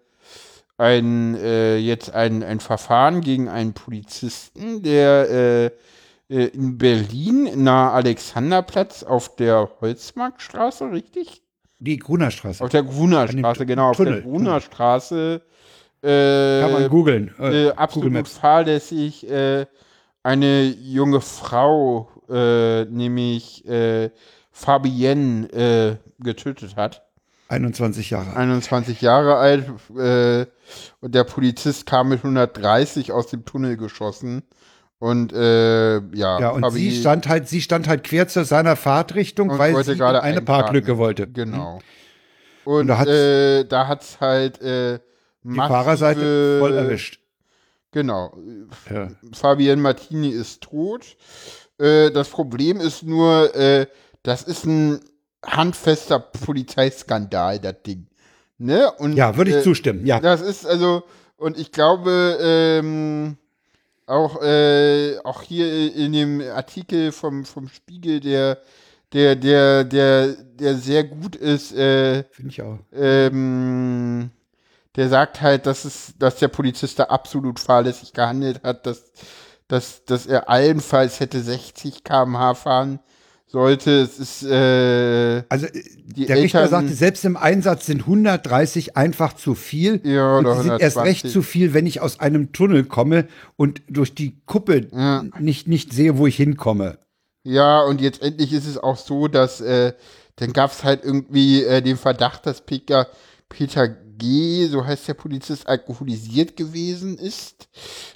[0.77, 5.67] ein äh, jetzt ein, ein Verfahren gegen einen Polizisten, der äh,
[6.29, 11.43] äh, in Berlin, nahe Alexanderplatz auf der Holzmarktstraße, richtig?
[11.79, 12.65] Die Grunerstraße.
[12.65, 14.15] Auf der Grunerstraße, genau, auf Tunnel.
[14.15, 15.43] der Grunerstraße.
[16.03, 17.35] Kann man googeln.
[17.39, 19.27] Äh, absolut Google fahrlässig
[20.25, 23.65] eine junge Frau, äh, nämlich
[24.51, 27.03] Fabienne, getötet hat.
[27.49, 29.69] 21 Jahre 21 Jahre alt.
[29.89, 34.43] und der Polizist kam mit 130 aus dem Tunnel geschossen.
[35.05, 39.59] Und äh, ja, ja und sie stand halt, sie stand halt quer zu seiner Fahrtrichtung,
[39.59, 40.45] weil sie eine einparken.
[40.47, 41.27] Parklücke wollte.
[41.27, 41.81] Genau.
[42.65, 45.01] Und, und da, hat's, äh, da hat's halt äh,
[45.43, 47.21] die Fahrerseite voll erwischt.
[47.95, 48.37] Genau.
[48.91, 49.09] Ja.
[49.33, 51.17] Fabienne Martini ist tot.
[51.79, 53.87] Äh, das Problem ist nur, äh,
[54.25, 54.99] das ist ein
[55.47, 58.09] handfester Polizeiskandal, das Ding.
[58.59, 58.91] Ne?
[58.99, 60.19] Und, ja, würde ich äh, zustimmen, ja.
[60.19, 61.05] Das ist also,
[61.37, 63.37] und ich glaube, ähm,
[64.07, 68.59] auch, äh, auch hier in dem Artikel vom, vom Spiegel, der,
[69.13, 71.73] der, der, der, der sehr gut ist.
[71.73, 72.79] Äh, Finde ich auch.
[72.93, 74.31] Ähm,
[74.97, 79.13] der sagt halt, dass es, dass der Polizist da absolut fahrlässig gehandelt hat, dass,
[79.69, 83.01] dass, dass er allenfalls hätte 60 km/h fahren
[83.47, 84.01] sollte.
[84.01, 89.55] Es ist äh, also der Eltern, Richter sagte, selbst im Einsatz sind 130 einfach zu
[89.55, 90.01] viel.
[90.05, 93.27] Ja, oder und sie sind erst recht zu viel, wenn ich aus einem Tunnel komme
[93.57, 95.25] und durch die Kuppe ja.
[95.39, 96.99] nicht, nicht sehe, wo ich hinkomme.
[97.45, 99.93] Ja, und jetzt endlich ist es auch so, dass äh,
[100.37, 103.07] dann gab es halt irgendwie äh, den Verdacht, dass Peter,
[103.49, 107.69] Peter G., so heißt der Polizist, alkoholisiert gewesen ist.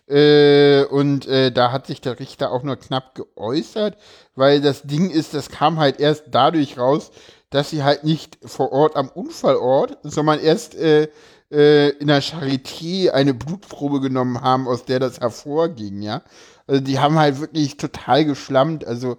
[0.09, 3.97] Äh, und äh, da hat sich der Richter auch nur knapp geäußert,
[4.35, 7.11] weil das Ding ist, das kam halt erst dadurch raus,
[7.51, 11.09] dass sie halt nicht vor Ort am Unfallort, sondern erst äh,
[11.51, 16.23] äh, in der Charité eine Blutprobe genommen haben, aus der das hervorging, ja.
[16.67, 18.87] Also die haben halt wirklich total geschlammt.
[18.87, 19.17] Also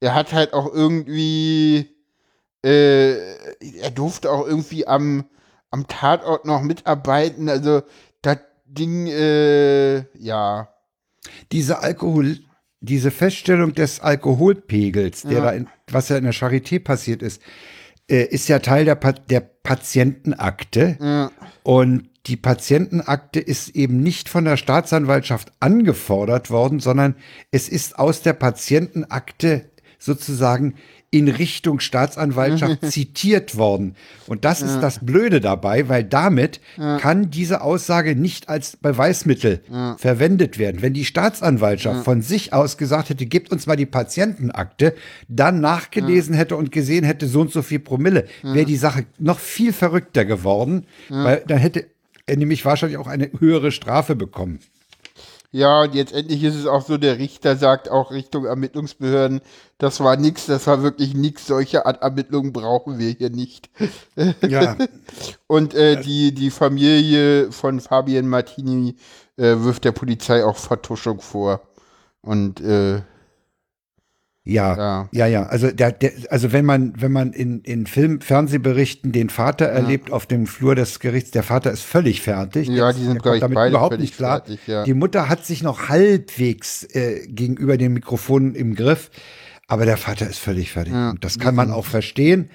[0.00, 1.88] er hat halt auch irgendwie,
[2.64, 3.16] äh,
[3.80, 5.24] er durfte auch irgendwie am,
[5.72, 7.48] am Tatort noch mitarbeiten.
[7.48, 7.82] Also
[8.20, 10.68] das Ding, äh, ja.
[11.50, 12.38] Diese Alkohol,
[12.80, 15.40] diese Feststellung des Alkoholpegels, der ja.
[15.40, 17.42] da in, was ja in der Charité passiert ist,
[18.08, 20.98] äh, ist ja Teil der, pa der Patientenakte.
[21.00, 21.30] Ja.
[21.62, 27.16] Und die Patientenakte ist eben nicht von der Staatsanwaltschaft angefordert worden, sondern
[27.50, 30.74] es ist aus der Patientenakte sozusagen
[31.12, 33.94] in Richtung Staatsanwaltschaft zitiert worden.
[34.26, 36.98] Und das ist das Blöde dabei, weil damit ja.
[36.98, 39.94] kann diese Aussage nicht als Beweismittel ja.
[39.98, 40.80] verwendet werden.
[40.80, 42.02] Wenn die Staatsanwaltschaft ja.
[42.02, 44.94] von sich aus gesagt hätte, gebt uns mal die Patientenakte,
[45.28, 49.38] dann nachgelesen hätte und gesehen hätte, so und so viel Promille, wäre die Sache noch
[49.38, 51.86] viel verrückter geworden, weil dann hätte
[52.24, 54.60] er nämlich wahrscheinlich auch eine höhere Strafe bekommen.
[55.54, 59.42] Ja, und jetzt endlich ist es auch so, der Richter sagt auch Richtung Ermittlungsbehörden,
[59.76, 63.68] das war nichts, das war wirklich nichts, solche Art Ermittlungen brauchen wir hier nicht.
[64.48, 64.76] Ja.
[65.46, 68.96] und äh, die, die Familie von Fabian Martini
[69.36, 71.60] äh, wirft der Polizei auch Vertuschung vor.
[72.22, 73.02] Und äh,
[74.44, 75.42] ja, ja, ja, ja.
[75.44, 79.72] Also, der, der, also wenn man, wenn man in, in Film, Fernsehberichten den Vater ja.
[79.72, 82.66] erlebt auf dem Flur des Gerichts, der Vater ist völlig fertig.
[82.68, 84.44] Ja, die sind, glaube ich, damit beide überhaupt nicht klar.
[84.44, 84.82] Fertig, ja.
[84.82, 89.10] Die Mutter hat sich noch halbwegs äh, gegenüber den Mikrofonen im Griff,
[89.68, 90.92] aber der Vater ist völlig fertig.
[90.92, 92.50] Und das kann man auch verstehen.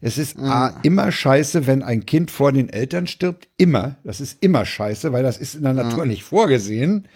[0.00, 3.48] Es ist A, immer scheiße, wenn ein Kind vor den Eltern stirbt.
[3.56, 3.96] Immer.
[4.04, 7.08] Das ist immer scheiße, weil das ist in der Natur nicht vorgesehen.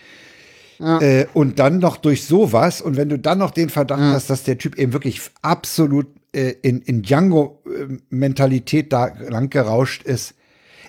[0.79, 1.01] Ja.
[1.01, 4.13] Äh, und dann noch durch sowas, und wenn du dann noch den Verdacht ja.
[4.13, 10.35] hast, dass der Typ eben wirklich absolut äh, in, in Django-Mentalität da lang gerauscht ist,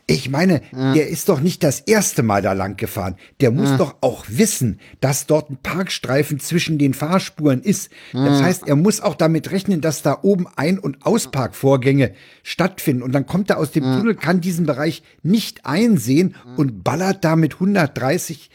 [0.09, 0.93] ich meine, ja.
[0.93, 3.15] der ist doch nicht das erste Mal da lang gefahren.
[3.41, 3.77] Der muss ja.
[3.77, 7.91] doch auch wissen, dass dort ein Parkstreifen zwischen den Fahrspuren ist.
[8.11, 8.25] Ja.
[8.25, 13.03] Das heißt, er muss auch damit rechnen, dass da oben Ein- und Ausparkvorgänge stattfinden.
[13.03, 17.35] Und dann kommt er aus dem Tunnel, kann diesen Bereich nicht einsehen und ballert da
[17.35, 18.49] mit 130.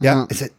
[0.00, 0.50] Ja, es,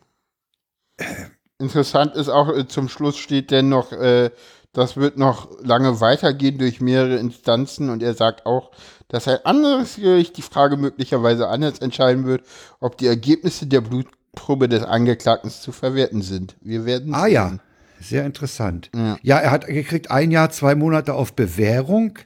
[1.59, 4.29] Interessant ist auch, äh, zum Schluss steht denn noch, äh,
[4.73, 8.71] das wird noch lange weitergehen durch mehrere Instanzen und er sagt auch,
[9.07, 12.43] dass ein anderes Gericht die Frage möglicherweise anders entscheiden wird,
[12.79, 16.55] ob die Ergebnisse der Blutprobe des Angeklagten zu verwerten sind.
[16.61, 17.33] Wir werden Ah sehen.
[17.33, 17.59] ja,
[17.99, 18.91] sehr interessant.
[18.93, 19.17] Ja.
[19.23, 19.39] ja.
[19.39, 22.19] er hat gekriegt ein Jahr, zwei Monate auf Bewährung.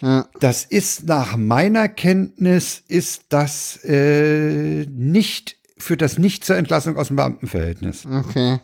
[0.00, 0.26] Ja.
[0.40, 7.08] Das ist nach meiner Kenntnis ist das äh, nicht führt das nicht zur Entlassung aus
[7.08, 8.06] dem Beamtenverhältnis.
[8.06, 8.60] Okay.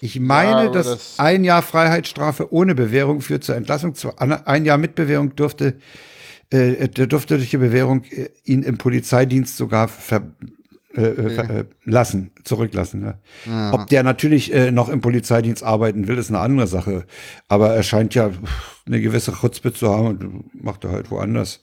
[0.00, 3.94] Ich meine, ja, dass das ein Jahr Freiheitsstrafe ohne Bewährung führt zur Entlassung.
[4.18, 5.78] Ein Jahr mit Bewährung dürfte,
[6.50, 10.22] äh, dürfte durch die Bewährung äh, ihn im Polizeidienst sogar ver,
[10.94, 11.58] äh, äh okay.
[11.58, 13.02] äh, lassen, zurücklassen.
[13.02, 13.18] Ja.
[13.46, 13.72] Ja.
[13.74, 17.04] Ob der natürlich äh, noch im Polizeidienst arbeiten will, ist eine andere Sache.
[17.48, 18.30] Aber er scheint ja
[18.86, 21.60] eine gewisse Chutzpe zu haben und macht er halt woanders.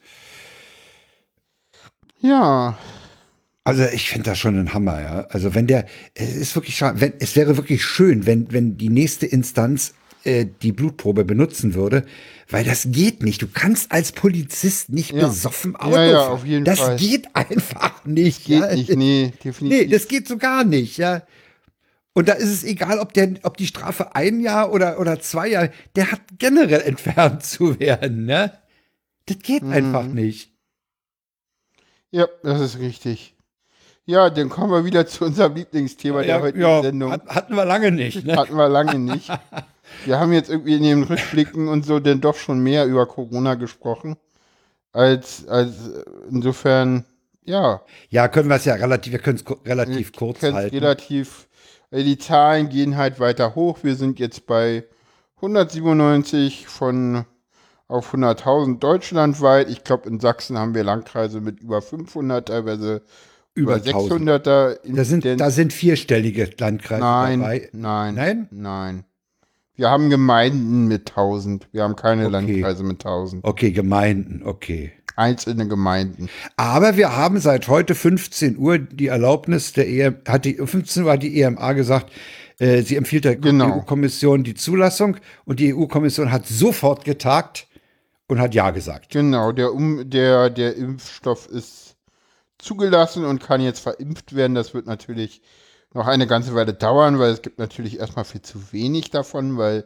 [2.19, 2.77] Ja,
[3.65, 5.21] also ich finde das schon ein Hammer, ja.
[5.29, 8.89] Also wenn der, es ist wirklich schade, wenn, es wäre wirklich schön, wenn, wenn die
[8.89, 12.05] nächste Instanz äh, die Blutprobe benutzen würde,
[12.47, 13.41] weil das geht nicht.
[13.41, 15.27] Du kannst als Polizist nicht ja.
[15.27, 16.97] besoffen Auto ja, ja, auf jeden das Fall.
[16.97, 18.45] geht einfach nicht.
[18.45, 18.75] Geht ja.
[18.75, 19.61] nicht, nee, definitiv.
[19.61, 21.23] Nee, das geht so gar nicht, ja.
[22.13, 25.49] Und da ist es egal, ob, der, ob die Strafe ein Jahr oder, oder zwei
[25.49, 28.53] Jahre, der hat generell entfernt zu werden, ne?
[29.25, 29.73] Das geht mhm.
[29.73, 30.53] einfach nicht.
[32.11, 33.34] Ja, das ist richtig.
[34.07, 37.11] Ja, dann kommen wir wieder zu unserem Lieblingsthema ja, der heutigen ja, Sendung.
[37.11, 38.23] Hatten wir lange nicht.
[38.23, 38.35] Ne?
[38.35, 39.29] Hatten wir lange nicht.
[40.05, 43.55] wir haben jetzt irgendwie in den Rückblicken und so denn doch schon mehr über Corona
[43.55, 44.15] gesprochen.
[44.91, 45.73] Als, als
[46.29, 47.05] insofern,
[47.43, 47.81] ja.
[48.09, 50.75] Ja, können wir es ja relativ, wir können es relativ wir kurz halten.
[50.75, 51.47] Relativ,
[51.91, 53.79] die Zahlen gehen halt weiter hoch.
[53.81, 54.85] Wir sind jetzt bei
[55.37, 57.25] 197 von
[57.87, 59.69] auf 100.000 deutschlandweit.
[59.69, 63.01] Ich glaube, in Sachsen haben wir Landkreise mit über 500, teilweise
[63.55, 64.77] über, über 600er.
[64.83, 67.69] Da sind, da sind vierstellige Landkreise nein, dabei.
[67.73, 69.05] Nein, nein, nein.
[69.77, 71.67] Wir haben Gemeinden mit 1000.
[71.71, 72.31] Wir haben keine okay.
[72.31, 73.43] Landkreise mit 1000.
[73.43, 74.93] Okay, Gemeinden, okay.
[75.17, 76.29] Einzelne Gemeinden.
[76.57, 81.11] Aber wir haben seit heute 15 Uhr die Erlaubnis der EM, hat die 15 Uhr
[81.11, 82.11] hat die EMA gesagt,
[82.59, 83.77] äh, sie empfiehlt der genau.
[83.77, 87.67] EU-Kommission die Zulassung und die EU-Kommission hat sofort getagt
[88.27, 89.11] und hat Ja gesagt.
[89.11, 91.84] Genau, der, um, der, der Impfstoff ist
[92.57, 94.55] zugelassen und kann jetzt verimpft werden.
[94.55, 95.41] Das wird natürlich
[95.93, 99.85] noch eine ganze Weile dauern, weil es gibt natürlich erstmal viel zu wenig davon, weil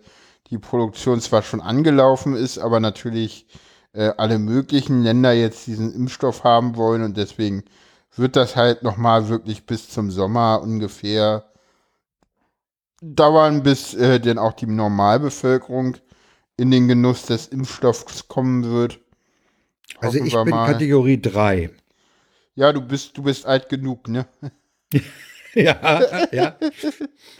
[0.50, 3.46] die Produktion zwar schon angelaufen ist, aber natürlich
[3.94, 7.64] äh, alle möglichen Länder jetzt diesen Impfstoff haben wollen und deswegen
[8.16, 11.46] wird das halt nochmal wirklich bis zum Sommer ungefähr
[13.02, 15.98] dauern, bis äh, denn auch die Normalbevölkerung
[16.58, 19.00] in den Genuss des Impfstoffs kommen wird.
[20.00, 20.72] Also ich bin mal.
[20.72, 21.72] Kategorie 3.
[22.60, 24.26] Ja, du bist, du bist alt genug, ne?
[25.54, 26.58] ja, ja.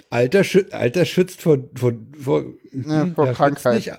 [0.10, 3.84] Alter, schü Alter schützt vor, vor, vor, ja, hm, vor Krankheit.
[3.84, 3.98] Ja,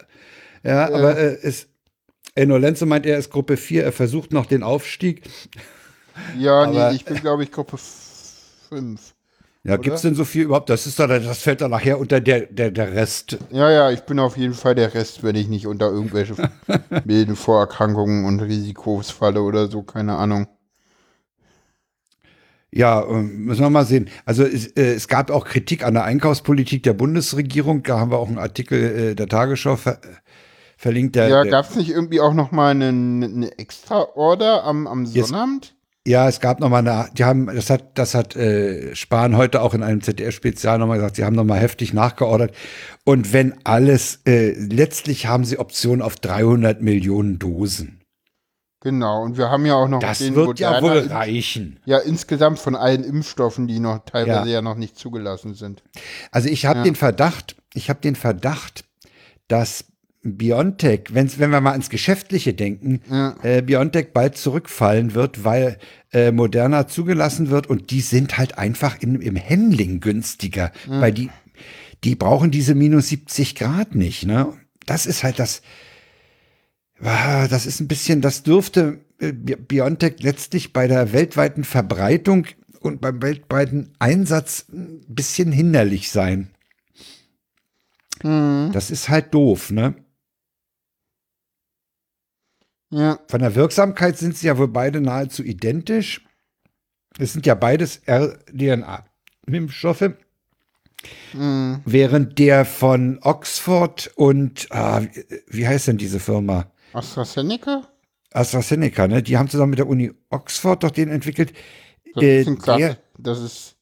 [0.63, 1.69] ja, aber äh, es,
[2.35, 5.29] Enno Lenze meint, er ist Gruppe 4, er versucht noch den Aufstieg.
[6.39, 9.15] Ja, aber, nee, ich bin, glaube ich, Gruppe 5.
[9.63, 10.71] Ja, gibt es denn so viel überhaupt?
[10.71, 13.37] Das ist da, das fällt dann nachher unter der, der, der Rest.
[13.51, 16.35] Ja, ja, ich bin auf jeden Fall der Rest, wenn ich nicht unter irgendwelche
[17.05, 20.49] milden Vorerkrankungen und Risikos falle oder so, keine Ahnung.
[22.73, 24.09] Ja, ähm, müssen wir mal sehen.
[24.25, 27.83] Also es, äh, es gab auch Kritik an der Einkaufspolitik der Bundesregierung.
[27.83, 29.99] Da haben wir auch einen Artikel äh, der Tagesschau ver
[30.77, 31.15] verlinkt.
[31.15, 35.75] Der, ja, gab es nicht irgendwie auch noch mal eine, eine Extra-Order am, am Sonnabend?
[36.07, 39.61] Ja, es gab noch mal eine, die haben, das hat, das hat äh, Spahn heute
[39.61, 42.55] auch in einem ZDF-Spezial nochmal gesagt, sie haben nochmal heftig nachgeordert.
[43.05, 48.00] Und wenn alles, äh, letztlich haben sie Optionen auf 300 Millionen Dosen.
[48.83, 51.79] Genau, und wir haben ja auch noch das den wird ja wohl reichen.
[51.85, 55.83] Ja, insgesamt von allen Impfstoffen, die noch teilweise ja, ja noch nicht zugelassen sind.
[56.31, 56.85] Also ich habe ja.
[56.85, 58.85] den Verdacht, ich habe den Verdacht,
[59.49, 59.85] dass
[60.23, 63.37] Biontech, wenn's, wenn wir mal ans Geschäftliche denken, ja.
[63.43, 65.79] äh, Biontech bald zurückfallen wird, weil
[66.13, 71.31] äh, Moderna zugelassen wird und die sind halt einfach in, im Handling günstiger, weil die,
[72.05, 74.25] die brauchen diese minus 70 Grad nicht.
[74.25, 74.55] Ne?
[74.87, 75.63] Das ist halt das,
[77.03, 82.47] das ist ein bisschen, das dürfte äh, BioNTech letztlich bei der weltweiten Verbreitung
[82.81, 86.51] und beim weltweiten Einsatz ein bisschen hinderlich sein.
[88.23, 88.71] Mhm.
[88.73, 89.95] Das ist halt doof, ne?
[92.91, 93.21] Ja.
[93.29, 96.27] Von der Wirksamkeit sind sie ja wohl beide nahezu identisch.
[97.19, 100.13] Es sind ja beides RDNA-Impfstoffe.
[101.33, 101.81] Mhm.
[101.85, 105.03] Während der von Oxford und, ah,
[105.47, 106.71] wie heißt denn diese Firma?
[106.93, 107.89] AstraZeneca?
[108.33, 109.23] AstraZeneca, ne?
[109.23, 111.53] Die haben zusammen mit der Uni Oxford doch den entwickelt.
[112.15, 113.77] Das äh, ist, ein der, das ist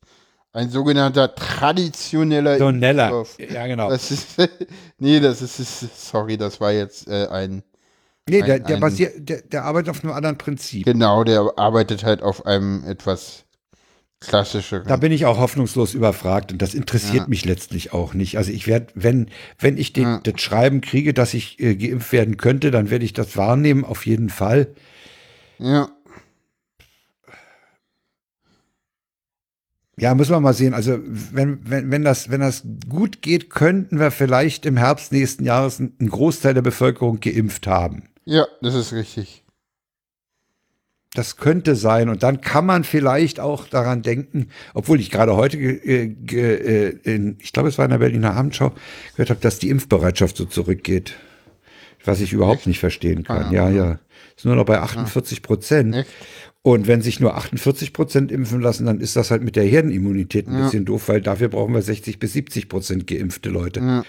[0.52, 3.24] ein sogenannter traditioneller Doneller.
[3.38, 3.90] Ja, genau.
[3.90, 4.36] Das ist,
[4.98, 7.62] nee, das ist, sorry, das war jetzt äh, ein.
[8.28, 10.84] Nee, der, der, basiert, der, der arbeitet auf einem anderen Prinzip.
[10.84, 13.44] Genau, der arbeitet halt auf einem etwas
[14.20, 14.82] klassische.
[14.86, 17.28] Da bin ich auch hoffnungslos überfragt und das interessiert ja.
[17.28, 18.36] mich letztlich auch nicht.
[18.36, 19.28] Also ich werde, wenn,
[19.58, 20.20] wenn ich den, ja.
[20.22, 24.06] das Schreiben kriege, dass ich äh, geimpft werden könnte, dann werde ich das wahrnehmen, auf
[24.06, 24.68] jeden Fall.
[25.58, 25.90] Ja.
[30.00, 30.74] Ja, müssen wir mal sehen.
[30.74, 35.42] Also, wenn, wenn, wenn, das, wenn das gut geht, könnten wir vielleicht im Herbst nächsten
[35.44, 38.04] Jahres einen Großteil der Bevölkerung geimpft haben.
[38.24, 39.42] Ja, das ist richtig.
[41.14, 42.08] Das könnte sein.
[42.08, 47.36] Und dann kann man vielleicht auch daran denken, obwohl ich gerade heute, äh, äh, in,
[47.40, 48.72] ich glaube, es war in der Berliner Abendschau,
[49.12, 51.16] gehört habe, dass die Impfbereitschaft so zurückgeht.
[52.04, 52.66] Was ich überhaupt Echt?
[52.68, 53.46] nicht verstehen kann.
[53.46, 53.98] Ah, ja, ja.
[54.36, 55.96] Ist nur noch bei 48 Prozent.
[55.96, 56.10] Echt?
[56.62, 60.46] Und wenn sich nur 48 Prozent impfen lassen, dann ist das halt mit der Herdenimmunität
[60.46, 60.64] ein ja.
[60.64, 63.80] bisschen doof, weil dafür brauchen wir 60 bis 70 Prozent geimpfte Leute.
[63.80, 64.04] Ja.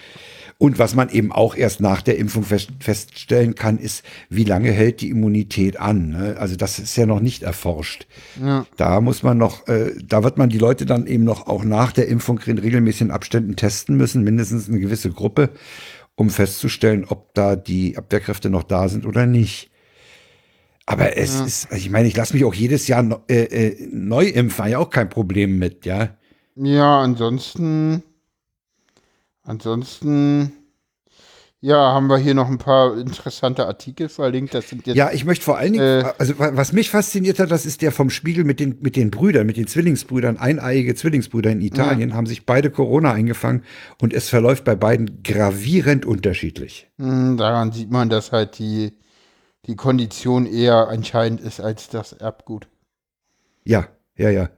[0.60, 4.70] Und was man eben auch erst nach der Impfung fest, feststellen kann, ist, wie lange
[4.70, 6.10] hält die Immunität an.
[6.10, 6.36] Ne?
[6.38, 8.06] Also das ist ja noch nicht erforscht.
[8.38, 8.66] Ja.
[8.76, 11.92] Da muss man noch, äh, da wird man die Leute dann eben noch auch nach
[11.92, 15.48] der Impfung in regelmäßigen Abständen testen müssen, mindestens eine gewisse Gruppe,
[16.14, 19.70] um festzustellen, ob da die Abwehrkräfte noch da sind oder nicht.
[20.84, 21.44] Aber es ja.
[21.46, 24.90] ist, ich meine, ich lasse mich auch jedes Jahr äh, äh, neu impfen, ja auch
[24.90, 26.10] kein Problem mit, ja.
[26.54, 28.02] Ja, ansonsten
[29.50, 30.52] Ansonsten,
[31.62, 34.54] Ja, haben wir hier noch ein paar interessante Artikel verlinkt.
[34.54, 37.50] Das sind jetzt, ja, ich möchte vor allen Dingen, äh, also was mich fasziniert hat,
[37.50, 41.50] das ist der vom Spiegel mit den, mit den Brüdern, mit den Zwillingsbrüdern, eineiige Zwillingsbrüder
[41.50, 42.16] in Italien, ja.
[42.16, 43.64] haben sich beide Corona eingefangen
[44.00, 46.88] und es verläuft bei beiden gravierend unterschiedlich.
[46.98, 48.96] Hm, daran sieht man, dass halt die,
[49.66, 52.68] die Kondition eher entscheidend ist als das Erbgut.
[53.64, 54.48] Ja, ja, ja.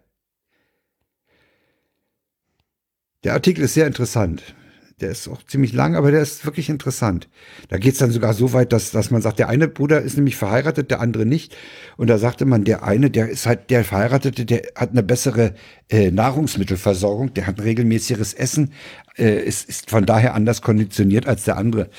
[3.24, 4.55] Der Artikel ist sehr interessant.
[5.02, 7.28] Der ist auch ziemlich lang, aber der ist wirklich interessant.
[7.68, 10.16] Da geht es dann sogar so weit, dass, dass man sagt, der eine Bruder ist
[10.16, 11.56] nämlich verheiratet, der andere nicht.
[11.96, 15.54] Und da sagte man, der eine, der ist halt der Verheiratete, der hat eine bessere
[15.90, 18.72] äh, Nahrungsmittelversorgung, der hat ein regelmäßiges Essen,
[19.18, 21.90] äh, ist, ist von daher anders konditioniert als der andere.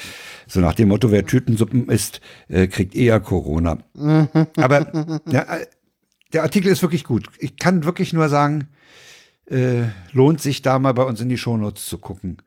[0.48, 3.80] So nach dem Motto, wer Tütensuppen isst, äh, kriegt eher Corona.
[4.56, 5.66] aber ja, äh,
[6.32, 7.28] der Artikel ist wirklich gut.
[7.38, 8.70] Ich kann wirklich nur sagen,
[9.46, 12.38] äh, lohnt sich da mal bei uns in die Shownotes zu gucken.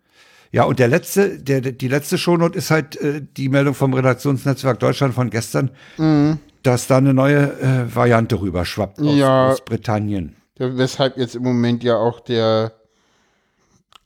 [0.52, 4.78] Ja, und der letzte, der, die letzte Shownote ist halt äh, die Meldung vom Redaktionsnetzwerk
[4.78, 6.39] Deutschland von gestern, mhm.
[6.62, 10.36] dass da eine neue äh, Variante rüberschwappt aus, ja, aus Britannien.
[10.59, 12.73] Weshalb jetzt im Moment ja auch der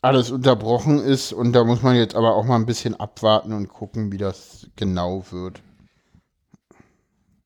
[0.03, 3.69] alles unterbrochen ist und da muss man jetzt aber auch mal ein bisschen abwarten und
[3.69, 5.61] gucken, wie das genau wird.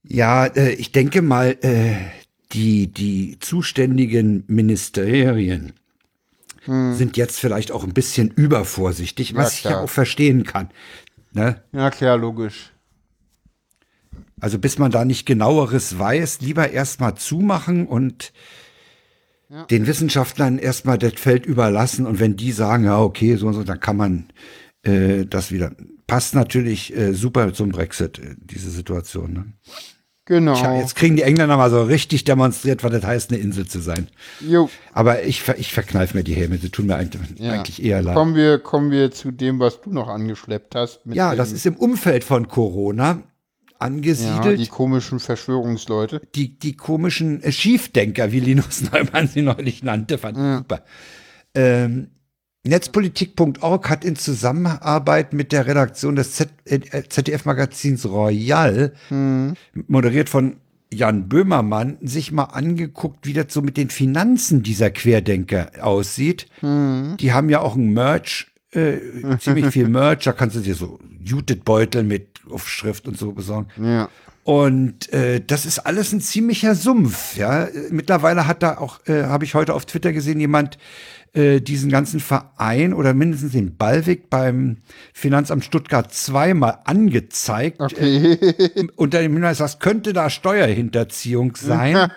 [0.05, 1.97] Ja, äh, ich denke mal, äh,
[2.53, 5.73] die, die zuständigen Ministerien
[6.65, 6.95] hm.
[6.95, 10.70] sind jetzt vielleicht auch ein bisschen übervorsichtig, was ja, ich ja auch verstehen kann.
[11.32, 11.62] Ne?
[11.73, 12.73] Ja, klar, logisch.
[14.41, 18.32] Also bis man da nicht genaueres weiß, lieber erstmal zumachen und
[19.49, 19.65] ja.
[19.66, 23.65] den Wissenschaftlern erstmal das Feld überlassen und wenn die sagen, ja, okay, so und so,
[23.65, 24.27] dann kann man
[24.82, 25.73] äh, das wieder.
[26.07, 29.32] Passt natürlich äh, super zum Brexit, äh, diese Situation.
[29.32, 29.53] Ne?
[30.26, 30.55] Genau.
[30.55, 33.80] Tja, jetzt kriegen die Engländer mal so richtig demonstriert, was das heißt, eine Insel zu
[33.80, 34.09] sein.
[34.40, 34.70] Jo.
[34.94, 37.52] Aber ich, ich verkneife mir die Helme, sie tun mir eigentlich, ja.
[37.52, 38.14] eigentlich eher leid.
[38.14, 41.01] Kommen wir, kommen wir zu dem, was du noch angeschleppt hast.
[41.05, 43.22] ja, das ist im Umfeld von Corona
[43.78, 44.44] angesiedelt.
[44.44, 46.22] Ja, die komischen Verschwörungsleute.
[46.34, 50.59] Die, die komischen äh, Schiefdenker, wie Linus Neumann sie neulich nannte, fand ja.
[50.59, 50.84] super.
[51.55, 52.09] Ähm,
[52.66, 59.55] Netzpolitik.org hat in Zusammenarbeit mit der Redaktion des ZDF-Magazins äh, Royal, hm.
[59.86, 60.57] moderiert von
[60.93, 66.47] Jan Böhmermann, sich mal angeguckt, wie das so mit den Finanzen dieser Querdenker aussieht.
[66.61, 67.16] Hm.
[67.20, 68.99] Die haben ja auch ein Merch, äh,
[69.41, 73.69] ziemlich viel Merch, da kannst du dir so Juted-Beutel mit Aufschrift und so besorgen.
[73.82, 74.09] Ja.
[74.45, 77.36] Und äh, das ist alles ein ziemlicher Sumpf.
[77.36, 80.77] Ja, mittlerweile hat da auch, äh, habe ich heute auf Twitter gesehen, jemand
[81.35, 84.77] äh, diesen ganzen Verein oder mindestens den Ballweg beim
[85.12, 87.81] Finanzamt Stuttgart zweimal angezeigt.
[87.81, 88.32] Okay.
[88.35, 91.94] Äh, unter dem Hinweis, was könnte da Steuerhinterziehung sein?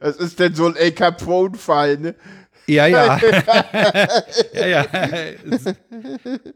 [0.00, 2.14] Was ist denn so ein El Capone-Fall, ne?
[2.68, 3.18] Ja, ja.
[4.52, 4.86] ja, ja.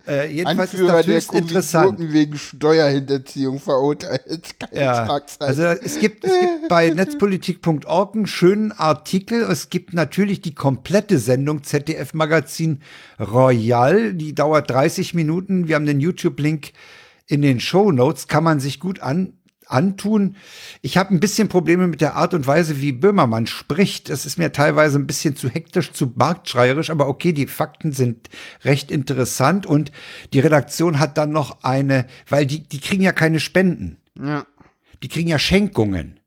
[0.07, 1.99] Äh, jedenfalls Anführer ist das höchst interessant.
[1.99, 4.55] wegen Steuerhinterziehung verurteilt.
[4.73, 9.43] Ja, also es gibt, es gibt bei netzpolitik.org einen schönen Artikel.
[9.43, 12.81] Es gibt natürlich die komplette Sendung ZDF Magazin
[13.19, 14.15] Royal.
[14.15, 15.69] Die dauert 30 Minuten.
[15.69, 16.73] Wir haben den YouTube-Link
[17.27, 18.29] in den Show Notes.
[18.29, 19.35] Kann man sich gut an
[19.73, 20.37] antun.
[20.81, 24.11] Ich habe ein bisschen Probleme mit der Art und Weise, wie Böhmermann spricht.
[24.11, 28.29] Das ist mir teilweise ein bisschen zu hektisch, zu marktschreierisch, aber okay, die Fakten sind
[28.65, 29.93] recht interessant und
[30.33, 33.99] die Redaktion hat dann noch eine, weil die, die kriegen ja keine Spenden.
[34.21, 34.47] Ja.
[35.03, 36.21] Die kriegen ja Schenkungen.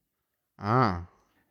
[0.57, 1.03] Ah.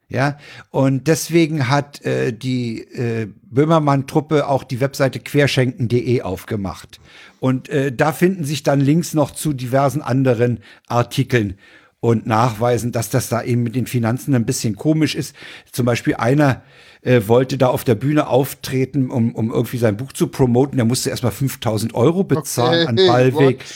[0.08, 0.38] Ja,
[0.70, 7.00] und deswegen hat äh, die äh, Böhmermann-Truppe auch die Webseite querschenken.de aufgemacht.
[7.40, 11.58] Und äh, da finden sich dann Links noch zu diversen anderen Artikeln
[12.04, 15.34] und nachweisen, dass das da eben mit den Finanzen ein bisschen komisch ist.
[15.72, 16.60] Zum Beispiel einer
[17.00, 20.76] äh, wollte da auf der Bühne auftreten, um, um irgendwie sein Buch zu promoten.
[20.76, 23.60] Der musste erstmal 5000 Euro bezahlen okay, an Ballweg.
[23.60, 23.66] What?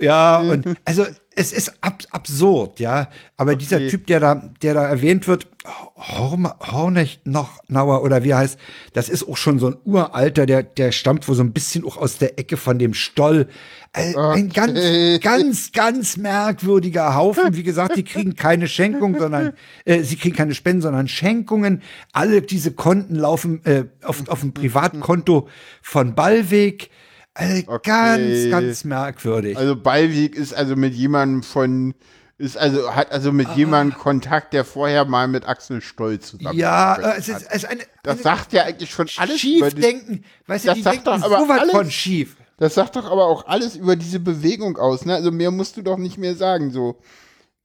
[0.00, 1.06] Ja, und also
[1.36, 3.08] es ist ab, absurd, ja.
[3.36, 3.58] Aber okay.
[3.58, 5.48] dieser Typ, der da, der da erwähnt wird,
[5.96, 8.58] Hornecht noch Nauer oder wie heißt,
[8.92, 11.96] das ist auch schon so ein Uralter, der, der stammt wohl so ein bisschen auch
[11.96, 13.48] aus der Ecke von dem Stoll.
[13.92, 14.48] Ein, okay.
[14.52, 17.54] ganz, ganz, ganz merkwürdiger Haufen.
[17.54, 19.54] Wie gesagt, die kriegen keine Schenkung, sondern
[19.84, 21.82] äh, sie kriegen keine Spenden, sondern Schenkungen.
[22.12, 25.48] Alle diese Konten laufen äh, auf, auf dem Privatkonto
[25.80, 26.90] von Ballweg.
[27.34, 27.90] Also okay.
[27.90, 29.56] Ganz, ganz merkwürdig.
[29.58, 31.94] Also Ballweg ist also mit jemandem von
[32.36, 33.54] ist also hat also mit ah.
[33.54, 38.14] jemandem Kontakt, der vorher mal mit Axel Stoll zusammen Ja, es ist, also eine, das
[38.14, 41.46] eine sagt ja eigentlich schon alles schief denken, weißt du, die sagt denken doch aber
[41.46, 42.36] so alles, von schief.
[42.56, 45.14] Das sagt doch aber auch alles über diese Bewegung aus, ne?
[45.14, 47.00] Also mehr musst du doch nicht mehr sagen so.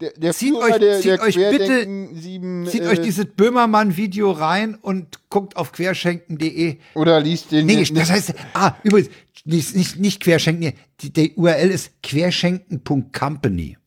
[0.01, 3.25] Der, der zieht Führer euch, der, zieht der euch bitte, sieben, zieht äh, euch dieses
[3.25, 6.77] Böhmermann-Video rein und guckt auf querschenken.de.
[6.95, 7.65] oder liest den.
[7.65, 9.09] Nee, das heißt, ah, übrigens,
[9.45, 13.77] nicht, nicht, nicht querschenken, die, die URL ist querschenken.company.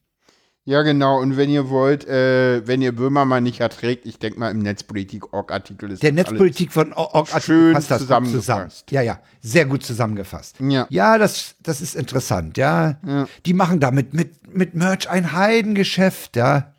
[0.64, 1.20] Ja, genau.
[1.20, 5.90] Und wenn ihr wollt, äh, wenn ihr Böhmermann nicht erträgt, ich denke mal im Netzpolitik-Org-Artikel
[5.90, 8.88] ist Der Netzpolitik von Org schön fasst das zusammengefasst.
[8.88, 8.90] zusammen.
[8.90, 10.58] Ja, ja, sehr gut zusammengefasst.
[10.60, 10.86] Ja.
[10.88, 12.96] ja das, das ist interessant, ja.
[13.04, 13.26] Ja.
[13.44, 16.72] Die machen damit mit, mit Merch ein Heidengeschäft, ja.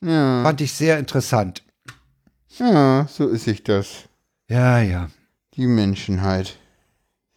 [0.00, 1.62] Ja, Fand ich sehr interessant.
[2.58, 4.08] ja, so ist sich das.
[4.48, 5.10] Ja, ja.
[5.54, 6.58] Die Menschenheit.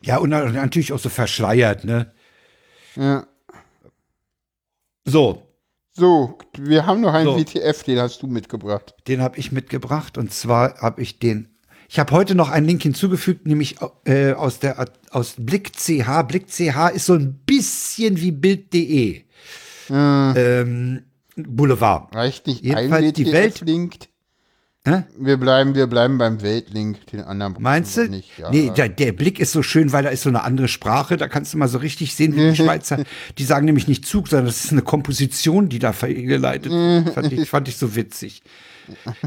[0.06, 2.14] Ja, und natürlich auch so verschleiert, ne?
[2.96, 3.26] Ja.
[5.06, 5.48] So,
[5.94, 7.38] So, wir haben noch einen So.
[7.40, 8.96] WTF, den hast du mitgebracht.
[9.08, 11.50] den habe ich mitgebracht und zwar habe ich den.
[11.88, 13.76] Ich habe heute noch einen Link hinzugefügt, nämlich
[14.06, 16.24] äh, aus der aus Blick CH.
[16.28, 19.24] Blick CH ist so ein bisschen wie Bild.de.
[19.90, 21.04] Ähm,
[21.36, 22.16] Boulevard.
[22.16, 24.10] Reicht nicht Jedenfalls ein die WTF Welt- linkt?
[24.88, 25.04] Hä?
[25.18, 28.08] Wir bleiben, wir bleiben beim Weltlink, den anderen Meinst du?
[28.08, 28.38] nicht.
[28.38, 28.52] Ja.
[28.52, 31.18] Nee, der, der Blick ist so schön, weil da ist so eine andere Sprache.
[31.18, 33.04] Da kannst du mal so richtig sehen, wie die Schweizer.
[33.40, 37.14] Die sagen nämlich nicht Zug, sondern das ist eine Komposition, die da vergeleitet wird.
[37.16, 38.44] fand, ich, fand ich so witzig.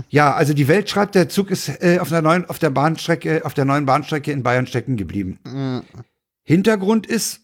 [0.09, 3.45] Ja, also die Welt schreibt, der Zug ist äh, auf der neuen, auf der Bahnstrecke,
[3.45, 5.41] auf der neuen Bahnstrecke in Bayern stecken geblieben.
[6.45, 7.41] Hintergrund ist,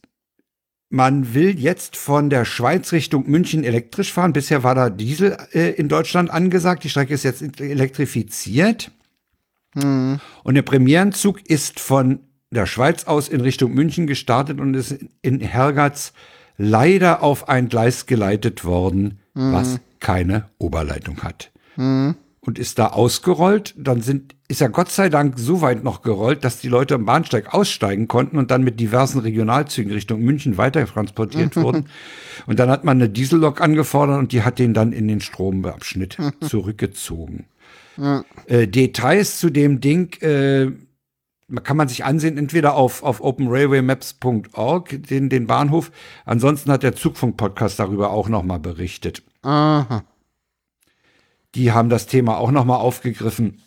[0.90, 4.32] man will jetzt von der Schweiz Richtung München elektrisch fahren.
[4.32, 6.85] Bisher war da Diesel äh, in Deutschland angesagt.
[6.85, 8.90] Die Strecke ist jetzt elektrifiziert.
[10.44, 12.20] Und der Premierenzug ist von
[12.51, 16.12] der Schweiz aus in Richtung München gestartet und ist in Hergatz
[16.56, 21.51] leider auf ein Gleis geleitet worden, was keine Oberleitung hat.
[22.47, 23.75] Und ist da ausgerollt.
[23.77, 27.07] Dann sind, ist er Gott sei Dank so weit noch gerollt, dass die Leute am
[27.07, 31.87] Bahnsteig aussteigen konnten und dann mit diversen Regionalzügen Richtung München weiter transportiert wurden.
[32.47, 36.19] Und dann hat man eine Diesellok angefordert und die hat den dann in den Stromabschnitt
[36.41, 37.47] zurückgezogen.
[38.47, 40.73] Äh, Details zu dem Ding äh,
[41.62, 45.93] kann man sich ansehen, entweder auf, auf openrailwaymaps.org, den, den Bahnhof.
[46.25, 49.23] Ansonsten hat der Zugfunk-Podcast darüber auch nochmal berichtet.
[49.43, 50.05] Aha.
[51.55, 53.62] Die haben das Thema auch nochmal aufgegriffen.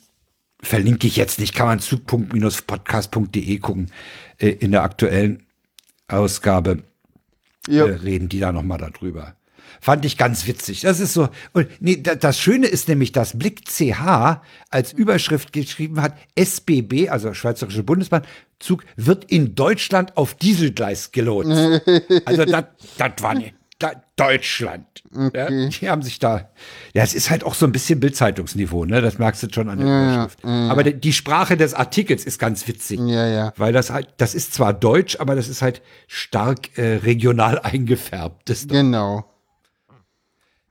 [0.62, 3.92] Verlinke ich jetzt nicht, kann man zug.podcast.de gucken.
[4.40, 5.44] Äh, in der aktuellen
[6.08, 6.84] Ausgabe
[7.68, 7.86] Ja.
[7.86, 9.36] äh, reden die da nochmal darüber.
[9.80, 10.82] Fand ich ganz witzig.
[10.82, 11.30] Das ist so.
[11.54, 14.42] Und nee, da, das Schöne ist nämlich, dass Blick CH
[14.72, 18.24] als Überschrift geschrieben hat, SBB, also Schweizerische Bundesbahn,
[18.60, 21.52] Zug wird in Deutschland auf Dieselgleis gelotst.
[22.26, 22.66] also das
[22.98, 23.54] das war nicht.
[24.16, 25.04] Deutschland.
[25.34, 26.50] Ja, die haben sich da.
[26.94, 29.02] Ja, es ist halt auch so ein bisschen Bildzeitungsniveau, ne?
[29.02, 30.44] Das merkst du schon an der Überschrift.
[30.44, 33.00] Aber die, Sprache des Artikels ist ganz witzig.
[33.00, 33.54] Ja, ja.
[33.58, 38.52] Weil das halt, das ist zwar Deutsch, aber das ist halt stark äh, regional eingefärbt.
[38.68, 39.26] Genau.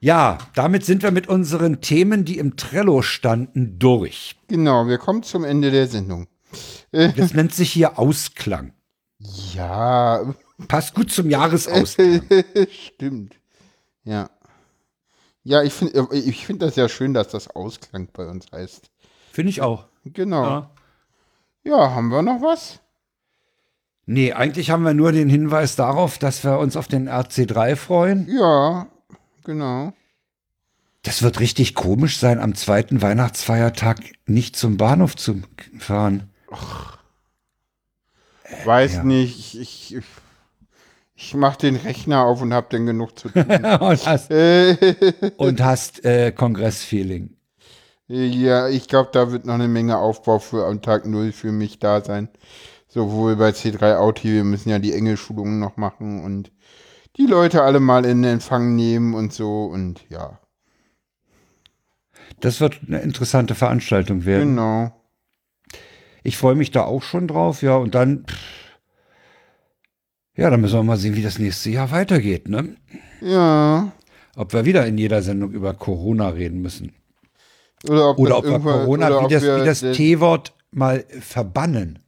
[0.01, 4.37] ja, damit sind wir mit unseren Themen, die im Trello standen, durch.
[4.49, 6.27] Genau, wir kommen zum Ende der Sendung.
[6.91, 8.73] Das nennt sich hier Ausklang.
[9.55, 10.35] Ja,
[10.69, 12.23] Passt gut zum Jahresausklang.
[12.71, 13.37] stimmt.
[14.05, 14.31] Ja.
[15.45, 18.91] Ja, ich finde ich find das ja schön, dass das Ausklang bei uns heißt.
[19.33, 19.87] Finde ich auch.
[20.05, 20.43] Genau.
[20.43, 20.71] Ja.
[21.65, 22.81] Ja, haben wir noch was?
[24.07, 28.29] Nee, eigentlich haben wir nur den Hinweis darauf, dass wir uns auf den RC3 freuen.
[28.29, 28.87] Ja,
[29.45, 29.93] genau.
[31.03, 35.43] Das wird richtig komisch sein, am zweiten Weihnachtsfeiertag nicht zum Bahnhof zu
[35.79, 36.31] fahren.
[38.65, 39.05] Weiß ja.
[39.05, 40.05] nicht, ich, ich,
[41.17, 43.45] ich mache den Rechner auf und habe dann genug zu tun.
[43.81, 44.31] und hast,
[45.37, 47.37] und hast äh, Kongressfeeling.
[48.09, 51.79] ja, ich glaube, da wird noch eine Menge Aufbau für am Tag null für mich
[51.79, 52.29] da sein.
[52.89, 56.53] Sowohl bei C3 Auti, wir müssen ja die Engelschulungen noch machen und
[57.17, 60.41] die Leute alle mal in Empfang nehmen und so und ja,
[62.41, 64.57] Das wird eine interessante Veranstaltung werden.
[64.57, 64.93] genau.
[66.23, 68.66] Ich freue mich da auch schon drauf, ja, und dann, pff,
[70.37, 72.77] ja, dann müssen wir mal sehen, wie das nächste Jahr weitergeht, ne?
[73.21, 73.93] Ja.
[74.37, 76.93] Ob wir wieder in jeder Sendung über Corona reden müssen.
[77.89, 81.99] Oder ob, Oder ob wir Corona, wie das, wie das T-Wort mal verbannen.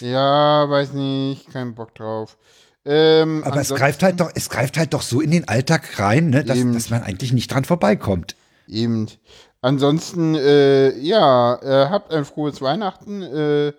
[0.00, 2.36] Ja, weiß nicht, kein Bock drauf.
[2.84, 6.30] Ähm, Aber es greift halt doch, es greift halt doch so in den Alltag rein,
[6.30, 8.34] ne, dass, dass man eigentlich nicht dran vorbeikommt.
[8.66, 9.06] Eben.
[9.60, 13.22] Ansonsten, äh, ja, äh, habt ein frohes Weihnachten.
[13.22, 13.72] Äh,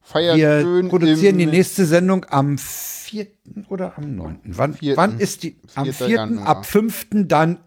[0.00, 0.88] feiert Wir schön.
[0.88, 3.26] produzieren die nächste Sendung am 4.
[3.68, 4.40] oder am 9.
[4.44, 4.96] Wann, Vierten.
[4.96, 5.56] wann ist die?
[5.74, 5.94] Am 4.
[5.94, 6.08] 4.
[6.08, 6.46] Januar.
[6.46, 7.06] ab 5.
[7.12, 7.58] dann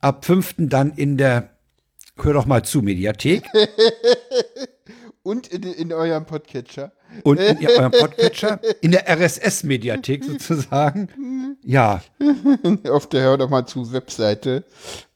[0.00, 0.54] ab 5.
[0.58, 1.50] dann in der
[2.18, 3.42] Hör doch mal zu Mediathek
[5.22, 6.92] Und in, in eurem Podcatcher.
[7.24, 11.08] und in eurem Podcatcher in der RSS Mediathek sozusagen.
[11.64, 12.00] Ja.
[12.88, 14.64] Auf der Hör doch mal zu Webseite.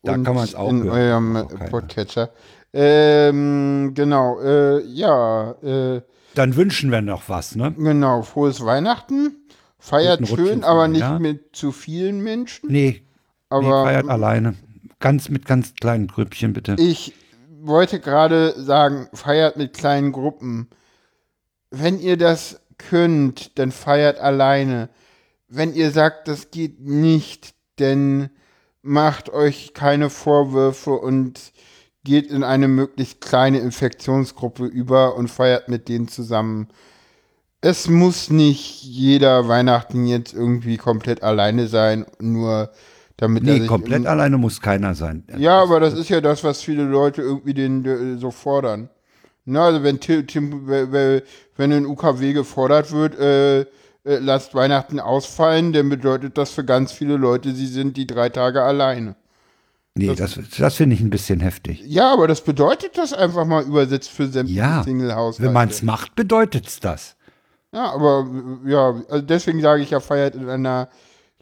[0.03, 1.37] Da kann man es auch in hören.
[1.37, 2.31] eurem Podcatcher.
[2.73, 5.53] Ähm, genau, äh, ja.
[5.62, 6.03] Äh,
[6.35, 7.73] Dann wünschen wir noch was, ne?
[7.77, 9.36] Genau, frohes Weihnachten.
[9.78, 11.19] Feiert schön, aber nicht ja.
[11.19, 12.70] mit zu vielen Menschen.
[12.70, 13.02] Nee,
[13.48, 14.55] aber nee, feiert alleine.
[14.98, 16.77] Ganz mit ganz kleinen Grüppchen, bitte.
[16.78, 17.15] Ich
[17.62, 20.69] wollte gerade sagen, feiert mit kleinen Gruppen.
[21.70, 24.90] Wenn ihr das könnt, dann feiert alleine.
[25.48, 28.31] Wenn ihr sagt, das geht nicht, dann
[28.82, 31.52] macht euch keine Vorwürfe und
[32.05, 36.68] geht in eine möglichst kleine Infektionsgruppe über und feiert mit denen zusammen.
[37.60, 42.70] Es muss nicht jeder Weihnachten jetzt irgendwie komplett alleine sein, nur
[43.18, 45.24] damit nee, komplett alleine muss keiner sein.
[45.36, 48.89] Ja, aber das ist ja das, was viele Leute irgendwie den, so fordern.
[49.44, 55.89] Na, also wenn, Tim, wenn in UKW gefordert wird, äh, äh, lasst Weihnachten ausfallen, dann
[55.90, 59.16] bedeutet das für ganz viele Leute, sie sind die drei Tage alleine.
[59.95, 61.83] Nee, das, das, das finde ich ein bisschen heftig.
[61.85, 65.43] Ja, aber das bedeutet das einfach mal übersetzt für sämtliche ja, Single-Haushalte.
[65.43, 67.17] Wenn man es macht, bedeutet es das.
[67.73, 68.29] Ja, aber
[68.67, 70.89] ja, also deswegen sage ich ja, feiert in einer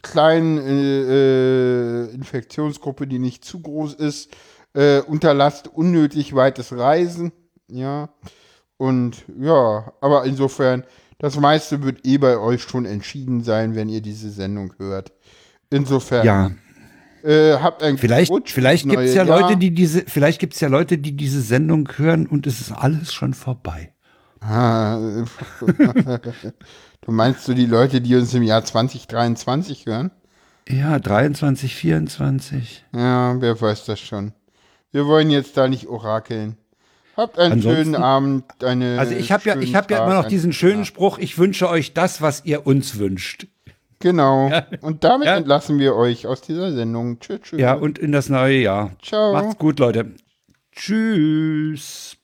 [0.01, 4.31] kleinen äh, äh, Infektionsgruppe, die nicht zu groß ist,
[4.73, 7.31] äh, unterlasst unnötig weites Reisen,
[7.67, 8.09] ja.
[8.77, 10.85] Und ja, aber insofern,
[11.17, 15.11] das meiste wird eh bei euch schon entschieden sein, wenn ihr diese Sendung hört.
[15.69, 16.25] Insofern.
[16.25, 16.51] Ja.
[17.23, 19.41] Äh, habt ein vielleicht vielleicht gibt es ja Jahr.
[19.41, 22.71] Leute, die diese, vielleicht gibt es ja Leute, die diese Sendung hören und es ist
[22.71, 23.93] alles schon vorbei.
[24.41, 24.97] Ah,
[27.01, 30.11] du meinst du die Leute, die uns im Jahr 2023 hören?
[30.69, 32.85] Ja, 23, 24.
[32.93, 34.33] Ja, wer weiß das schon.
[34.91, 36.57] Wir wollen jetzt da nicht orakeln.
[37.17, 40.27] Habt einen Ansonsten, schönen Abend, eine Also ich habe ja, ich habe ja immer noch
[40.27, 43.47] diesen schönen Spruch, ich wünsche euch das, was ihr uns wünscht.
[43.99, 44.49] Genau.
[44.49, 44.65] Ja.
[44.81, 45.35] Und damit ja.
[45.35, 47.19] entlassen wir euch aus dieser Sendung.
[47.19, 47.59] Tschüss, tschüss.
[47.59, 48.91] Ja, und in das neue Jahr.
[49.01, 49.33] Ciao.
[49.33, 50.13] Macht's gut, Leute.
[50.71, 52.17] Tschüss.